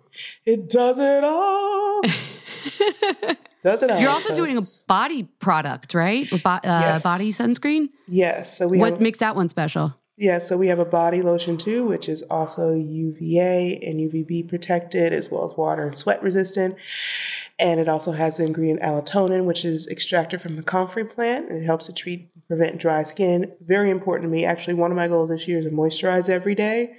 It 0.47 0.69
does 0.69 0.99
it 0.99 1.25
all. 1.25 2.03
does 3.63 3.83
it 3.83 3.91
all? 3.91 4.01
You're 4.01 4.11
also 4.11 4.35
doing 4.35 4.57
a 4.59 4.63
body 4.89 5.25
product, 5.41 5.95
right? 5.95 6.29
Bo- 6.31 6.51
uh, 6.51 6.61
Yes. 6.65 7.03
Body 7.03 7.33
sunscreen. 7.33 7.89
yes. 8.09 8.57
So 8.57 8.69
we 8.69 8.79
What 8.79 8.93
have 8.93 9.01
makes 9.01 9.19
that 9.19 9.37
one 9.37 9.49
special? 9.49 9.95
Yeah, 10.19 10.39
so 10.39 10.57
we 10.57 10.69
have 10.69 10.79
a 10.79 10.87
body 10.87 11.21
lotion 11.21 11.59
too, 11.59 11.85
which 11.85 12.09
is 12.09 12.23
also 12.31 12.73
UVA 12.73 13.79
and 13.83 14.01
UVB 14.01 14.49
protected, 14.49 15.13
as 15.13 15.31
well 15.31 15.45
as 15.45 15.53
water 15.59 15.83
and 15.87 15.95
sweat 15.95 16.23
resistant. 16.23 16.77
And 17.59 17.79
it 17.81 17.87
also 17.87 18.13
has 18.13 18.39
the 18.39 18.45
ingredient 18.45 18.81
allantoin, 18.81 19.45
which 19.45 19.63
is 19.63 19.87
extracted 19.89 20.41
from 20.41 20.57
the 20.57 20.63
comfrey 20.63 21.05
plant, 21.05 21.51
and 21.51 21.63
it 21.63 21.67
helps 21.67 21.85
to 21.87 21.93
treat 21.93 22.31
prevent 22.49 22.79
dry 22.79 23.03
skin. 23.03 23.53
Very 23.61 23.91
important 23.91 24.31
to 24.31 24.35
me. 24.35 24.45
Actually, 24.45 24.75
one 24.75 24.91
of 24.91 24.97
my 24.97 25.09
goals 25.09 25.31
this 25.31 25.49
year 25.49 25.59
is 25.59 25.65
to 25.65 25.71
moisturize 25.71 26.29
every 26.29 26.55
day. 26.55 26.97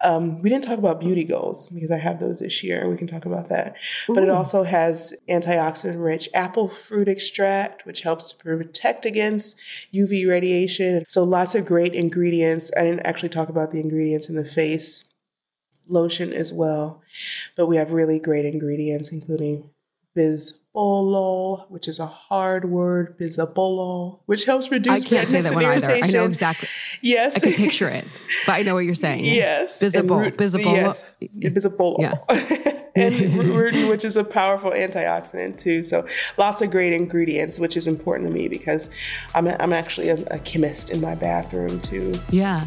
Um, 0.00 0.40
we 0.42 0.48
didn't 0.48 0.64
talk 0.64 0.78
about 0.78 1.00
beauty 1.00 1.24
goals 1.24 1.66
because 1.68 1.90
I 1.90 1.98
have 1.98 2.20
those 2.20 2.38
this 2.38 2.62
year, 2.62 2.88
we 2.88 2.96
can 2.96 3.08
talk 3.08 3.26
about 3.26 3.48
that. 3.48 3.74
But 4.06 4.22
it 4.22 4.30
also 4.30 4.62
has 4.62 5.16
antioxidant 5.28 6.02
rich 6.02 6.28
apple 6.34 6.68
fruit 6.68 7.08
extract, 7.08 7.84
which 7.84 8.02
helps 8.02 8.32
to 8.32 8.36
protect 8.36 9.04
against 9.04 9.58
UV 9.92 10.28
radiation. 10.28 11.04
So 11.08 11.24
lots 11.24 11.56
of 11.56 11.66
great 11.66 11.94
ingredients. 11.94 12.70
I 12.76 12.82
didn't 12.82 13.06
actually 13.06 13.30
talk 13.30 13.48
about 13.48 13.72
the 13.72 13.80
ingredients 13.80 14.28
in 14.28 14.36
the 14.36 14.44
face 14.44 15.14
lotion 15.88 16.32
as 16.32 16.52
well, 16.52 17.02
but 17.56 17.66
we 17.66 17.76
have 17.76 17.90
really 17.90 18.20
great 18.20 18.44
ingredients, 18.44 19.10
including 19.10 19.70
which 21.68 21.88
is 21.88 21.98
a 21.98 22.06
hard 22.06 22.64
word, 22.66 23.18
bisabolol, 23.18 24.20
which 24.26 24.44
helps 24.44 24.70
reduce 24.70 25.04
I 25.04 25.06
can't 25.06 25.28
say 25.28 25.40
that 25.40 25.54
one 25.54 25.64
either. 25.64 25.90
I 25.90 26.10
know 26.10 26.24
exactly. 26.24 26.68
Yes. 27.02 27.36
I 27.36 27.40
can 27.40 27.52
picture 27.54 27.88
it, 27.88 28.04
but 28.46 28.52
I 28.52 28.62
know 28.62 28.74
what 28.74 28.84
you're 28.84 28.94
saying. 28.94 29.24
Yes. 29.24 29.80
Visible. 29.80 30.30
Visible. 30.30 30.72
Yes. 30.72 31.04
Visible. 31.20 31.96
Yeah. 31.98 32.18
and 32.94 33.14
rutin, 33.14 33.88
which 33.88 34.04
is 34.04 34.16
a 34.16 34.24
powerful 34.24 34.70
antioxidant 34.70 35.58
too. 35.58 35.82
So 35.82 36.06
lots 36.36 36.62
of 36.62 36.70
great 36.70 36.92
ingredients, 36.92 37.58
which 37.58 37.76
is 37.76 37.86
important 37.86 38.28
to 38.28 38.34
me 38.34 38.48
because 38.48 38.90
I'm, 39.34 39.46
a, 39.46 39.56
I'm 39.60 39.72
actually 39.72 40.08
a, 40.08 40.24
a 40.30 40.38
chemist 40.38 40.90
in 40.90 41.00
my 41.00 41.14
bathroom 41.14 41.78
too. 41.80 42.14
Yeah. 42.30 42.66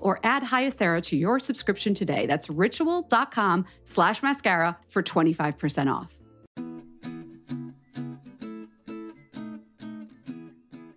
or 0.00 0.20
add 0.24 0.42
Hyacera 0.42 1.02
to 1.04 1.16
your 1.16 1.38
subscription 1.38 1.94
today. 1.94 2.26
That's 2.26 2.50
ritual.com 2.50 3.66
slash 3.84 4.22
mascara 4.22 4.78
for 4.88 5.02
25% 5.02 5.92
off. 5.92 6.16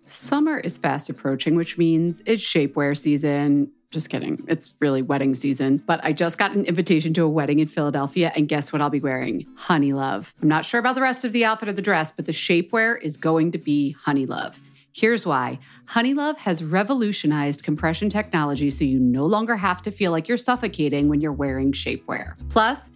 Summer 0.06 0.58
is 0.58 0.78
fast 0.78 1.10
approaching, 1.10 1.54
which 1.54 1.76
means 1.76 2.22
it's 2.24 2.42
shapewear 2.42 2.96
season. 2.96 3.70
Just 3.90 4.08
kidding. 4.08 4.44
It's 4.48 4.74
really 4.80 5.02
wedding 5.02 5.34
season. 5.34 5.76
But 5.86 6.00
I 6.02 6.12
just 6.12 6.38
got 6.38 6.52
an 6.52 6.64
invitation 6.64 7.14
to 7.14 7.22
a 7.22 7.28
wedding 7.28 7.60
in 7.60 7.68
Philadelphia, 7.68 8.32
and 8.34 8.48
guess 8.48 8.72
what 8.72 8.82
I'll 8.82 8.90
be 8.90 9.00
wearing? 9.00 9.46
Honeylove. 9.56 10.32
I'm 10.42 10.48
not 10.48 10.64
sure 10.64 10.80
about 10.80 10.96
the 10.96 11.02
rest 11.02 11.24
of 11.24 11.32
the 11.32 11.44
outfit 11.44 11.68
or 11.68 11.72
the 11.72 11.82
dress, 11.82 12.10
but 12.10 12.26
the 12.26 12.32
shapewear 12.32 13.00
is 13.00 13.16
going 13.16 13.52
to 13.52 13.58
be 13.58 13.94
Honeylove. 14.04 14.56
Here's 14.96 15.26
why 15.26 15.58
Honeylove 15.86 16.36
has 16.36 16.62
revolutionized 16.62 17.64
compression 17.64 18.08
technology 18.08 18.70
so 18.70 18.84
you 18.84 19.00
no 19.00 19.26
longer 19.26 19.56
have 19.56 19.82
to 19.82 19.90
feel 19.90 20.12
like 20.12 20.28
you're 20.28 20.36
suffocating 20.36 21.08
when 21.08 21.20
you're 21.20 21.32
wearing 21.32 21.72
shapewear. 21.72 22.36
Plus, 22.48 22.92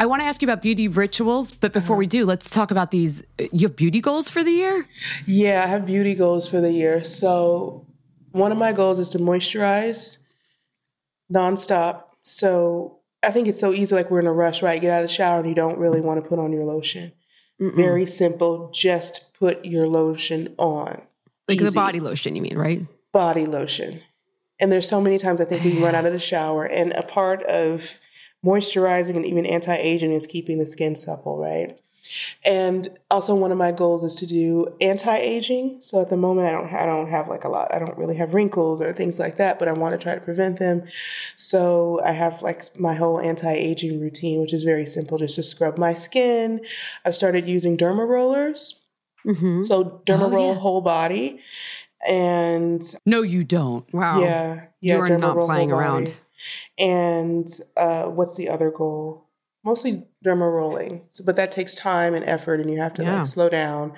I 0.00 0.06
want 0.06 0.22
to 0.22 0.26
ask 0.26 0.40
you 0.40 0.46
about 0.46 0.62
beauty 0.62 0.88
rituals, 0.88 1.52
but 1.52 1.72
before 1.74 1.94
we 1.94 2.06
uh-huh. 2.06 2.10
do, 2.10 2.24
let's 2.24 2.48
talk 2.48 2.70
about 2.70 2.90
these. 2.90 3.22
You 3.52 3.68
have 3.68 3.76
beauty 3.76 4.00
goals 4.00 4.30
for 4.30 4.42
the 4.42 4.50
year? 4.50 4.88
Yeah, 5.26 5.62
I 5.62 5.66
have 5.66 5.86
beauty 5.86 6.14
goals 6.14 6.48
for 6.48 6.60
the 6.60 6.72
year. 6.72 7.04
So, 7.04 7.86
one 8.32 8.50
of 8.50 8.58
my 8.58 8.72
goals 8.72 8.98
is 8.98 9.10
to 9.10 9.18
moisturize 9.18 10.18
nonstop. 11.32 12.04
So, 12.22 13.00
I 13.22 13.30
think 13.30 13.46
it's 13.46 13.60
so 13.60 13.72
easy, 13.74 13.94
like 13.94 14.10
we're 14.10 14.20
in 14.20 14.26
a 14.26 14.32
rush, 14.32 14.62
right? 14.62 14.80
Get 14.80 14.90
out 14.90 15.02
of 15.02 15.08
the 15.08 15.14
shower 15.14 15.40
and 15.40 15.48
you 15.48 15.54
don't 15.54 15.78
really 15.78 16.00
want 16.00 16.22
to 16.22 16.26
put 16.26 16.38
on 16.38 16.50
your 16.50 16.64
lotion. 16.64 17.12
Mm-mm. 17.60 17.76
Very 17.76 18.06
simple. 18.06 18.70
Just 18.72 19.34
put 19.34 19.66
your 19.66 19.86
lotion 19.86 20.54
on. 20.56 21.02
Like 21.46 21.58
the 21.58 21.72
body 21.72 22.00
lotion, 22.00 22.34
you 22.34 22.42
mean, 22.42 22.56
right? 22.56 22.86
body 23.12 23.46
lotion. 23.46 24.00
And 24.58 24.70
there's 24.70 24.88
so 24.88 25.00
many 25.00 25.18
times 25.18 25.40
I 25.40 25.44
think 25.44 25.64
we 25.64 25.82
run 25.82 25.94
out 25.94 26.06
of 26.06 26.12
the 26.12 26.18
shower, 26.18 26.64
and 26.64 26.92
a 26.92 27.02
part 27.02 27.42
of 27.42 28.00
moisturizing 28.44 29.16
and 29.16 29.26
even 29.26 29.46
anti 29.46 29.74
aging 29.74 30.12
is 30.12 30.26
keeping 30.26 30.58
the 30.58 30.66
skin 30.66 30.96
supple, 30.96 31.38
right? 31.38 31.78
And 32.46 32.88
also, 33.10 33.34
one 33.34 33.52
of 33.52 33.58
my 33.58 33.72
goals 33.72 34.02
is 34.02 34.14
to 34.16 34.26
do 34.26 34.74
anti 34.80 35.14
aging. 35.16 35.78
So 35.82 36.00
at 36.00 36.08
the 36.08 36.16
moment, 36.16 36.48
I 36.48 36.52
don't 36.52 36.72
I 36.74 36.86
don't 36.86 37.10
have 37.10 37.28
like 37.28 37.44
a 37.44 37.48
lot. 37.50 37.72
I 37.74 37.78
don't 37.78 37.96
really 37.98 38.16
have 38.16 38.32
wrinkles 38.32 38.80
or 38.80 38.92
things 38.94 39.18
like 39.18 39.36
that, 39.36 39.58
but 39.58 39.68
I 39.68 39.72
want 39.72 39.92
to 39.92 40.02
try 40.02 40.14
to 40.14 40.20
prevent 40.20 40.58
them. 40.58 40.84
So 41.36 42.00
I 42.02 42.12
have 42.12 42.40
like 42.40 42.64
my 42.78 42.94
whole 42.94 43.20
anti 43.20 43.52
aging 43.52 44.00
routine, 44.00 44.40
which 44.40 44.54
is 44.54 44.64
very 44.64 44.86
simple, 44.86 45.18
just 45.18 45.36
to 45.36 45.42
scrub 45.42 45.76
my 45.76 45.92
skin. 45.92 46.62
I've 47.04 47.14
started 47.14 47.46
using 47.46 47.76
derma 47.76 48.08
rollers. 48.08 48.80
Mm-hmm. 49.26 49.62
So 49.64 50.02
derma 50.06 50.22
Oh, 50.22 50.30
roll 50.30 50.54
yeah. 50.54 50.58
whole 50.60 50.80
body, 50.80 51.40
and 52.08 52.82
No, 53.04 53.20
you 53.22 53.44
don't. 53.44 53.84
Wow. 53.92 54.20
yeah, 54.22 54.64
yeah, 54.80 54.96
You 54.96 55.02
are 55.02 55.18
not 55.18 55.38
playing 55.46 55.70
around. 55.70 56.04
body. 56.04 56.16
And 56.78 57.48
uh, 57.76 58.04
what's 58.04 58.36
the 58.36 58.48
other 58.48 58.70
goal? 58.70 59.26
mostly 59.62 60.06
derma 60.24 60.50
rolling. 60.50 61.02
So, 61.10 61.24
but 61.24 61.36
that 61.36 61.52
takes 61.52 61.74
time 61.74 62.14
and 62.14 62.24
effort, 62.24 62.60
and 62.60 62.70
you 62.70 62.80
have 62.80 62.94
to 62.94 63.02
Yeah. 63.02 63.18
like 63.18 63.26
slow 63.26 63.48
down. 63.48 63.92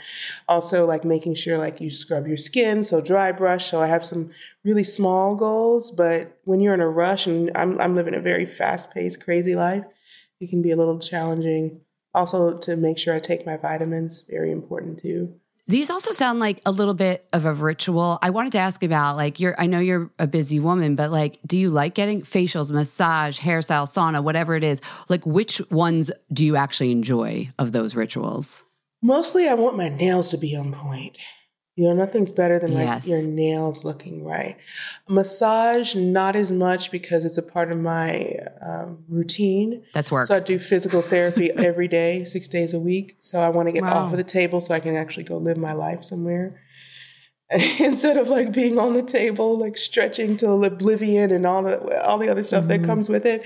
Also, 0.49 0.87
like 0.87 1.05
making 1.05 1.35
sure 1.35 1.59
like 1.59 1.81
you 1.81 1.91
scrub 1.91 2.27
your 2.27 2.37
skin, 2.37 2.83
so 2.85 3.01
dry 3.01 3.33
brush. 3.33 3.71
So 3.71 3.81
I 3.81 3.87
have 3.87 4.05
some 4.05 4.31
really 4.65 4.85
small 4.85 5.35
goals, 5.37 5.91
but 5.91 6.39
when 6.45 6.61
you're 6.61 6.75
in 6.75 6.81
a 6.81 6.89
rush, 6.89 7.27
and 7.27 7.51
I'm 7.55 7.81
I'm 7.81 7.95
living 7.95 8.15
a 8.15 8.21
very 8.21 8.47
fast 8.47 8.93
paced, 8.93 9.23
crazy 9.25 9.55
life, 9.55 9.85
it 10.41 10.51
can 10.51 10.63
be 10.63 10.71
a 10.71 10.77
little 10.77 10.99
challenging. 10.99 11.81
Also, 12.15 12.59
to 12.59 12.77
make 12.77 12.99
sure 12.99 13.15
I 13.15 13.21
take 13.21 13.47
my 13.47 13.57
vitamins, 13.57 14.27
very 14.29 14.51
important 14.51 15.01
too. 15.01 15.35
These 15.73 15.89
also 15.89 16.13
sound 16.13 16.39
like 16.39 16.61
a 16.67 16.71
little 16.71 16.93
bit 16.93 17.27
of 17.33 17.47
a 17.47 17.53
ritual. 17.55 18.19
I 18.21 18.29
wanted 18.29 18.53
to 18.53 18.59
ask 18.59 18.83
about 18.83 19.17
like 19.17 19.41
you're 19.41 19.55
I 19.59 19.65
know 19.65 19.79
you're 19.79 20.11
a 20.19 20.27
busy 20.27 20.61
woman, 20.61 20.97
but 20.97 21.11
like 21.11 21.39
do 21.47 21.57
you 21.57 21.71
like 21.71 21.95
getting 21.95 22.21
facials, 22.21 22.71
massage, 22.71 23.41
hairstyle, 23.41 23.85
sauna, 23.85 24.23
whatever 24.23 24.55
it 24.55 24.65
is? 24.65 24.83
Like 25.09 25.25
which 25.25 25.63
ones 25.71 26.11
do 26.31 26.45
you 26.45 26.57
actually 26.57 26.91
enjoy 26.91 27.49
of 27.59 27.73
those 27.73 27.97
rituals? 27.97 28.67
Mostly, 29.01 29.49
I 29.49 29.55
want 29.55 29.79
my 29.79 29.89
nails 29.89 30.29
to 30.29 30.37
be 30.37 30.55
on 30.55 30.75
point. 30.75 31.17
You 31.83 31.89
know, 31.89 31.95
nothing's 31.95 32.31
better 32.31 32.61
than 32.61 32.75
like 32.75 32.85
Yes. 32.87 33.09
your 33.09 33.23
nails 33.27 33.85
looking 33.85 34.25
right. 34.25 34.57
Massage, 35.09 35.97
not 35.97 36.37
as 36.37 36.53
much 36.53 36.93
because 36.93 37.25
it's 37.25 37.39
a 37.39 37.43
part 37.43 37.73
of 37.73 37.79
my 37.79 38.37
um, 38.65 38.99
routine. 39.09 39.83
That's 39.93 40.13
work. 40.13 40.29
So 40.29 40.37
I 40.37 40.41
do 40.41 40.61
physical 40.61 41.03
therapy 41.03 41.51
every 41.57 41.89
day, 41.89 42.25
six 42.25 42.47
days 42.47 42.73
a 42.73 42.79
week. 42.79 43.17
So 43.21 43.41
I 43.41 43.49
want 43.49 43.67
to 43.67 43.73
get 43.73 43.83
Wow. 43.83 43.95
off 44.07 44.13
of 44.13 44.17
the 44.17 44.23
table 44.23 44.61
so 44.61 44.75
I 44.77 44.79
can 44.79 44.95
actually 44.95 45.25
go 45.25 45.39
live 45.39 45.57
my 45.57 45.73
life 45.73 46.05
somewhere. 46.05 46.61
Instead 47.81 48.17
of 48.17 48.29
like 48.29 48.53
being 48.53 48.79
on 48.79 48.95
the 48.95 49.03
table, 49.03 49.59
like 49.59 49.77
stretching 49.77 50.37
till 50.37 50.65
oblivion 50.65 51.33
and 51.33 51.45
all 51.45 51.65
the 51.65 52.01
all 52.07 52.17
the 52.17 52.29
other 52.29 52.45
stuff 52.45 52.69
that 52.69 52.85
comes 52.85 53.09
with 53.09 53.27
it. 53.27 53.43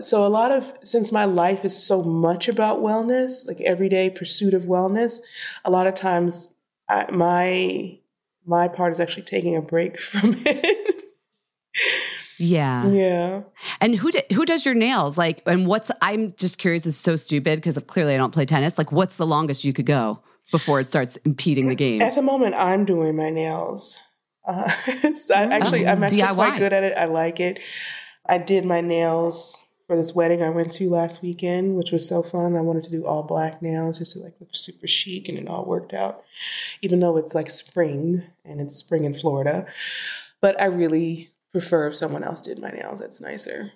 So 0.00 0.24
a 0.24 0.28
lot 0.28 0.52
of 0.52 0.72
since 0.84 1.10
my 1.10 1.24
life 1.24 1.64
is 1.64 1.76
so 1.76 2.02
much 2.04 2.48
about 2.48 2.78
wellness, 2.78 3.46
like 3.48 3.60
everyday 3.60 4.08
pursuit 4.08 4.54
of 4.54 4.62
wellness, 4.62 5.18
a 5.64 5.70
lot 5.72 5.88
of 5.88 5.94
times 5.94 6.54
I, 6.88 7.10
my 7.10 7.98
my 8.46 8.68
part 8.68 8.92
is 8.92 9.00
actually 9.00 9.24
taking 9.24 9.56
a 9.56 9.62
break 9.62 9.98
from 10.00 10.36
it. 10.46 11.04
yeah. 12.38 12.86
yeah. 12.86 13.42
And 13.80 13.96
who 13.96 14.10
d- 14.12 14.22
who 14.32 14.44
does 14.44 14.64
your 14.64 14.74
nails? 14.74 15.18
Like 15.18 15.42
and 15.46 15.66
what's 15.66 15.90
I'm 16.00 16.32
just 16.32 16.58
curious 16.58 16.86
it's 16.86 16.96
so 16.96 17.16
stupid 17.16 17.56
because 17.56 17.78
clearly 17.86 18.14
I 18.14 18.18
don't 18.18 18.32
play 18.32 18.46
tennis. 18.46 18.78
Like 18.78 18.92
what's 18.92 19.16
the 19.16 19.26
longest 19.26 19.64
you 19.64 19.72
could 19.72 19.86
go 19.86 20.22
before 20.52 20.80
it 20.80 20.88
starts 20.88 21.16
impeding 21.18 21.68
the 21.68 21.74
game? 21.74 22.02
At 22.02 22.14
the 22.14 22.22
moment, 22.22 22.54
I'm 22.54 22.84
doing 22.84 23.16
my 23.16 23.30
nails. 23.30 23.98
Uh, 24.46 24.68
so 25.14 25.34
I 25.34 25.42
actually, 25.44 25.86
I'm 25.86 26.04
actually 26.04 26.20
DIY. 26.20 26.34
quite 26.34 26.58
good 26.58 26.72
at 26.72 26.84
it. 26.84 26.96
I 26.96 27.06
like 27.06 27.40
it. 27.40 27.58
I 28.28 28.38
did 28.38 28.64
my 28.64 28.80
nails 28.80 29.56
for 29.86 29.96
this 29.96 30.14
wedding 30.14 30.42
I 30.42 30.50
went 30.50 30.72
to 30.72 30.90
last 30.90 31.22
weekend, 31.22 31.76
which 31.76 31.92
was 31.92 32.08
so 32.08 32.22
fun. 32.22 32.56
I 32.56 32.60
wanted 32.60 32.84
to 32.84 32.90
do 32.90 33.06
all 33.06 33.22
black 33.22 33.62
nails 33.62 33.98
just 33.98 34.14
to 34.14 34.22
like 34.22 34.34
look 34.40 34.50
super 34.52 34.86
chic, 34.86 35.28
and 35.28 35.38
it 35.38 35.48
all 35.48 35.64
worked 35.64 35.94
out. 35.94 36.24
Even 36.82 37.00
though 37.00 37.16
it's 37.16 37.34
like 37.34 37.50
spring 37.50 38.24
and 38.44 38.60
it's 38.60 38.76
spring 38.76 39.04
in 39.04 39.14
Florida, 39.14 39.66
but 40.40 40.60
I 40.60 40.64
really 40.66 41.30
prefer 41.52 41.86
if 41.88 41.96
someone 41.96 42.24
else 42.24 42.42
did 42.42 42.58
my 42.58 42.70
nails. 42.70 43.00
It's 43.00 43.20
nicer. 43.20 43.72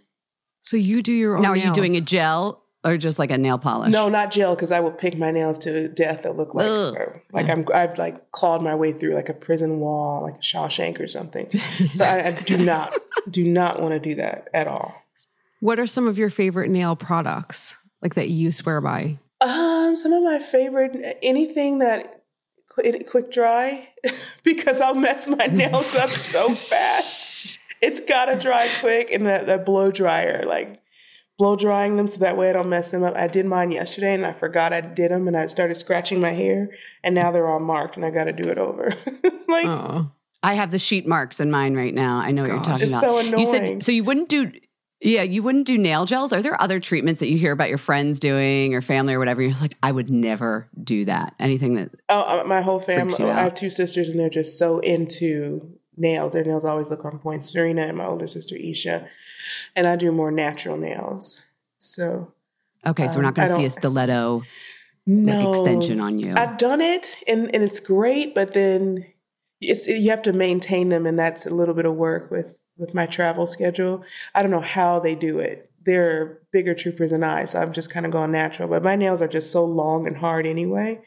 So 0.61 0.77
you 0.77 1.03
do 1.03 1.13
your 1.13 1.37
own 1.37 1.43
now 1.43 1.51
are 1.51 1.57
you 1.57 1.65
nails. 1.65 1.77
doing 1.77 1.97
a 1.97 2.01
gel 2.01 2.63
or 2.85 2.97
just 2.97 3.19
like 3.19 3.31
a 3.31 3.39
nail 3.39 3.59
polish? 3.59 3.91
No, 3.91 4.09
not 4.09 4.31
gel, 4.31 4.55
because 4.55 4.71
I 4.71 4.81
will 4.81 4.91
pick 4.91 5.17
my 5.17 5.31
nails 5.31 5.59
to 5.61 5.89
death. 5.89 6.23
That 6.23 6.37
look 6.37 6.55
like 6.55 6.69
Ugh. 6.69 6.97
uh, 6.97 7.19
like 7.33 7.49
I'm 7.49 7.65
I've 7.73 7.97
like 7.99 8.33
clawed 8.33 8.63
my 8.63 8.75
way 8.75 8.93
through 8.93 9.15
like 9.15 9.29
a 9.29 9.35
prison 9.35 9.81
wall, 9.81 10.23
like 10.23 10.37
a 10.37 10.39
Shawshank 10.39 11.01
or 11.01 11.09
something. 11.09 11.51
So 11.93 12.05
I, 12.05 12.27
I 12.27 12.31
do 12.33 12.59
not 12.59 12.93
do 13.31 13.47
not 13.47 13.81
want 13.81 13.95
to 13.95 14.01
do 14.01 14.17
that 14.17 14.49
at 14.53 14.67
all. 14.67 14.95
What 15.61 15.79
are 15.79 15.87
some 15.87 16.09
of 16.09 16.19
your 16.19 16.31
favorite 16.31 16.71
nail 16.71 16.97
products 16.97 17.77
like 18.03 18.15
that 18.15 18.29
you 18.31 18.51
swear 18.51 18.81
by? 18.81 19.19
Um, 19.41 19.95
some 19.95 20.13
of 20.13 20.23
my 20.23 20.39
favorite 20.39 21.19
anything 21.23 21.79
that 21.79 22.25
quick, 22.69 23.09
quick 23.09 23.31
dry 23.31 23.89
because 24.43 24.81
I'll 24.81 24.95
mess 24.95 25.29
my 25.29 25.47
nails 25.47 25.95
up 25.97 26.11
so 26.11 26.49
fast. 26.49 27.59
It's 27.83 27.99
gotta 28.01 28.39
dry 28.39 28.69
quick, 28.81 29.11
and 29.11 29.25
that, 29.25 29.47
that 29.47 29.65
blow 29.65 29.91
dryer 29.91 30.45
like 30.47 30.83
blow 31.39 31.57
drying 31.57 31.97
them 31.97 32.07
so 32.09 32.19
that 32.19 32.37
way 32.37 32.51
I 32.51 32.53
don't 32.53 32.69
mess 32.69 32.91
them 32.91 33.03
up. 33.03 33.17
I 33.17 33.27
did 33.27 33.47
mine 33.47 33.73
yesterday 33.73 34.13
and 34.13 34.27
I 34.27 34.35
forgot 34.35 34.75
I 34.75 34.83
did 34.83 35.11
them, 35.11 35.27
and 35.27 35.35
I 35.35 35.47
started 35.47 35.79
scratching 35.79 36.21
my 36.21 36.33
hair, 36.33 36.69
and 37.03 37.15
now 37.15 37.31
they're 37.33 37.49
all 37.49 37.59
marked, 37.59 37.97
and 37.97 38.05
I 38.05 38.11
got 38.11 38.25
to 38.25 38.35
do 38.35 38.51
it 38.51 38.59
over. 38.59 38.93
like 39.49 39.65
Oh, 39.67 40.13
I 40.43 40.53
have 40.53 40.73
the 40.73 40.79
sheet 40.79 41.07
marks 41.09 41.41
in 41.41 41.51
mine 41.51 41.75
right 41.75 41.95
now. 41.95 42.19
I 42.19 42.33
know 42.33 42.43
what 42.43 42.51
you're 42.51 42.63
talking 42.63 42.89
It's 42.89 42.99
about. 42.99 43.25
so 43.25 43.39
You 43.39 43.47
said 43.47 43.83
so 43.83 43.93
you 43.93 44.05
wouldn't 44.05 44.29
do 44.29 44.53
yeah, 45.01 45.23
you 45.23 45.43
wouldn't 45.43 45.67
do 45.67 45.79
nail 45.79 46.05
gels. 46.05 46.33
Are 46.33 46.43
there 46.43 46.61
other 46.61 46.79
treatments 46.79 47.21
that 47.21 47.29
you 47.29 47.39
hear 47.39 47.53
about 47.53 47.69
your 47.69 47.79
friends 47.79 48.21
doing 48.21 48.75
or 48.75 48.83
family 48.83 49.15
or 49.15 49.19
whatever? 49.19 49.41
You're 49.43 49.59
like, 49.61 49.77
I 49.83 49.93
would 49.93 50.11
never 50.11 50.69
do 50.83 51.05
that. 51.07 51.35
Anything 51.39 51.75
that 51.75 51.91
Oh, 52.09 52.41
uh, 52.41 52.45
my 52.45 52.61
whole 52.61 52.81
family. 52.81 53.25
I 53.25 53.43
have 53.43 53.55
two 53.55 53.71
sisters, 53.71 54.09
and 54.11 54.19
they're 54.19 54.29
just 54.29 54.59
so 54.59 54.79
into 54.81 55.79
nails. 55.97 56.35
Their 56.35 56.45
nails 56.45 56.65
always 56.65 56.91
look 56.91 57.05
on 57.05 57.19
point. 57.19 57.45
Serena 57.45 57.83
and 57.83 57.97
my 57.97 58.07
older 58.07 58.29
sister 58.29 58.57
Isha, 58.57 59.09
and 59.75 59.87
I 59.87 59.97
do 59.97 60.13
more 60.13 60.31
natural 60.31 60.77
nails. 60.77 61.47
So 61.79 62.33
Okay, 62.87 63.09
so 63.09 63.15
we're 63.15 63.21
Um, 63.21 63.25
not 63.25 63.35
going 63.35 63.49
to 63.49 63.55
see 63.55 63.65
a 63.65 63.71
stiletto 63.71 64.43
no 65.07 65.33
like 65.33 65.49
extension 65.49 66.01
on 66.01 66.19
you. 66.19 66.35
I've 66.37 66.59
done 66.59 66.81
it, 66.81 67.17
and 67.27 67.55
and 67.55 67.63
it's 67.65 67.81
great, 67.81 68.35
but 68.35 68.55
then 68.55 69.07
it's 69.61 69.87
you 69.87 70.11
have 70.11 70.23
to 70.23 70.33
maintain 70.33 70.91
them, 70.91 71.07
and 71.07 71.19
that's 71.19 71.47
a 71.47 71.55
little 71.55 71.75
bit 71.75 71.87
of 71.87 71.95
work 71.95 72.31
with 72.31 72.57
with 72.81 72.95
my 72.95 73.07
travel 73.07 73.47
schedule. 73.47 74.03
I 74.35 74.43
don't 74.43 74.51
know 74.51 74.61
how 74.61 74.99
they 74.99 75.15
do 75.15 75.39
it. 75.39 75.71
They're 75.85 76.41
bigger 76.53 76.75
troopers 76.75 77.11
than 77.11 77.23
I, 77.23 77.45
so 77.45 77.61
I'm 77.61 77.73
just 77.73 77.91
kind 77.91 78.05
of 78.07 78.13
going 78.13 78.33
natural. 78.33 78.69
But 78.69 78.83
my 78.83 78.97
nails 78.97 79.23
are 79.23 79.29
just 79.29 79.53
so 79.53 79.65
long 79.65 80.07
and 80.07 80.17
hard 80.17 80.47
anyway 80.47 81.01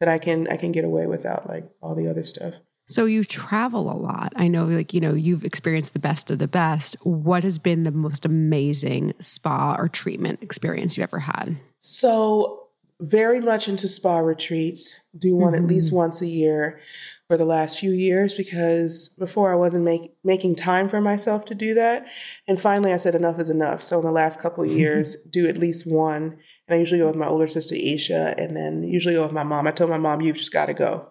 that 0.00 0.08
I 0.08 0.18
can 0.18 0.48
I 0.48 0.56
can 0.56 0.72
get 0.72 0.84
away 0.84 1.06
without 1.06 1.48
like 1.48 1.64
all 1.82 1.94
the 1.94 2.08
other 2.08 2.24
stuff. 2.24 2.54
so 2.86 3.04
you 3.04 3.24
travel 3.24 3.90
a 3.90 3.94
lot. 3.94 4.32
I 4.36 4.48
know, 4.48 4.64
like 4.64 4.92
you 4.94 5.00
know, 5.00 5.14
you've 5.14 5.44
experienced 5.44 5.92
the 5.92 6.00
best 6.00 6.30
of 6.30 6.38
the 6.38 6.48
best. 6.48 6.96
What 7.02 7.44
has 7.44 7.58
been 7.58 7.84
the 7.84 7.92
most 7.92 8.24
amazing 8.24 9.14
spa 9.20 9.76
or 9.78 9.88
treatment 9.88 10.42
experience 10.42 10.96
you 10.96 11.02
ever 11.02 11.18
had? 11.20 11.56
So 11.78 12.59
very 13.00 13.40
much 13.40 13.68
into 13.68 13.88
spa 13.88 14.18
retreats. 14.18 15.00
Do 15.18 15.34
one 15.34 15.54
at 15.54 15.66
least 15.66 15.88
mm-hmm. 15.88 15.96
once 15.96 16.20
a 16.20 16.26
year 16.26 16.80
for 17.26 17.36
the 17.36 17.44
last 17.44 17.78
few 17.78 17.92
years 17.92 18.34
because 18.34 19.08
before 19.18 19.52
I 19.52 19.56
wasn't 19.56 19.84
make, 19.84 20.12
making 20.22 20.56
time 20.56 20.88
for 20.88 21.00
myself 21.00 21.44
to 21.46 21.54
do 21.54 21.74
that. 21.74 22.06
And 22.46 22.60
finally 22.60 22.92
I 22.92 22.98
said 22.98 23.14
enough 23.14 23.38
is 23.38 23.48
enough. 23.48 23.82
So 23.82 24.00
in 24.00 24.04
the 24.04 24.12
last 24.12 24.40
couple 24.40 24.64
of 24.64 24.70
years, 24.82 25.22
do 25.24 25.48
at 25.48 25.56
least 25.56 25.90
one. 25.90 26.38
And 26.68 26.76
I 26.76 26.76
usually 26.76 27.00
go 27.00 27.06
with 27.06 27.16
my 27.16 27.26
older 27.26 27.48
sister 27.48 27.74
Isha, 27.74 28.34
and 28.38 28.56
then 28.56 28.84
usually 28.84 29.14
go 29.14 29.24
with 29.24 29.32
my 29.32 29.42
mom. 29.42 29.66
I 29.66 29.72
told 29.72 29.90
my 29.90 29.98
mom, 29.98 30.20
you've 30.20 30.36
just 30.36 30.52
got 30.52 30.66
to 30.66 30.74
go. 30.74 31.10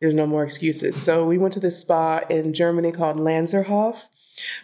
There's 0.00 0.14
no 0.14 0.26
more 0.26 0.44
excuses. 0.44 1.00
So 1.00 1.24
we 1.24 1.38
went 1.38 1.54
to 1.54 1.60
this 1.60 1.78
spa 1.78 2.20
in 2.28 2.52
Germany 2.52 2.92
called 2.92 3.16
Lanserhof. 3.16 4.02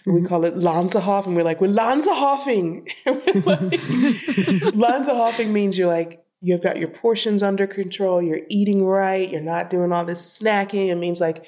We 0.04 0.12
mm-hmm. 0.12 0.26
call 0.26 0.44
it 0.44 0.56
Lanserhof, 0.56 1.26
and 1.26 1.36
we're 1.36 1.42
like, 1.42 1.60
we're 1.60 1.68
Lanserhofing. 1.68 2.88
like, 3.06 3.80
Lanzerhofing 4.72 5.48
means 5.48 5.78
you're 5.78 5.88
like, 5.88 6.25
you've 6.40 6.62
got 6.62 6.78
your 6.78 6.88
portions 6.88 7.42
under 7.42 7.66
control, 7.66 8.22
you're 8.22 8.42
eating 8.48 8.84
right, 8.84 9.30
you're 9.30 9.40
not 9.40 9.70
doing 9.70 9.92
all 9.92 10.04
this 10.04 10.38
snacking. 10.40 10.88
It 10.88 10.96
means 10.96 11.20
like 11.20 11.44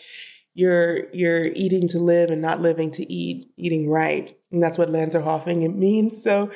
you're 0.55 1.09
you're 1.12 1.46
eating 1.46 1.87
to 1.88 1.98
live 1.98 2.31
and 2.31 2.42
not 2.42 2.61
living 2.61 2.90
to 2.92 3.12
eat, 3.12 3.51
eating 3.57 3.88
right. 3.88 4.37
And 4.51 4.62
that's 4.62 4.79
what 4.79 4.88
Lanserhofing 4.88 5.62
it 5.62 5.77
means. 5.77 6.22
So 6.22 6.51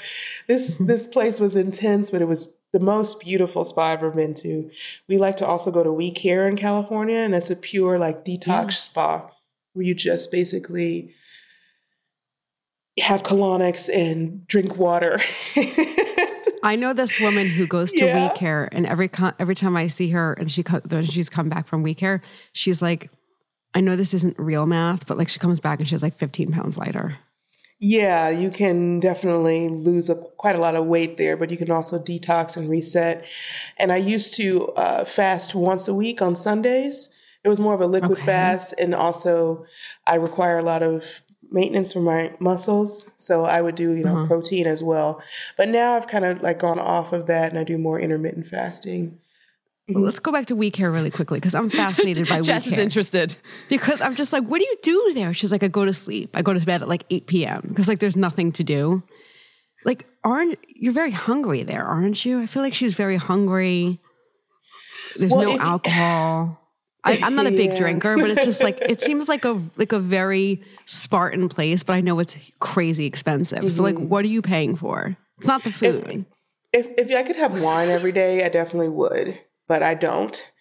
this 0.48 0.76
mm-hmm. 0.76 0.86
this 0.86 1.06
place 1.06 1.38
was 1.38 1.56
intense, 1.56 2.10
but 2.10 2.22
it 2.22 2.28
was 2.28 2.56
the 2.72 2.80
most 2.80 3.20
beautiful 3.20 3.64
spa 3.64 3.92
I've 3.92 3.98
ever 3.98 4.10
been 4.10 4.34
to. 4.34 4.70
We 5.08 5.18
like 5.18 5.36
to 5.38 5.46
also 5.46 5.70
go 5.70 5.82
to 5.82 5.92
We 5.92 6.10
Care 6.10 6.48
in 6.48 6.56
California, 6.56 7.18
and 7.18 7.34
that's 7.34 7.50
a 7.50 7.56
pure 7.56 7.98
like 7.98 8.24
detox 8.24 8.72
spa 8.72 9.30
where 9.74 9.84
you 9.84 9.94
just 9.94 10.32
basically 10.32 11.14
have 12.98 13.22
colonics 13.22 13.88
and 13.94 14.46
drink 14.46 14.76
water. 14.76 15.20
I 16.62 16.76
know 16.76 16.92
this 16.92 17.18
woman 17.20 17.46
who 17.48 17.66
goes 17.66 17.92
to 17.94 18.06
Yeah. 18.06 18.14
We 18.14 18.28
Care, 18.30 18.68
and 18.72 18.86
every 18.86 19.10
every 19.38 19.54
time 19.54 19.76
I 19.76 19.88
see 19.88 20.10
her, 20.10 20.34
and 20.34 20.50
she 20.50 20.62
co- 20.62 20.80
when 20.88 21.04
she's 21.04 21.28
come 21.28 21.48
back 21.48 21.66
from 21.66 21.82
We 21.82 21.94
Care, 21.94 22.22
she's 22.52 22.80
like, 22.80 23.10
I 23.74 23.80
know 23.80 23.96
this 23.96 24.14
isn't 24.14 24.38
real 24.38 24.66
math, 24.66 25.06
but 25.06 25.18
like 25.18 25.28
she 25.28 25.38
comes 25.38 25.60
back 25.60 25.78
and 25.80 25.88
she's 25.88 26.02
like 26.02 26.14
15 26.14 26.52
pounds 26.52 26.78
lighter. 26.78 27.18
Yeah, 27.84 28.28
you 28.30 28.50
can 28.50 29.00
definitely 29.00 29.68
lose 29.68 30.08
a, 30.08 30.14
quite 30.36 30.54
a 30.54 30.60
lot 30.60 30.76
of 30.76 30.86
weight 30.86 31.16
there, 31.16 31.36
but 31.36 31.50
you 31.50 31.56
can 31.56 31.70
also 31.70 31.98
detox 31.98 32.56
and 32.56 32.68
reset. 32.68 33.24
And 33.76 33.90
I 33.90 33.96
used 33.96 34.36
to 34.36 34.68
uh, 34.76 35.04
fast 35.04 35.56
once 35.56 35.88
a 35.88 35.94
week 35.94 36.22
on 36.22 36.36
Sundays. 36.36 37.08
It 37.42 37.48
was 37.48 37.58
more 37.58 37.74
of 37.74 37.80
a 37.80 37.86
liquid 37.88 38.12
Okay. 38.18 38.22
fast, 38.24 38.72
and 38.78 38.94
also 38.94 39.66
I 40.06 40.14
require 40.14 40.58
a 40.58 40.62
lot 40.62 40.84
of 40.84 41.22
maintenance 41.52 41.92
for 41.92 42.00
my 42.00 42.32
muscles, 42.40 43.10
so 43.16 43.44
I 43.44 43.60
would 43.62 43.74
do 43.74 43.92
you 43.92 44.04
know 44.04 44.16
Uh-huh. 44.16 44.26
protein 44.26 44.66
as 44.66 44.82
well. 44.82 45.22
But 45.56 45.68
now 45.68 45.94
I've 45.96 46.06
kind 46.08 46.24
of 46.24 46.42
like 46.42 46.58
gone 46.58 46.78
off 46.78 47.12
of 47.12 47.26
that, 47.26 47.50
and 47.50 47.58
I 47.58 47.64
do 47.64 47.78
more 47.78 48.00
intermittent 48.00 48.46
fasting. 48.46 49.18
Well, 49.88 50.04
let's 50.04 50.20
go 50.20 50.30
back 50.32 50.46
to 50.46 50.56
We 50.56 50.70
Care 50.70 50.90
really 50.92 51.10
quickly 51.10 51.38
because 51.40 51.54
I'm 51.56 51.68
fascinated 51.68 52.28
by 52.28 52.40
Jess 52.48 52.64
We 52.64 52.70
is 52.70 52.74
Care. 52.76 52.82
interested. 52.84 53.36
because 53.68 54.00
I'm 54.00 54.14
just 54.14 54.32
like, 54.32 54.44
what 54.44 54.60
do 54.60 54.64
you 54.64 54.76
do 54.82 55.10
there? 55.14 55.34
She's 55.34 55.50
like, 55.52 55.64
I 55.64 55.68
go 55.68 55.84
to 55.84 55.92
sleep. 55.92 56.30
I 56.34 56.42
go 56.42 56.54
to 56.54 56.60
bed 56.64 56.82
at 56.82 56.88
like 56.88 57.04
8 57.10 57.26
p.m. 57.26 57.62
because 57.68 57.88
like 57.88 57.98
there's 57.98 58.16
nothing 58.16 58.52
to 58.52 58.64
do. 58.64 59.02
like 59.84 60.06
aren't 60.24 60.56
you're 60.68 60.92
very 60.92 61.10
hungry 61.10 61.64
there, 61.64 61.84
aren't 61.84 62.24
you? 62.24 62.40
I 62.40 62.46
feel 62.46 62.62
like 62.62 62.74
she's 62.74 62.94
very 62.94 63.16
hungry. 63.16 63.98
There's 65.16 65.32
Well, 65.32 65.42
no 65.48 65.54
if- 65.56 65.60
alcohol. 65.60 66.60
I, 67.04 67.18
I'm 67.22 67.34
not 67.34 67.46
a 67.46 67.50
big 67.50 67.70
Yeah. 67.72 67.78
drinker, 67.78 68.16
but 68.16 68.30
it's 68.30 68.44
just 68.44 68.62
like 68.62 68.78
it 68.80 69.00
seems 69.00 69.28
like 69.28 69.44
a 69.44 69.60
like 69.76 69.92
a 69.92 69.98
very 69.98 70.62
Spartan 70.84 71.48
place, 71.48 71.82
but 71.82 71.94
I 71.94 72.00
know 72.00 72.18
it's 72.18 72.36
crazy 72.60 73.06
expensive. 73.06 73.70
So 73.70 73.82
Mm-hmm. 73.82 73.98
like, 74.00 74.08
what 74.10 74.24
are 74.24 74.28
you 74.28 74.42
paying 74.42 74.76
for? 74.76 75.16
It's 75.38 75.46
not 75.48 75.64
the 75.64 75.72
food. 75.72 76.24
If 76.72 76.86
if 76.96 77.14
I 77.14 77.22
could 77.22 77.36
have 77.36 77.60
wine 77.60 77.88
every 77.88 78.12
day, 78.12 78.44
I 78.44 78.48
definitely 78.48 78.88
would, 78.90 79.38
but 79.68 79.82
I 79.82 79.94
don't 79.94 80.52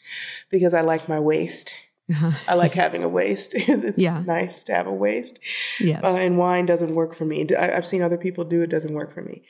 because 0.50 0.74
I 0.74 0.82
like 0.82 1.08
my 1.08 1.20
waist. 1.20 1.76
I 2.47 2.56
like 2.56 2.74
having 2.74 3.04
a 3.04 3.10
waist. 3.10 3.54
it's 3.58 3.97
Yeah. 3.99 4.22
nice 4.26 4.64
to 4.66 4.74
have 4.74 4.88
a 4.88 4.93
waist. 4.93 5.39
yes. 5.80 6.04
Uh, 6.04 6.16
and 6.16 6.38
wine 6.38 6.66
doesn't 6.66 6.93
work 6.95 7.16
for 7.16 7.26
me. 7.26 7.47
I, 7.58 7.74
I've 7.78 7.86
seen 7.88 8.02
other 8.02 8.18
people 8.18 8.43
do 8.43 8.62
it; 8.62 8.68
doesn't 8.68 8.93
work 8.93 9.14
for 9.14 9.22
me. 9.22 9.43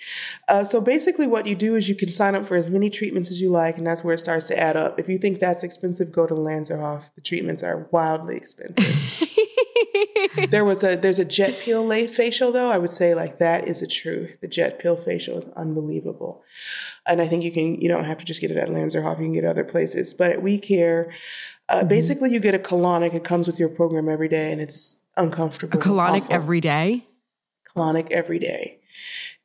Uh, 0.47 0.63
so 0.63 0.79
basically, 0.81 1.27
what 1.27 1.47
you 1.47 1.55
do 1.55 1.75
is 1.75 1.89
you 1.89 1.95
can 1.95 2.09
sign 2.11 2.35
up 2.35 2.47
for 2.47 2.55
as 2.55 2.69
many 2.69 2.89
treatments 2.89 3.31
as 3.31 3.41
you 3.41 3.49
like, 3.49 3.77
and 3.77 3.87
that's 3.87 4.03
where 4.03 4.13
it 4.15 4.19
starts 4.19 4.45
to 4.47 4.59
add 4.59 4.77
up. 4.77 4.99
If 4.99 5.09
you 5.09 5.17
think 5.17 5.39
that's 5.39 5.63
expensive, 5.63 6.11
go 6.11 6.27
to 6.27 6.33
Lanserhof. 6.35 7.03
The 7.15 7.21
treatments 7.21 7.63
are 7.63 7.87
wildly 7.91 8.37
expensive. 8.37 9.27
there 10.49 10.63
was 10.65 10.83
a 10.83 10.95
there's 10.95 11.19
a 11.19 11.25
jet 11.25 11.59
peel 11.61 11.85
lay 11.85 12.07
facial 12.07 12.51
though. 12.51 12.69
I 12.69 12.77
would 12.77 12.93
say 12.93 13.15
like 13.15 13.37
that 13.39 13.67
is 13.67 13.81
a 13.81 13.87
truth. 13.87 14.37
The 14.41 14.47
jet 14.47 14.79
peel 14.79 14.95
facial 14.95 15.39
is 15.39 15.45
unbelievable, 15.55 16.43
and 17.07 17.21
I 17.21 17.27
think 17.27 17.43
you 17.43 17.51
can 17.51 17.81
you 17.81 17.89
don't 17.89 18.05
have 18.05 18.17
to 18.19 18.25
just 18.25 18.41
get 18.41 18.51
it 18.51 18.57
at 18.57 18.69
Lanserhof. 18.69 19.17
You 19.17 19.25
can 19.25 19.33
get 19.33 19.43
it 19.43 19.47
other 19.47 19.63
places, 19.63 20.13
but 20.13 20.31
at 20.31 20.41
We 20.43 20.57
Care. 20.59 21.11
Uh, 21.71 21.83
Basically, 21.83 22.31
you 22.31 22.39
get 22.39 22.55
a 22.55 22.59
colonic. 22.59 23.13
It 23.13 23.23
comes 23.23 23.47
with 23.47 23.59
your 23.59 23.69
program 23.69 24.09
every 24.09 24.27
day, 24.27 24.51
and 24.51 24.59
it's 24.59 25.01
uncomfortable. 25.17 25.79
a 25.79 25.81
colonic 25.81 26.25
every 26.29 26.61
day. 26.61 27.05
colonic 27.75 28.11
every 28.11 28.39
day. 28.39 28.79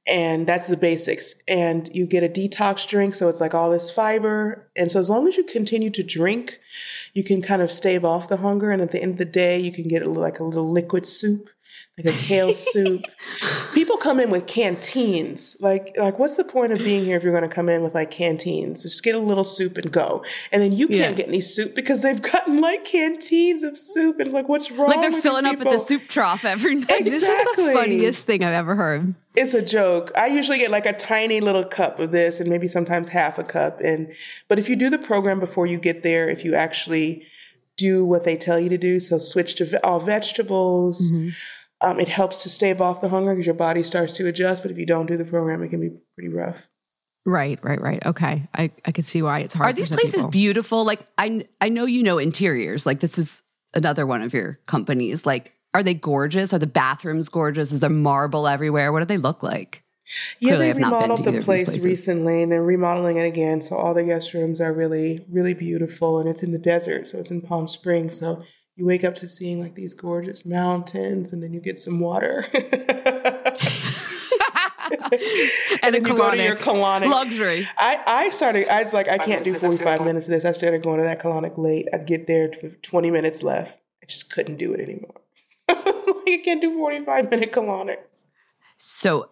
And 0.09 0.47
that's 0.47 0.68
the 0.68 0.77
basics. 0.77 1.43
And 1.49 1.91
you 1.93 2.07
get 2.07 2.22
a 2.22 2.29
detox 2.29 2.87
drink. 2.87 3.14
So 3.14 3.29
it's 3.29 3.41
like 3.41 3.55
all 3.55 3.70
this 3.70 3.91
fiber. 3.91 4.70
And 4.77 4.91
so 4.91 5.01
as 5.01 5.11
long 5.11 5.27
as 5.27 5.37
you 5.37 5.43
continue 5.43 5.91
to 5.91 6.03
drink, 6.03 6.61
you 7.12 7.24
can 7.24 7.43
kind 7.43 7.61
of 7.61 7.72
stave 7.72 8.05
off 8.05 8.29
the 8.29 8.37
hunger. 8.37 8.70
And 8.70 8.81
at 8.81 8.93
the 8.93 9.03
end 9.03 9.12
of 9.12 9.18
the 9.18 9.24
day, 9.24 9.59
you 9.59 9.72
can 9.72 9.89
get 9.89 10.03
a, 10.03 10.09
like 10.09 10.39
a 10.39 10.45
little 10.45 10.70
liquid 10.70 11.07
soup, 11.07 11.51
like 11.99 12.15
a 12.15 12.19
kale 12.19 12.53
soup. 12.53 13.05
People 13.75 13.97
come 13.97 14.21
in 14.21 14.29
with 14.31 14.47
canteens. 14.47 15.57
Like, 15.61 15.97
like 15.99 16.19
what's 16.19 16.37
the 16.37 16.45
point 16.45 16.73
of 16.73 16.79
being 16.79 17.05
here 17.05 17.17
if 17.17 17.23
you're 17.23 17.33
going 17.33 17.49
to 17.49 17.55
come 17.55 17.69
in 17.69 17.83
with 17.83 17.95
like 17.95 18.11
canteens? 18.11 18.83
Just 18.83 19.03
get 19.03 19.15
a 19.15 19.19
little 19.19 19.45
soup 19.45 19.79
and 19.79 19.91
go. 19.91 20.23
And 20.53 20.61
then 20.61 20.73
you 20.73 20.89
can't 20.89 21.01
Yeah. 21.01 21.13
get 21.13 21.29
any 21.29 21.41
soup 21.41 21.75
because 21.75 22.03
they've 22.03 22.21
gotten 22.21 22.61
like 22.61 22.85
canteens 22.85 23.63
of 23.63 23.79
soup. 23.79 24.17
And 24.19 24.27
it's 24.27 24.35
like, 24.35 24.49
what's 24.49 24.71
wrong? 24.71 24.91
Like 24.91 25.01
they're 25.01 25.23
filling 25.23 25.47
up 25.47 25.61
at 25.61 25.65
the 25.65 25.79
soup 25.79 26.03
trough 26.09 26.45
every 26.45 26.75
night. 26.75 27.07
Exactly. 27.07 27.11
This 27.11 27.25
is 27.25 27.57
the 27.57 27.73
funniest 27.73 28.27
thing 28.27 28.45
I've 28.45 28.53
ever 28.53 28.75
heard. 28.75 29.15
It's 29.35 29.55
a 29.55 29.63
joke. 29.63 30.13
I 30.17 30.27
usually 30.27 30.59
get 30.59 30.71
like 30.71 30.87
a 30.87 30.93
tiny 30.93 31.41
little 31.41 31.65
cup 31.65 31.99
of 31.99 32.11
this 32.13 32.41
and 32.41 32.51
maybe 32.51 32.69
sometimes 32.69 33.09
half 33.09 33.39
a 33.39 33.45
cup. 33.45 33.81
And 33.81 34.13
but 34.49 34.59
if 34.59 34.69
you 34.69 34.77
do 34.77 34.91
the 34.91 34.99
program 34.99 35.41
before 35.41 35.67
you 35.67 35.79
get 35.79 36.03
there, 36.03 36.29
if 36.29 36.45
you 36.45 36.55
actually 36.55 37.27
do 37.77 38.05
what 38.05 38.25
they 38.25 38.37
tell 38.37 38.59
you 38.59 38.71
to 38.71 38.79
do, 38.79 39.01
so 39.01 39.19
switch 39.19 39.55
to 39.57 39.87
all 39.87 40.01
vegetables, 40.01 41.11
mm-hmm. 41.11 41.29
Um, 41.81 42.01
it 42.01 42.09
helps 42.09 42.43
to 42.43 42.49
stave 42.49 42.81
off 42.81 43.01
the 43.01 43.09
hunger 43.09 43.33
because 43.35 43.47
your 43.47 43.55
body 43.55 43.83
starts 43.83 44.14
to 44.14 44.27
adjust. 44.27 44.62
But 44.62 44.70
if 44.72 44.79
you 44.79 44.87
don't 44.87 45.07
do 45.07 45.16
the 45.16 45.24
program, 45.24 45.62
it 45.62 45.68
can 45.68 45.81
be 45.81 45.91
pretty 46.14 46.33
rough. 46.35 46.57
Right, 47.24 47.59
right, 47.62 47.81
right. 47.81 48.05
Okay, 48.07 48.49
I 48.55 48.70
I 48.85 48.93
can 48.93 49.05
see 49.05 49.20
why 49.20 49.41
it's 49.41 49.53
hard. 49.53 49.68
Are 49.68 49.72
for 49.72 49.77
these 49.77 49.89
places 49.91 50.14
people. 50.14 50.31
beautiful? 50.31 50.85
Like 50.85 51.07
I 51.18 51.47
I 51.61 51.68
know 51.68 51.85
you 51.85 52.03
know 52.03 52.18
interiors. 52.18 52.87
Like 52.87 53.01
this 53.01 53.18
is 53.18 53.43
another 53.74 54.07
one 54.07 54.22
of 54.22 54.33
your 54.33 54.61
companies. 54.66 55.27
Like 55.27 55.53
are 55.74 55.83
they 55.83 55.95
gorgeous? 55.95 56.55
Are 56.55 56.59
the 56.59 56.66
bathrooms 56.66 57.29
gorgeous? 57.29 57.72
Is 57.72 57.81
there 57.81 57.91
marble 57.91 58.47
everywhere? 58.49 58.93
What 58.93 59.01
do 59.01 59.07
they 59.07 59.18
look 59.18 59.43
like? 59.43 59.83
Yeah, 60.41 60.51
Clearly 60.51 60.64
they 60.66 60.70
I've 60.70 60.79
not 60.79 60.91
been 60.93 61.01
remodeled 61.01 61.18
to 61.18 61.24
the 61.24 61.31
these 61.33 61.45
place 61.45 61.64
places. 61.64 61.85
recently 61.85 62.43
and 62.43 62.51
they're 62.53 62.62
remodeling 62.62 63.16
it 63.16 63.27
again. 63.27 63.61
So 63.61 63.77
all 63.77 63.93
the 63.93 64.05
guest 64.05 64.33
rooms 64.33 64.61
are 64.61 64.72
really, 64.72 65.27
really 65.29 65.53
beautiful. 65.53 66.20
And 66.20 66.29
it's 66.29 66.43
in 66.45 66.53
the 66.53 66.59
desert. 66.59 67.09
So 67.09 67.18
it's 67.18 67.31
in 67.31 67.43
Palm 67.43 67.66
Springs. 67.66 68.20
So 68.20 68.45
you 68.77 68.85
wake 68.85 69.05
up 69.05 69.14
to 69.16 69.29
seeing 69.29 69.61
like 69.61 69.74
these 69.74 69.95
gorgeous 69.95 70.45
mountains 70.45 71.33
and 71.33 71.43
then 71.43 71.53
you 71.55 71.61
get 71.61 71.81
some 71.81 71.99
water. 71.99 72.47
and, 72.53 72.62
a 75.03 75.91
then 75.91 76.05
you 76.05 76.16
go 76.16 76.31
to 76.31 76.37
your 76.37 76.57
colonic. 76.57 77.05
colonic. 77.05 77.11
Luxury. 77.11 77.66
I, 77.79 78.03
I 78.07 78.31
started, 78.31 78.68
I 78.68 78.83
was 78.83 78.93
like, 78.93 79.09
I 79.09 79.16
can't 79.16 79.45
do 79.45 79.55
45 79.55 80.05
minutes 80.05 80.27
of 80.27 80.33
this. 80.33 80.45
I 80.45 80.53
started 80.53 80.83
going 80.83 80.99
to 80.99 81.05
that 81.05 81.22
colonic 81.22 81.57
late. 81.57 81.87
I'd 81.93 82.07
get 82.07 82.27
there 82.27 82.53
for 82.53 82.68
20 82.68 83.11
minutes 83.11 83.43
left. 83.43 83.79
I 84.03 84.07
just 84.07 84.31
couldn't 84.31 84.59
do 84.59 84.74
it 84.74 84.81
anymore. 84.81 85.22
I 85.68 86.43
can't 86.45 86.61
do 86.61 86.77
45 86.77 87.31
minute 87.31 87.53
colonics. 87.53 88.24
So 88.77 89.31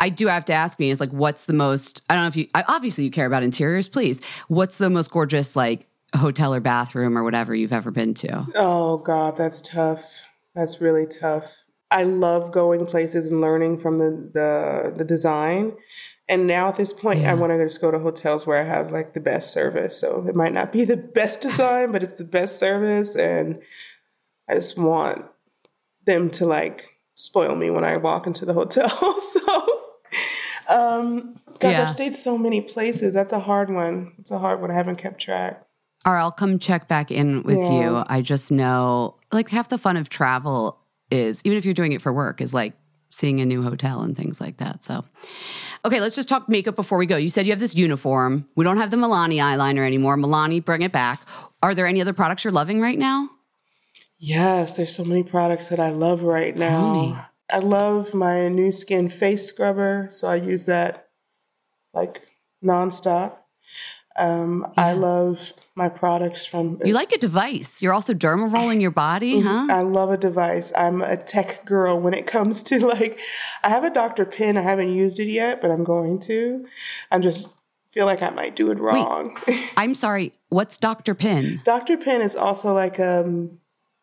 I 0.00 0.10
do 0.10 0.26
have 0.26 0.44
to 0.46 0.52
ask 0.52 0.78
me 0.78 0.90
is 0.90 1.00
like 1.00 1.10
what's 1.10 1.46
the 1.46 1.52
most 1.52 2.02
I 2.08 2.14
don't 2.14 2.24
know 2.24 2.28
if 2.28 2.36
you 2.36 2.48
I, 2.54 2.64
obviously 2.68 3.04
you 3.04 3.10
care 3.10 3.26
about 3.26 3.42
interiors, 3.42 3.88
please. 3.88 4.20
What's 4.48 4.78
the 4.78 4.90
most 4.90 5.10
gorgeous 5.10 5.56
like 5.56 5.86
hotel 6.14 6.54
or 6.54 6.60
bathroom 6.60 7.16
or 7.16 7.24
whatever 7.24 7.54
you've 7.54 7.72
ever 7.72 7.90
been 7.90 8.14
to? 8.14 8.46
Oh 8.54 8.98
God, 8.98 9.36
that's 9.36 9.60
tough. 9.60 10.22
That's 10.54 10.80
really 10.80 11.06
tough. 11.06 11.46
I 11.90 12.04
love 12.04 12.52
going 12.52 12.86
places 12.86 13.30
and 13.30 13.40
learning 13.40 13.78
from 13.78 13.98
the 13.98 14.30
the, 14.32 14.94
the 14.96 15.04
design. 15.04 15.74
And 16.28 16.46
now 16.46 16.68
at 16.68 16.76
this 16.76 16.92
point, 16.92 17.26
I 17.26 17.34
want 17.34 17.52
to 17.52 17.62
just 17.62 17.80
go 17.80 17.90
to 17.90 17.98
hotels 17.98 18.46
where 18.46 18.58
I 18.58 18.64
have 18.64 18.90
like 18.90 19.12
the 19.12 19.20
best 19.20 19.52
service. 19.52 20.00
So 20.00 20.26
it 20.26 20.34
might 20.34 20.52
not 20.54 20.72
be 20.72 20.84
the 20.84 20.96
best 20.96 21.40
design, 21.48 21.92
but 21.92 22.02
it's 22.02 22.16
the 22.16 22.24
best 22.24 22.58
service. 22.58 23.14
And 23.16 23.60
I 24.48 24.54
just 24.54 24.78
want 24.78 25.24
them 26.06 26.30
to 26.30 26.46
like 26.46 26.86
spoil 27.16 27.54
me 27.54 27.70
when 27.70 27.84
I 27.84 27.96
walk 27.98 28.26
into 28.26 28.46
the 28.46 28.54
hotel. 28.54 28.88
so, 29.20 29.82
um, 30.68 31.36
gosh, 31.58 31.74
Yeah. 31.74 31.82
I've 31.82 31.90
stayed 31.90 32.14
so 32.14 32.38
many 32.38 32.60
places. 32.62 33.12
That's 33.12 33.32
a 33.32 33.40
hard 33.40 33.68
one. 33.68 34.12
It's 34.18 34.30
a 34.30 34.38
hard 34.38 34.60
one. 34.60 34.70
I 34.70 34.74
haven't 34.74 34.96
kept 34.96 35.20
track. 35.20 35.66
Or 36.04 36.16
I'll 36.16 36.32
come 36.32 36.58
check 36.58 36.88
back 36.88 37.10
in 37.10 37.42
with 37.44 37.60
Yeah. 37.60 37.70
you. 37.70 38.04
I 38.08 38.22
just 38.22 38.50
know 38.50 39.16
like 39.30 39.48
half 39.48 39.68
the 39.68 39.78
fun 39.78 39.96
of 39.96 40.08
travel 40.08 40.78
is 41.10 41.42
even 41.44 41.56
if 41.58 41.64
you're 41.64 41.74
doing 41.74 41.92
it 41.92 42.02
for 42.02 42.12
work 42.12 42.40
is 42.40 42.52
like 42.52 42.74
seeing 43.08 43.40
a 43.40 43.46
new 43.46 43.62
hotel 43.62 44.00
and 44.00 44.16
things 44.16 44.40
like 44.40 44.56
that. 44.56 44.82
So 44.82 45.04
Okay, 45.84 46.00
let's 46.00 46.14
just 46.14 46.28
talk 46.28 46.48
makeup 46.48 46.76
before 46.76 46.96
we 46.96 47.06
go. 47.06 47.16
You 47.16 47.28
said 47.28 47.44
you 47.46 47.52
have 47.52 47.58
this 47.60 47.74
uniform. 47.74 48.46
We 48.54 48.64
don't 48.64 48.76
have 48.76 48.90
the 48.90 48.96
Milani 48.96 49.36
eyeliner 49.36 49.84
anymore. 49.86 50.16
Milani, 50.16 50.64
bring 50.64 50.82
it 50.82 50.92
back. 50.92 51.20
Are 51.62 51.74
there 51.74 51.86
any 51.86 52.00
other 52.00 52.12
products 52.12 52.44
you're 52.44 52.52
loving 52.52 52.80
right 52.80 52.98
now? 52.98 53.28
Yes, 54.18 54.74
there's 54.74 54.94
so 54.94 55.04
many 55.04 55.24
products 55.24 55.68
that 55.68 55.80
I 55.80 55.90
love 55.90 56.22
right 56.22 56.56
now. 56.56 56.92
Me. 56.92 57.16
I 57.52 57.58
love 57.58 58.14
my 58.14 58.48
new 58.48 58.70
skin 58.70 59.08
face 59.08 59.44
scrubber, 59.46 60.06
so 60.10 60.28
I 60.28 60.36
use 60.36 60.66
that 60.66 61.08
like 61.92 62.22
nonstop. 62.64 63.38
Um, 64.16 64.72
I 64.76 64.92
love 64.92 65.52
my 65.74 65.88
products 65.88 66.44
from. 66.44 66.78
You 66.84 66.94
like 66.94 67.12
a 67.12 67.18
device. 67.18 67.82
You're 67.82 67.94
also 67.94 68.14
derma 68.14 68.52
rolling 68.52 68.80
your 68.80 68.90
body, 68.90 69.40
huh? 69.40 69.68
I 69.70 69.82
love 69.82 70.10
a 70.10 70.16
device. 70.16 70.72
I'm 70.76 71.02
a 71.02 71.16
tech 71.16 71.64
girl 71.64 71.98
when 71.98 72.14
it 72.14 72.26
comes 72.26 72.62
to 72.64 72.86
like. 72.86 73.18
I 73.64 73.68
have 73.68 73.84
a 73.84 73.90
Dr. 73.90 74.24
Pen. 74.24 74.56
I 74.56 74.62
haven't 74.62 74.92
used 74.92 75.18
it 75.18 75.28
yet, 75.28 75.60
but 75.60 75.70
I'm 75.70 75.84
going 75.84 76.18
to. 76.20 76.66
I'm 77.10 77.22
just 77.22 77.48
feel 77.90 78.06
like 78.06 78.22
I 78.22 78.30
might 78.30 78.56
do 78.56 78.70
it 78.70 78.78
wrong. 78.78 79.36
I'm 79.76 79.94
sorry. 79.94 80.32
What's 80.48 80.76
Dr. 80.78 81.14
Pen? 81.14 81.60
Dr. 81.64 81.96
Pen 81.96 82.22
is 82.22 82.34
also 82.34 82.74
like 82.74 82.98
um, 82.98 83.58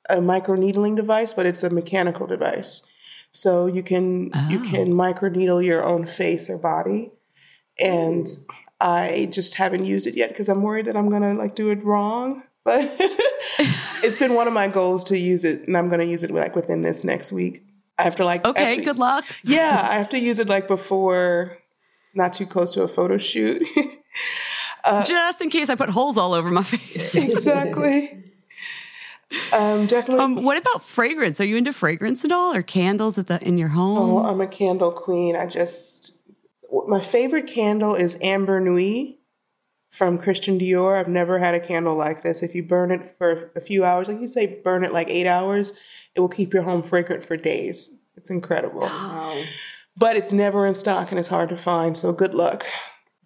a 0.10 0.22
micro 0.22 0.56
needling 0.56 0.96
device, 0.96 1.34
but 1.34 1.46
it's 1.46 1.64
a 1.64 1.70
mechanical 1.70 2.28
device. 2.28 2.84
So 3.32 3.68
you 3.68 3.84
can 3.84 4.32
you 4.50 4.60
can 4.60 4.94
micro 4.94 5.30
needle 5.30 5.62
your 5.62 5.84
own 5.84 6.08
face 6.08 6.50
or 6.50 6.58
body, 6.58 7.12
and 7.80 8.28
I 8.82 9.28
just 9.32 9.56
haven't 9.56 9.86
used 9.86 10.08
it 10.08 10.16
yet 10.16 10.30
because 10.30 10.48
I'm 10.50 10.62
worried 10.62 10.86
that 10.86 10.96
I'm 10.96 11.10
gonna 11.10 11.34
like 11.34 11.56
do 11.56 11.70
it 11.72 11.84
wrong. 11.84 12.44
But 12.64 12.94
it's 14.04 14.18
been 14.18 14.34
one 14.36 14.48
of 14.48 14.54
my 14.54 14.68
goals 14.68 15.04
to 15.06 15.18
use 15.18 15.44
it, 15.44 15.68
and 15.68 15.78
I'm 15.78 15.90
gonna 15.90 16.04
use 16.06 16.24
it 16.24 16.32
like 16.32 16.56
within 16.56 16.82
this 16.82 17.04
next 17.04 17.32
week. 17.32 17.64
I 17.98 18.04
have 18.04 18.16
to 18.18 18.26
like 18.26 18.46
Okay, 18.46 18.76
to- 18.76 18.82
good 18.84 18.98
luck. 18.98 19.26
Yeah, 19.44 19.88
I 19.90 19.96
have 19.96 20.10
to 20.10 20.20
use 20.20 20.40
it 20.40 20.48
like 20.50 20.68
before, 20.68 21.58
not 22.14 22.32
too 22.34 22.46
close 22.46 22.72
to 22.72 22.84
a 22.84 22.88
photo 22.88 23.18
shoot. 23.18 23.64
Just 25.06 25.42
in 25.42 25.50
case 25.50 25.70
I 25.70 25.76
put 25.76 25.90
holes 25.90 26.18
all 26.18 26.34
over 26.34 26.50
my 26.50 26.64
face. 26.64 27.14
exactly. 27.16 28.24
Um, 29.54 29.86
definitely. 29.86 30.24
Um, 30.24 30.44
what 30.44 30.58
about 30.58 30.84
fragrance? 30.84 31.40
Are 31.40 31.46
you 31.46 31.58
into 31.58 31.72
fragrance 31.74 32.26
at 32.26 32.32
all, 32.32 32.54
or 32.56 32.64
candles 32.64 33.18
at 33.20 33.28
the 33.28 33.40
in 33.46 33.58
your 33.58 33.68
home? 33.68 33.98
Oh, 34.12 34.24
I'm 34.26 34.42
a 34.42 34.48
candle 34.48 34.92
queen. 34.92 35.36
I 35.36 35.46
just 35.46 36.19
my 36.88 37.04
favorite 37.04 37.48
candle 37.48 37.96
is 37.96 38.18
Ambre 38.22 38.62
Nuit 38.62 39.18
from 39.92 40.18
Christian 40.18 40.60
Dior. 40.60 40.98
I've 41.00 41.08
never 41.08 41.40
had 41.40 41.56
a 41.56 41.60
candle 41.60 41.96
like 41.96 42.24
this. 42.24 42.44
If 42.44 42.54
you 42.54 42.64
burn 42.64 42.92
it 42.92 43.16
for 43.18 43.52
a 43.56 43.62
few 43.62 43.84
hours, 43.84 44.08
like 44.08 44.20
you 44.20 44.28
say, 44.28 44.62
burn 44.64 44.84
it 44.84 44.94
like 44.94 45.10
eight 45.10 45.28
hours, 45.28 45.74
it 46.16 46.20
will 46.20 46.30
keep 46.30 46.54
your 46.54 46.64
home 46.64 46.84
fragrant 46.84 47.24
for 47.26 47.38
days. 47.38 48.00
It's 48.16 48.30
incredible. 48.30 48.90
But 49.98 50.16
it's 50.16 50.32
never 50.32 50.66
in 50.66 50.76
stock 50.76 51.12
and 51.12 51.20
it's 51.20 51.28
hard 51.28 51.50
to 51.50 51.58
find. 51.58 51.98
So 51.98 52.14
good 52.14 52.34
luck. 52.34 52.66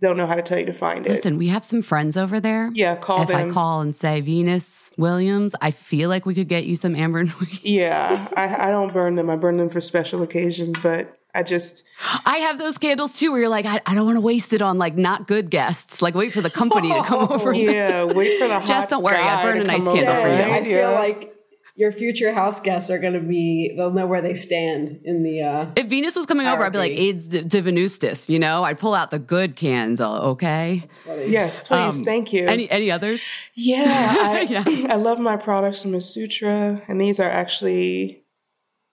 Don't 0.01 0.17
know 0.17 0.25
how 0.25 0.33
to 0.33 0.41
tell 0.41 0.57
you 0.57 0.65
to 0.65 0.73
find 0.73 1.05
it. 1.05 1.09
Listen, 1.09 1.37
we 1.37 1.47
have 1.49 1.63
some 1.63 1.83
friends 1.83 2.17
over 2.17 2.39
there. 2.39 2.71
Yeah, 2.73 2.95
call 2.95 3.21
if 3.21 3.29
I 3.29 3.43
them. 3.43 3.53
call 3.53 3.81
and 3.81 3.95
say 3.95 4.21
Venus 4.21 4.91
Williams, 4.97 5.53
I 5.61 5.69
feel 5.69 6.09
like 6.09 6.25
we 6.25 6.33
could 6.33 6.49
get 6.49 6.65
you 6.65 6.75
some 6.75 6.95
Ambre 6.95 7.25
Nuit. 7.25 7.63
Yeah, 7.63 8.27
I, 8.35 8.67
I 8.67 8.71
don't 8.71 8.91
burn 8.91 9.13
them. 9.15 9.29
I 9.29 9.35
burn 9.35 9.57
them 9.57 9.69
for 9.69 9.79
special 9.79 10.23
occasions, 10.23 10.79
but 10.79 11.15
I 11.35 11.43
just 11.43 11.89
I 12.25 12.37
have 12.37 12.57
those 12.59 12.77
candles 12.77 13.17
too, 13.19 13.31
where 13.31 13.39
you're 13.41 13.49
like, 13.49 13.65
I, 13.65 13.81
I 13.85 13.95
don't 13.95 14.05
want 14.05 14.17
to 14.17 14.21
waste 14.21 14.53
it 14.53 14.61
on 14.61 14.77
like 14.77 14.95
not 14.95 15.27
good 15.27 15.49
guests. 15.49 16.01
Like, 16.01 16.13
wait 16.15 16.31
for 16.31 16.41
the 16.41 16.49
company 16.49 16.93
to 16.93 17.03
come 17.03 17.27
over. 17.31 17.53
yeah, 17.53 18.03
wait 18.05 18.39
for 18.39 18.47
the 18.47 18.59
hot 18.59 18.67
Just 18.67 18.89
don't 18.89 19.03
worry, 19.03 19.15
I 19.17 19.35
guy 19.35 19.43
burned 19.43 19.61
a 19.61 19.63
nice 19.65 19.83
come 19.83 19.95
candle 19.95 20.13
over, 20.15 20.21
for 20.21 20.27
you. 20.27 20.53
I 20.53 20.63
feel 20.63 20.71
Yeah. 20.71 20.89
like 20.91 21.29
your 21.75 21.91
future 21.91 22.31
house 22.31 22.59
guests 22.59 22.91
are 22.91 22.99
going 22.99 23.13
to 23.13 23.19
be, 23.19 23.73
they'll 23.75 23.89
know 23.89 24.05
where 24.05 24.21
they 24.21 24.35
stand 24.35 25.01
in 25.05 25.23
the. 25.23 25.41
Uh, 25.41 25.65
If 25.75 25.87
Venus 25.87 26.15
was 26.15 26.27
coming 26.27 26.45
over, 26.45 26.63
I'd 26.63 26.71
be 26.71 26.77
like, 26.77 26.91
Hierarchy. 26.91 27.07
AIDS 27.09 27.27
divinustis, 27.51 28.29
you 28.29 28.37
know? 28.37 28.63
I'd 28.63 28.77
pull 28.77 28.93
out 28.93 29.09
the 29.09 29.17
good 29.17 29.55
cans, 29.55 29.99
uh, 29.99 30.21
okay? 30.21 30.83
Yes, 31.25 31.61
please, 31.61 31.97
Um, 31.97 32.05
thank 32.05 32.31
you. 32.31 32.45
Any 32.45 32.69
any 32.69 32.91
others? 32.91 33.23
Yeah, 33.55 33.85
I, 33.87 34.41
Yeah. 34.41 34.63
I 34.91 34.97
love 34.97 35.17
my 35.17 35.35
products 35.35 35.81
from 35.81 35.91
Miss 35.93 36.13
Sutra, 36.13 36.83
and 36.87 37.01
these 37.01 37.19
are 37.19 37.27
actually 37.29 38.22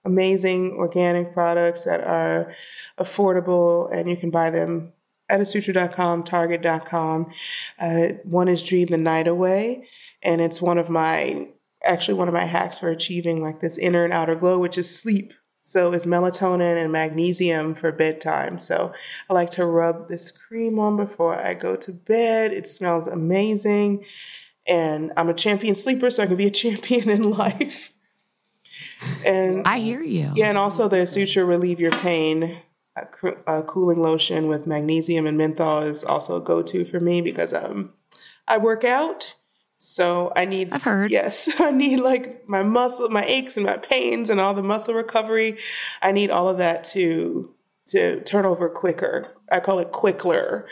amazing 0.05 0.73
organic 0.73 1.33
products 1.33 1.85
that 1.85 2.01
are 2.01 2.55
affordable, 2.99 3.93
and 3.93 4.09
you 4.09 4.17
can 4.17 4.31
buy 4.31 4.51
them 4.51 4.93
at 5.29 5.41
asutra.com, 5.41 6.25
target.com. 6.25 7.33
Uh, 7.79 8.07
one 8.25 8.49
is 8.49 8.63
Dream 8.63 8.89
the 8.89 8.99
Night 8.99 9.29
Away, 9.29 9.87
and 10.23 10.41
it's 10.41 10.61
one 10.61 10.79
of 10.79 10.91
my 10.91 11.49
actually 11.83 12.15
one 12.15 12.29
of 12.29 12.35
my 12.35 12.45
hacks 12.45 12.79
for 12.79 12.91
achieving 12.91 13.43
like 13.43 13.61
this 13.61 13.79
inner 13.79 14.05
and 14.05 14.13
outer 14.13 14.35
glow, 14.35 14.59
which 14.59 14.77
is 14.77 15.01
sleep. 15.01 15.33
So 15.63 15.93
it's 15.93 16.07
melatonin 16.07 16.77
and 16.77 16.91
magnesium 16.91 17.75
for 17.75 17.93
bedtime. 17.93 18.59
So 18.59 18.93
I 19.29 19.35
like 19.35 19.51
to 19.51 19.67
rub 19.67 20.09
this 20.09 20.31
cream 20.31 20.79
on 20.79 20.97
before 20.97 21.39
I 21.39 21.55
go 21.55 21.77
to 21.77 21.93
bed. 21.93 22.53
It 22.53 22.67
smells 22.67 23.07
amazing. 23.07 24.05
And 24.67 25.13
I'm 25.17 25.29
a 25.29 25.35
champion 25.35 25.75
sleeper, 25.75 26.11
so 26.11 26.23
I 26.23 26.27
can 26.27 26.37
be 26.37 26.47
a 26.47 26.51
champion 26.65 27.09
in 27.09 27.31
life. 27.31 27.93
And 29.25 29.67
I 29.67 29.79
hear 29.79 30.03
you. 30.03 30.33
yeah, 30.35 30.49
and 30.49 30.59
also 30.59 30.89
the 30.89 30.97
Asutra 30.97 31.47
Relieve 31.47 31.81
Your 31.81 31.93
Pain 31.93 32.61
a, 32.97 33.07
cr- 33.07 33.41
a 33.47 33.63
cooling 33.63 34.03
lotion 34.03 34.49
with 34.49 34.67
magnesium 34.67 35.27
and 35.27 35.39
menthol 35.39 35.83
is 35.83 36.05
also 36.05 36.37
a 36.37 36.41
go-to 36.41 36.85
for 36.85 37.01
me 37.01 37.23
because 37.23 37.53
um 37.53 37.93
I 38.49 38.59
work 38.59 38.83
out, 38.83 39.37
so 39.79 40.33
I 40.35 40.45
need. 40.45 40.73
I've 40.73 40.83
heard. 40.83 41.11
Yes, 41.11 41.49
I 41.61 41.71
need 41.71 42.01
like 42.01 42.49
my 42.49 42.63
muscle, 42.63 43.09
my 43.11 43.25
aches 43.25 43.57
and 43.57 43.65
my 43.65 43.77
pains, 43.77 44.29
and 44.29 44.41
all 44.41 44.55
the 44.55 44.63
muscle 44.63 44.95
recovery. 44.95 45.57
I 46.03 46.13
need 46.13 46.31
all 46.31 46.49
of 46.49 46.59
that 46.59 46.85
to 46.85 47.55
to 47.87 48.21
turn 48.23 48.45
over 48.45 48.69
quicker. 48.69 49.29
I 49.53 49.61
call 49.61 49.79
it 49.79 49.93
quickler. 49.93 50.65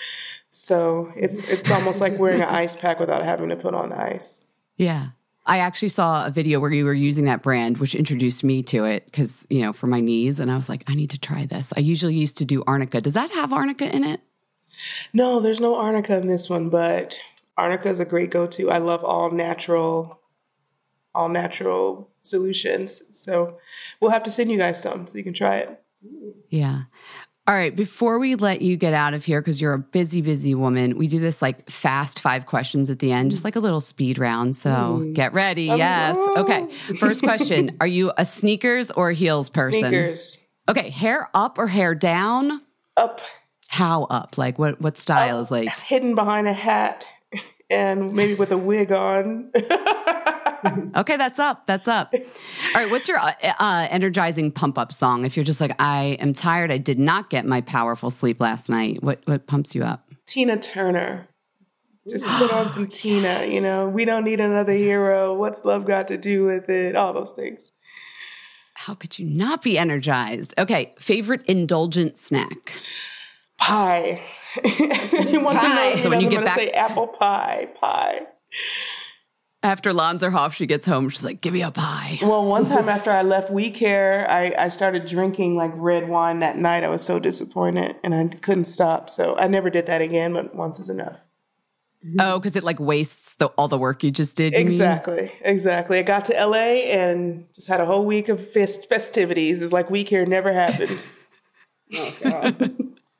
So 0.50 1.12
it's 1.16 1.38
it's 1.38 1.70
almost 1.70 2.00
like 2.00 2.18
wearing 2.18 2.42
an 2.42 2.48
ice 2.54 2.74
pack 2.74 2.98
without 2.98 3.24
having 3.24 3.50
to 3.50 3.56
put 3.56 3.74
on 3.74 3.90
the 3.90 4.00
ice. 4.00 4.50
Yeah. 4.76 5.10
I 5.48 5.58
actually 5.60 5.88
saw 5.88 6.26
a 6.26 6.30
video 6.30 6.60
where 6.60 6.70
you 6.70 6.84
were 6.84 6.92
using 6.92 7.24
that 7.24 7.42
brand, 7.42 7.78
which 7.78 7.94
introduced 7.94 8.44
me 8.44 8.62
to 8.64 8.84
it 8.84 9.06
because, 9.06 9.46
you 9.48 9.62
know, 9.62 9.72
for 9.72 9.86
my 9.86 9.98
knees. 9.98 10.38
And 10.38 10.50
I 10.50 10.56
was 10.56 10.68
like, 10.68 10.84
I 10.86 10.94
need 10.94 11.10
to 11.10 11.18
try 11.18 11.46
this. 11.46 11.72
I 11.76 11.80
usually 11.80 12.14
used 12.14 12.36
to 12.38 12.44
do 12.44 12.62
arnica. 12.66 13.00
Does 13.00 13.14
that 13.14 13.30
have 13.32 13.52
arnica 13.52 13.92
in 13.92 14.04
it? 14.04 14.20
No, 15.12 15.40
there's 15.40 15.58
no 15.58 15.74
arnica 15.76 16.16
in 16.18 16.26
this 16.26 16.50
one, 16.50 16.68
but 16.68 17.18
arnica 17.56 17.88
is 17.88 17.98
a 17.98 18.04
great 18.04 18.30
go-to. 18.30 18.70
I 18.70 18.78
love 18.78 19.02
all 19.02 19.30
natural, 19.30 20.20
all 21.14 21.28
natural 21.28 22.10
solutions. 22.22 23.02
So 23.18 23.58
we'll 24.00 24.10
have 24.12 24.22
to 24.24 24.30
send 24.30 24.50
you 24.52 24.58
guys 24.58 24.80
some 24.80 25.06
so 25.06 25.18
you 25.18 25.24
can 25.24 25.34
try 25.34 25.56
it. 25.56 25.82
Yeah. 26.50 26.82
All 27.48 27.54
right. 27.54 27.74
Before 27.74 28.18
we 28.18 28.34
let 28.34 28.60
you 28.60 28.76
get 28.76 28.92
out 28.92 29.14
of 29.14 29.24
here, 29.24 29.40
because 29.40 29.58
you're 29.58 29.72
a 29.72 29.78
busy, 29.78 30.20
busy 30.20 30.54
woman, 30.54 30.98
we 30.98 31.08
do 31.08 31.18
this 31.18 31.40
like 31.40 31.68
fast 31.70 32.20
five 32.20 32.44
questions 32.44 32.90
at 32.90 32.98
the 32.98 33.10
end, 33.10 33.30
just 33.30 33.42
like 33.42 33.56
a 33.56 33.60
little 33.60 33.80
speed 33.80 34.18
round. 34.18 34.54
So 34.54 34.68
mm. 34.68 35.14
get 35.14 35.32
ready. 35.32 35.70
Oh 35.70 35.76
yes. 35.76 36.14
Okay. 36.36 36.68
First 36.98 37.22
question 37.22 37.74
Are 37.80 37.86
you 37.86 38.12
a 38.18 38.26
sneakers 38.26 38.90
or 38.90 39.12
heels 39.12 39.48
person? 39.48 39.80
Sneakers 39.80 40.46
Okay. 40.68 40.90
Hair 40.90 41.30
up 41.32 41.56
or 41.56 41.66
hair 41.66 41.94
down? 41.94 42.60
up, 42.98 43.22
How 43.68 44.04
up? 44.04 44.36
Like 44.36 44.58
what, 44.58 44.78
what 44.78 44.98
style 44.98 45.38
uh, 45.38 45.40
is 45.40 45.50
like? 45.50 45.70
hidden 45.80 46.14
behind 46.14 46.48
a 46.48 46.52
hat, 46.52 47.06
and 47.70 48.12
maybe 48.12 48.34
with 48.34 48.52
a 48.52 48.58
wig 48.58 48.92
on. 48.92 49.50
Okay, 50.96 51.16
that's 51.16 51.38
up. 51.38 51.66
That's 51.66 51.86
up. 51.88 52.12
All 52.14 52.20
right, 52.74 52.90
what's 52.90 53.08
your 53.08 53.18
uh, 53.18 53.32
uh, 53.42 53.86
energizing 53.90 54.50
pump 54.50 54.78
up 54.78 54.92
song? 54.92 55.24
If 55.24 55.36
you're 55.36 55.44
just 55.44 55.60
like, 55.60 55.74
I 55.78 56.16
am 56.20 56.32
tired, 56.32 56.72
I 56.72 56.78
did 56.78 56.98
not 56.98 57.30
get 57.30 57.46
my 57.46 57.60
powerful 57.60 58.10
sleep 58.10 58.40
last 58.40 58.68
night. 58.68 59.02
What 59.02 59.20
what 59.26 59.46
pumps 59.46 59.74
you 59.74 59.84
up? 59.84 60.08
Tina 60.26 60.56
Turner. 60.58 61.28
Just 62.08 62.26
put 62.26 62.52
on 62.52 62.70
some 62.70 62.86
Tina, 62.90 63.44
you 63.46 63.60
know. 63.60 63.86
We 63.88 64.04
don't 64.04 64.24
need 64.24 64.40
another 64.40 64.72
hero. 64.72 65.34
What's 65.34 65.64
love 65.64 65.84
got 65.86 66.08
to 66.08 66.16
do 66.18 66.46
with 66.46 66.68
it? 66.68 66.96
All 66.96 67.12
those 67.12 67.32
things. 67.32 67.72
How 68.74 68.94
could 68.94 69.18
you 69.18 69.26
not 69.26 69.62
be 69.62 69.76
energized? 69.76 70.54
Okay, 70.56 70.94
favorite 70.98 71.44
indulgent 71.46 72.16
snack. 72.16 72.72
Pie. 73.58 74.20
Knows 74.64 75.32
me 75.32 75.94
So 75.96 76.10
when 76.10 76.20
you 76.20 76.30
get 76.30 76.44
back- 76.44 76.58
say 76.58 76.70
apple 76.70 77.08
pie, 77.08 77.68
pie. 77.80 78.26
After 79.62 79.90
Lanserhof, 79.90 80.52
she 80.52 80.66
gets 80.66 80.86
home, 80.86 81.08
she's 81.08 81.24
like, 81.24 81.40
"Give 81.40 81.52
me 81.52 81.62
a 81.62 81.70
pie." 81.72 82.18
Well, 82.22 82.44
one 82.44 82.66
time 82.68 82.88
after 82.88 83.10
I 83.10 83.22
left 83.22 83.50
We 83.50 83.70
Care, 83.70 84.30
I, 84.30 84.54
I 84.56 84.68
started 84.68 85.06
drinking 85.06 85.56
like 85.56 85.72
red 85.74 86.08
wine 86.08 86.40
that 86.40 86.56
night. 86.56 86.84
I 86.84 86.88
was 86.88 87.02
so 87.02 87.18
disappointed 87.18 87.96
and 88.04 88.14
I 88.14 88.28
couldn't 88.36 88.66
stop. 88.66 89.10
So 89.10 89.36
I 89.36 89.48
never 89.48 89.68
did 89.68 89.86
that 89.86 90.00
again, 90.00 90.32
but 90.32 90.54
once 90.54 90.78
is 90.78 90.88
enough. 90.88 91.24
Oh, 92.20 92.38
because 92.38 92.54
it 92.54 92.62
like 92.62 92.78
wastes 92.78 93.34
the, 93.34 93.46
all 93.46 93.66
the 93.66 93.76
work 93.76 94.04
you 94.04 94.12
just 94.12 94.36
did. 94.36 94.52
you 94.52 94.60
mean? 94.60 94.66
Exactly. 94.68 95.32
Exactly. 95.40 95.98
I 95.98 96.02
got 96.02 96.24
to 96.26 96.32
LA 96.34 96.84
and 96.86 97.44
just 97.56 97.66
had 97.66 97.80
a 97.80 97.86
whole 97.86 98.06
week 98.06 98.28
of 98.28 98.38
fest- 98.48 98.88
festivities. 98.88 99.60
It's 99.60 99.72
like 99.72 99.90
We 99.90 100.04
Care 100.04 100.24
never 100.24 100.52
happened. 100.52 101.04
Oh, 101.96 102.52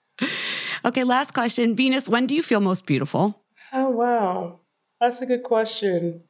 okay, 0.84 1.02
last 1.02 1.32
question. 1.32 1.74
Venus, 1.74 2.06
when 2.06 2.26
do 2.26 2.34
you 2.34 2.42
feel 2.42 2.60
most 2.60 2.84
beautiful? 2.84 3.40
oh, 3.72 3.88
wow. 3.88 4.60
That's 5.00 5.22
a 5.22 5.26
good 5.26 5.42
question. 5.42 6.24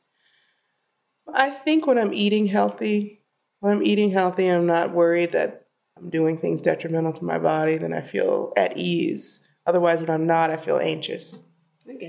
I 1.35 1.51
think 1.51 1.87
when 1.87 1.99
I'm 1.99 2.12
eating 2.12 2.47
healthy, 2.47 3.22
when 3.61 3.72
I'm 3.72 3.83
eating 3.83 4.11
healthy 4.11 4.47
and 4.47 4.57
I'm 4.59 4.66
not 4.66 4.93
worried 4.95 5.33
that 5.33 5.66
I'm 5.97 6.11
doing 6.11 6.39
things 6.39 6.62
detrimental 6.62 7.12
to 7.14 7.24
my 7.24 7.39
body, 7.39 7.76
then 7.79 7.93
I 7.93 8.01
feel 8.01 8.53
at 8.57 8.76
ease. 8.76 9.51
Otherwise, 9.66 10.01
when 10.01 10.11
I'm 10.11 10.26
not, 10.26 10.51
I 10.51 10.57
feel 10.57 10.79
anxious. 10.79 11.45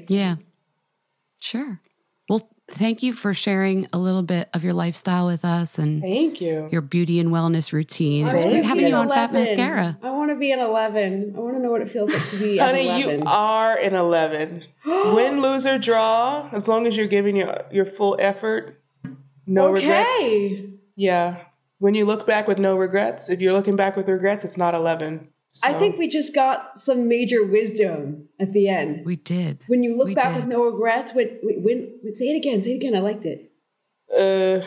Yeah. 0.08 0.36
Sure. 1.42 1.80
Well, 2.30 2.48
thank 2.70 3.02
you 3.02 3.12
for 3.14 3.34
sharing 3.34 3.88
a 3.92 3.98
little 3.98 4.22
bit 4.22 4.50
of 4.54 4.64
your 4.64 4.74
lifestyle 4.74 5.26
with 5.26 5.44
us 5.44 5.80
and 5.80 6.02
Thank 6.02 6.40
you. 6.42 6.70
your 6.72 6.82
beauty 6.82 7.20
and 7.20 7.30
wellness 7.32 7.74
routine. 7.74 8.28
I 8.28 8.34
It's 8.34 8.44
wanna 8.44 8.56
great 8.58 8.62
be 8.62 8.68
having 8.68 8.84
an 8.86 8.90
you 8.92 8.96
on 8.98 9.10
Fat 9.10 9.32
11. 9.32 9.34
Mascara. 9.34 9.98
I 10.04 10.12
want 10.12 10.30
to 10.32 10.36
be 10.38 10.52
an 10.52 10.60
11. 10.60 11.34
I 11.36 11.40
want 11.40 11.56
to 11.56 11.62
know 11.62 11.72
what 11.72 11.82
it 11.82 11.92
feels 11.92 12.14
like 12.14 12.28
to 12.30 12.38
be 12.40 12.60
an 12.60 12.66
Honey, 12.68 12.88
11. 12.88 13.20
you 13.20 13.24
are 13.26 13.78
an 13.80 13.96
11. 13.96 14.64
Win, 14.86 15.42
lose, 15.42 15.66
or 15.66 15.80
draw, 15.80 16.48
as 16.52 16.68
long 16.68 16.86
as 16.86 16.96
you're 16.96 17.08
giving 17.08 17.36
your, 17.38 17.66
your 17.72 17.86
full 17.86 18.16
effort, 18.20 18.80
no 19.50 19.70
regrets. 19.70 20.10
Yeah. 20.96 21.38
When 21.80 21.96
you 21.96 22.06
look 22.06 22.28
back 22.28 22.48
with 22.48 22.58
no 22.60 22.76
regrets, 22.78 23.30
if 23.30 23.42
you're 23.42 23.54
looking 23.54 23.76
back 23.76 23.96
with 23.96 24.08
regrets, 24.10 24.44
it's 24.44 24.58
not 24.58 24.74
11. 24.76 25.30
I 25.64 25.74
think 25.74 25.98
we 25.98 26.08
just 26.08 26.36
got 26.36 26.78
some 26.78 27.08
major 27.08 27.44
wisdom 27.44 28.28
at 28.40 28.54
the 28.54 28.68
end. 28.70 29.06
We 29.06 29.16
did. 29.16 29.60
When 29.68 29.82
you 29.82 29.98
look 29.98 30.08
We 30.08 30.14
back 30.14 30.34
did. 30.36 30.44
with 30.44 30.54
no 30.54 30.64
regrets, 30.66 31.14
when, 31.16 31.40
when, 31.42 31.90
when, 32.02 32.14
say 32.14 32.28
it 32.30 32.36
again, 32.38 32.62
say 32.62 32.74
it 32.74 32.76
again. 32.76 32.96
I 32.96 33.00
liked 33.00 33.26
it. 33.26 33.52
uh, 34.16 34.60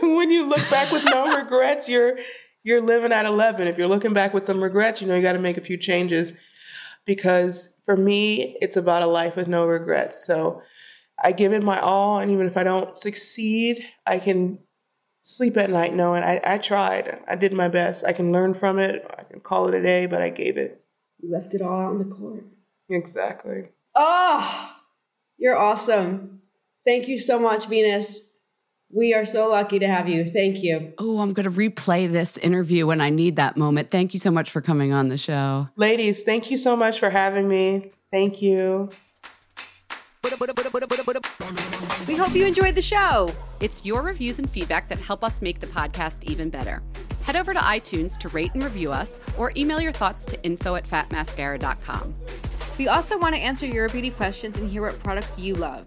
when 0.02 0.30
you 0.30 0.46
look 0.48 0.68
back 0.70 0.92
with 0.92 1.04
no 1.04 1.36
regrets, 1.42 1.88
you're 1.88 2.18
you're 2.62 2.82
living 2.82 3.12
at 3.12 3.26
11. 3.26 3.66
If 3.68 3.78
you're 3.78 3.88
looking 3.88 4.12
back 4.12 4.34
with 4.34 4.44
some 4.46 4.62
regrets, 4.62 5.00
you 5.00 5.06
know 5.08 5.16
you 5.16 5.22
got 5.22 5.32
to 5.34 5.38
make 5.38 5.56
a 5.56 5.60
few 5.60 5.76
changes 5.76 6.34
because 7.04 7.78
for 7.84 7.96
me, 7.96 8.56
it's 8.60 8.76
about 8.76 9.02
a 9.02 9.06
life 9.06 9.36
with 9.36 9.48
no 9.48 9.64
regrets. 9.66 10.24
So 10.26 10.62
I 11.22 11.32
give 11.32 11.52
it 11.52 11.62
my 11.62 11.80
all, 11.80 12.18
and 12.18 12.30
even 12.30 12.46
if 12.46 12.56
I 12.56 12.62
don't 12.62 12.96
succeed, 12.96 13.84
I 14.06 14.18
can 14.18 14.58
sleep 15.22 15.56
at 15.56 15.70
night 15.70 15.94
knowing 15.94 16.22
I, 16.22 16.40
I 16.44 16.58
tried. 16.58 17.20
I 17.26 17.34
did 17.34 17.52
my 17.52 17.68
best. 17.68 18.04
I 18.04 18.12
can 18.12 18.32
learn 18.32 18.54
from 18.54 18.78
it. 18.78 19.04
I 19.18 19.24
can 19.24 19.40
call 19.40 19.68
it 19.68 19.74
a 19.74 19.82
day, 19.82 20.06
but 20.06 20.22
I 20.22 20.28
gave 20.28 20.56
it. 20.56 20.84
You 21.20 21.32
left 21.32 21.54
it 21.54 21.62
all 21.62 21.80
out 21.80 21.90
on 21.90 21.98
the 21.98 22.14
court. 22.14 22.44
Exactly. 22.88 23.68
Oh, 23.94 24.72
you're 25.38 25.56
awesome. 25.56 26.42
Thank 26.86 27.08
you 27.08 27.18
so 27.18 27.38
much, 27.38 27.66
Venus. 27.66 28.20
We 28.92 29.14
are 29.14 29.24
so 29.24 29.48
lucky 29.48 29.80
to 29.80 29.88
have 29.88 30.08
you. 30.08 30.24
Thank 30.24 30.62
you. 30.62 30.92
Oh, 30.98 31.18
I'm 31.18 31.32
going 31.32 31.50
to 31.50 31.50
replay 31.50 32.10
this 32.10 32.36
interview 32.36 32.86
when 32.86 33.00
I 33.00 33.10
need 33.10 33.34
that 33.36 33.56
moment. 33.56 33.90
Thank 33.90 34.14
you 34.14 34.20
so 34.20 34.30
much 34.30 34.50
for 34.50 34.60
coming 34.60 34.92
on 34.92 35.08
the 35.08 35.18
show. 35.18 35.68
Ladies, 35.74 36.22
thank 36.22 36.52
you 36.52 36.56
so 36.56 36.76
much 36.76 37.00
for 37.00 37.10
having 37.10 37.48
me. 37.48 37.90
Thank 38.12 38.40
you. 38.40 38.90
We 42.08 42.16
hope 42.16 42.34
you 42.34 42.46
enjoyed 42.46 42.74
the 42.74 42.82
show. 42.82 43.32
It's 43.60 43.84
your 43.84 44.02
reviews 44.02 44.38
and 44.38 44.50
feedback 44.50 44.88
that 44.88 44.98
help 44.98 45.22
us 45.22 45.40
make 45.40 45.60
the 45.60 45.66
podcast 45.66 46.24
even 46.24 46.50
better. 46.50 46.82
Head 47.22 47.36
over 47.36 47.52
to 47.52 47.60
iTunes 47.60 48.16
to 48.18 48.28
rate 48.28 48.52
and 48.54 48.62
review 48.62 48.92
us 48.92 49.18
or 49.36 49.52
email 49.56 49.80
your 49.80 49.92
thoughts 49.92 50.24
to 50.26 50.42
info 50.42 50.74
at 50.74 50.88
fatmascara.com. 50.88 52.14
We 52.78 52.88
also 52.88 53.18
want 53.18 53.34
to 53.34 53.40
answer 53.40 53.66
your 53.66 53.88
beauty 53.88 54.10
questions 54.10 54.58
and 54.58 54.70
hear 54.70 54.82
what 54.82 55.02
products 55.02 55.38
you 55.38 55.54
love. 55.54 55.86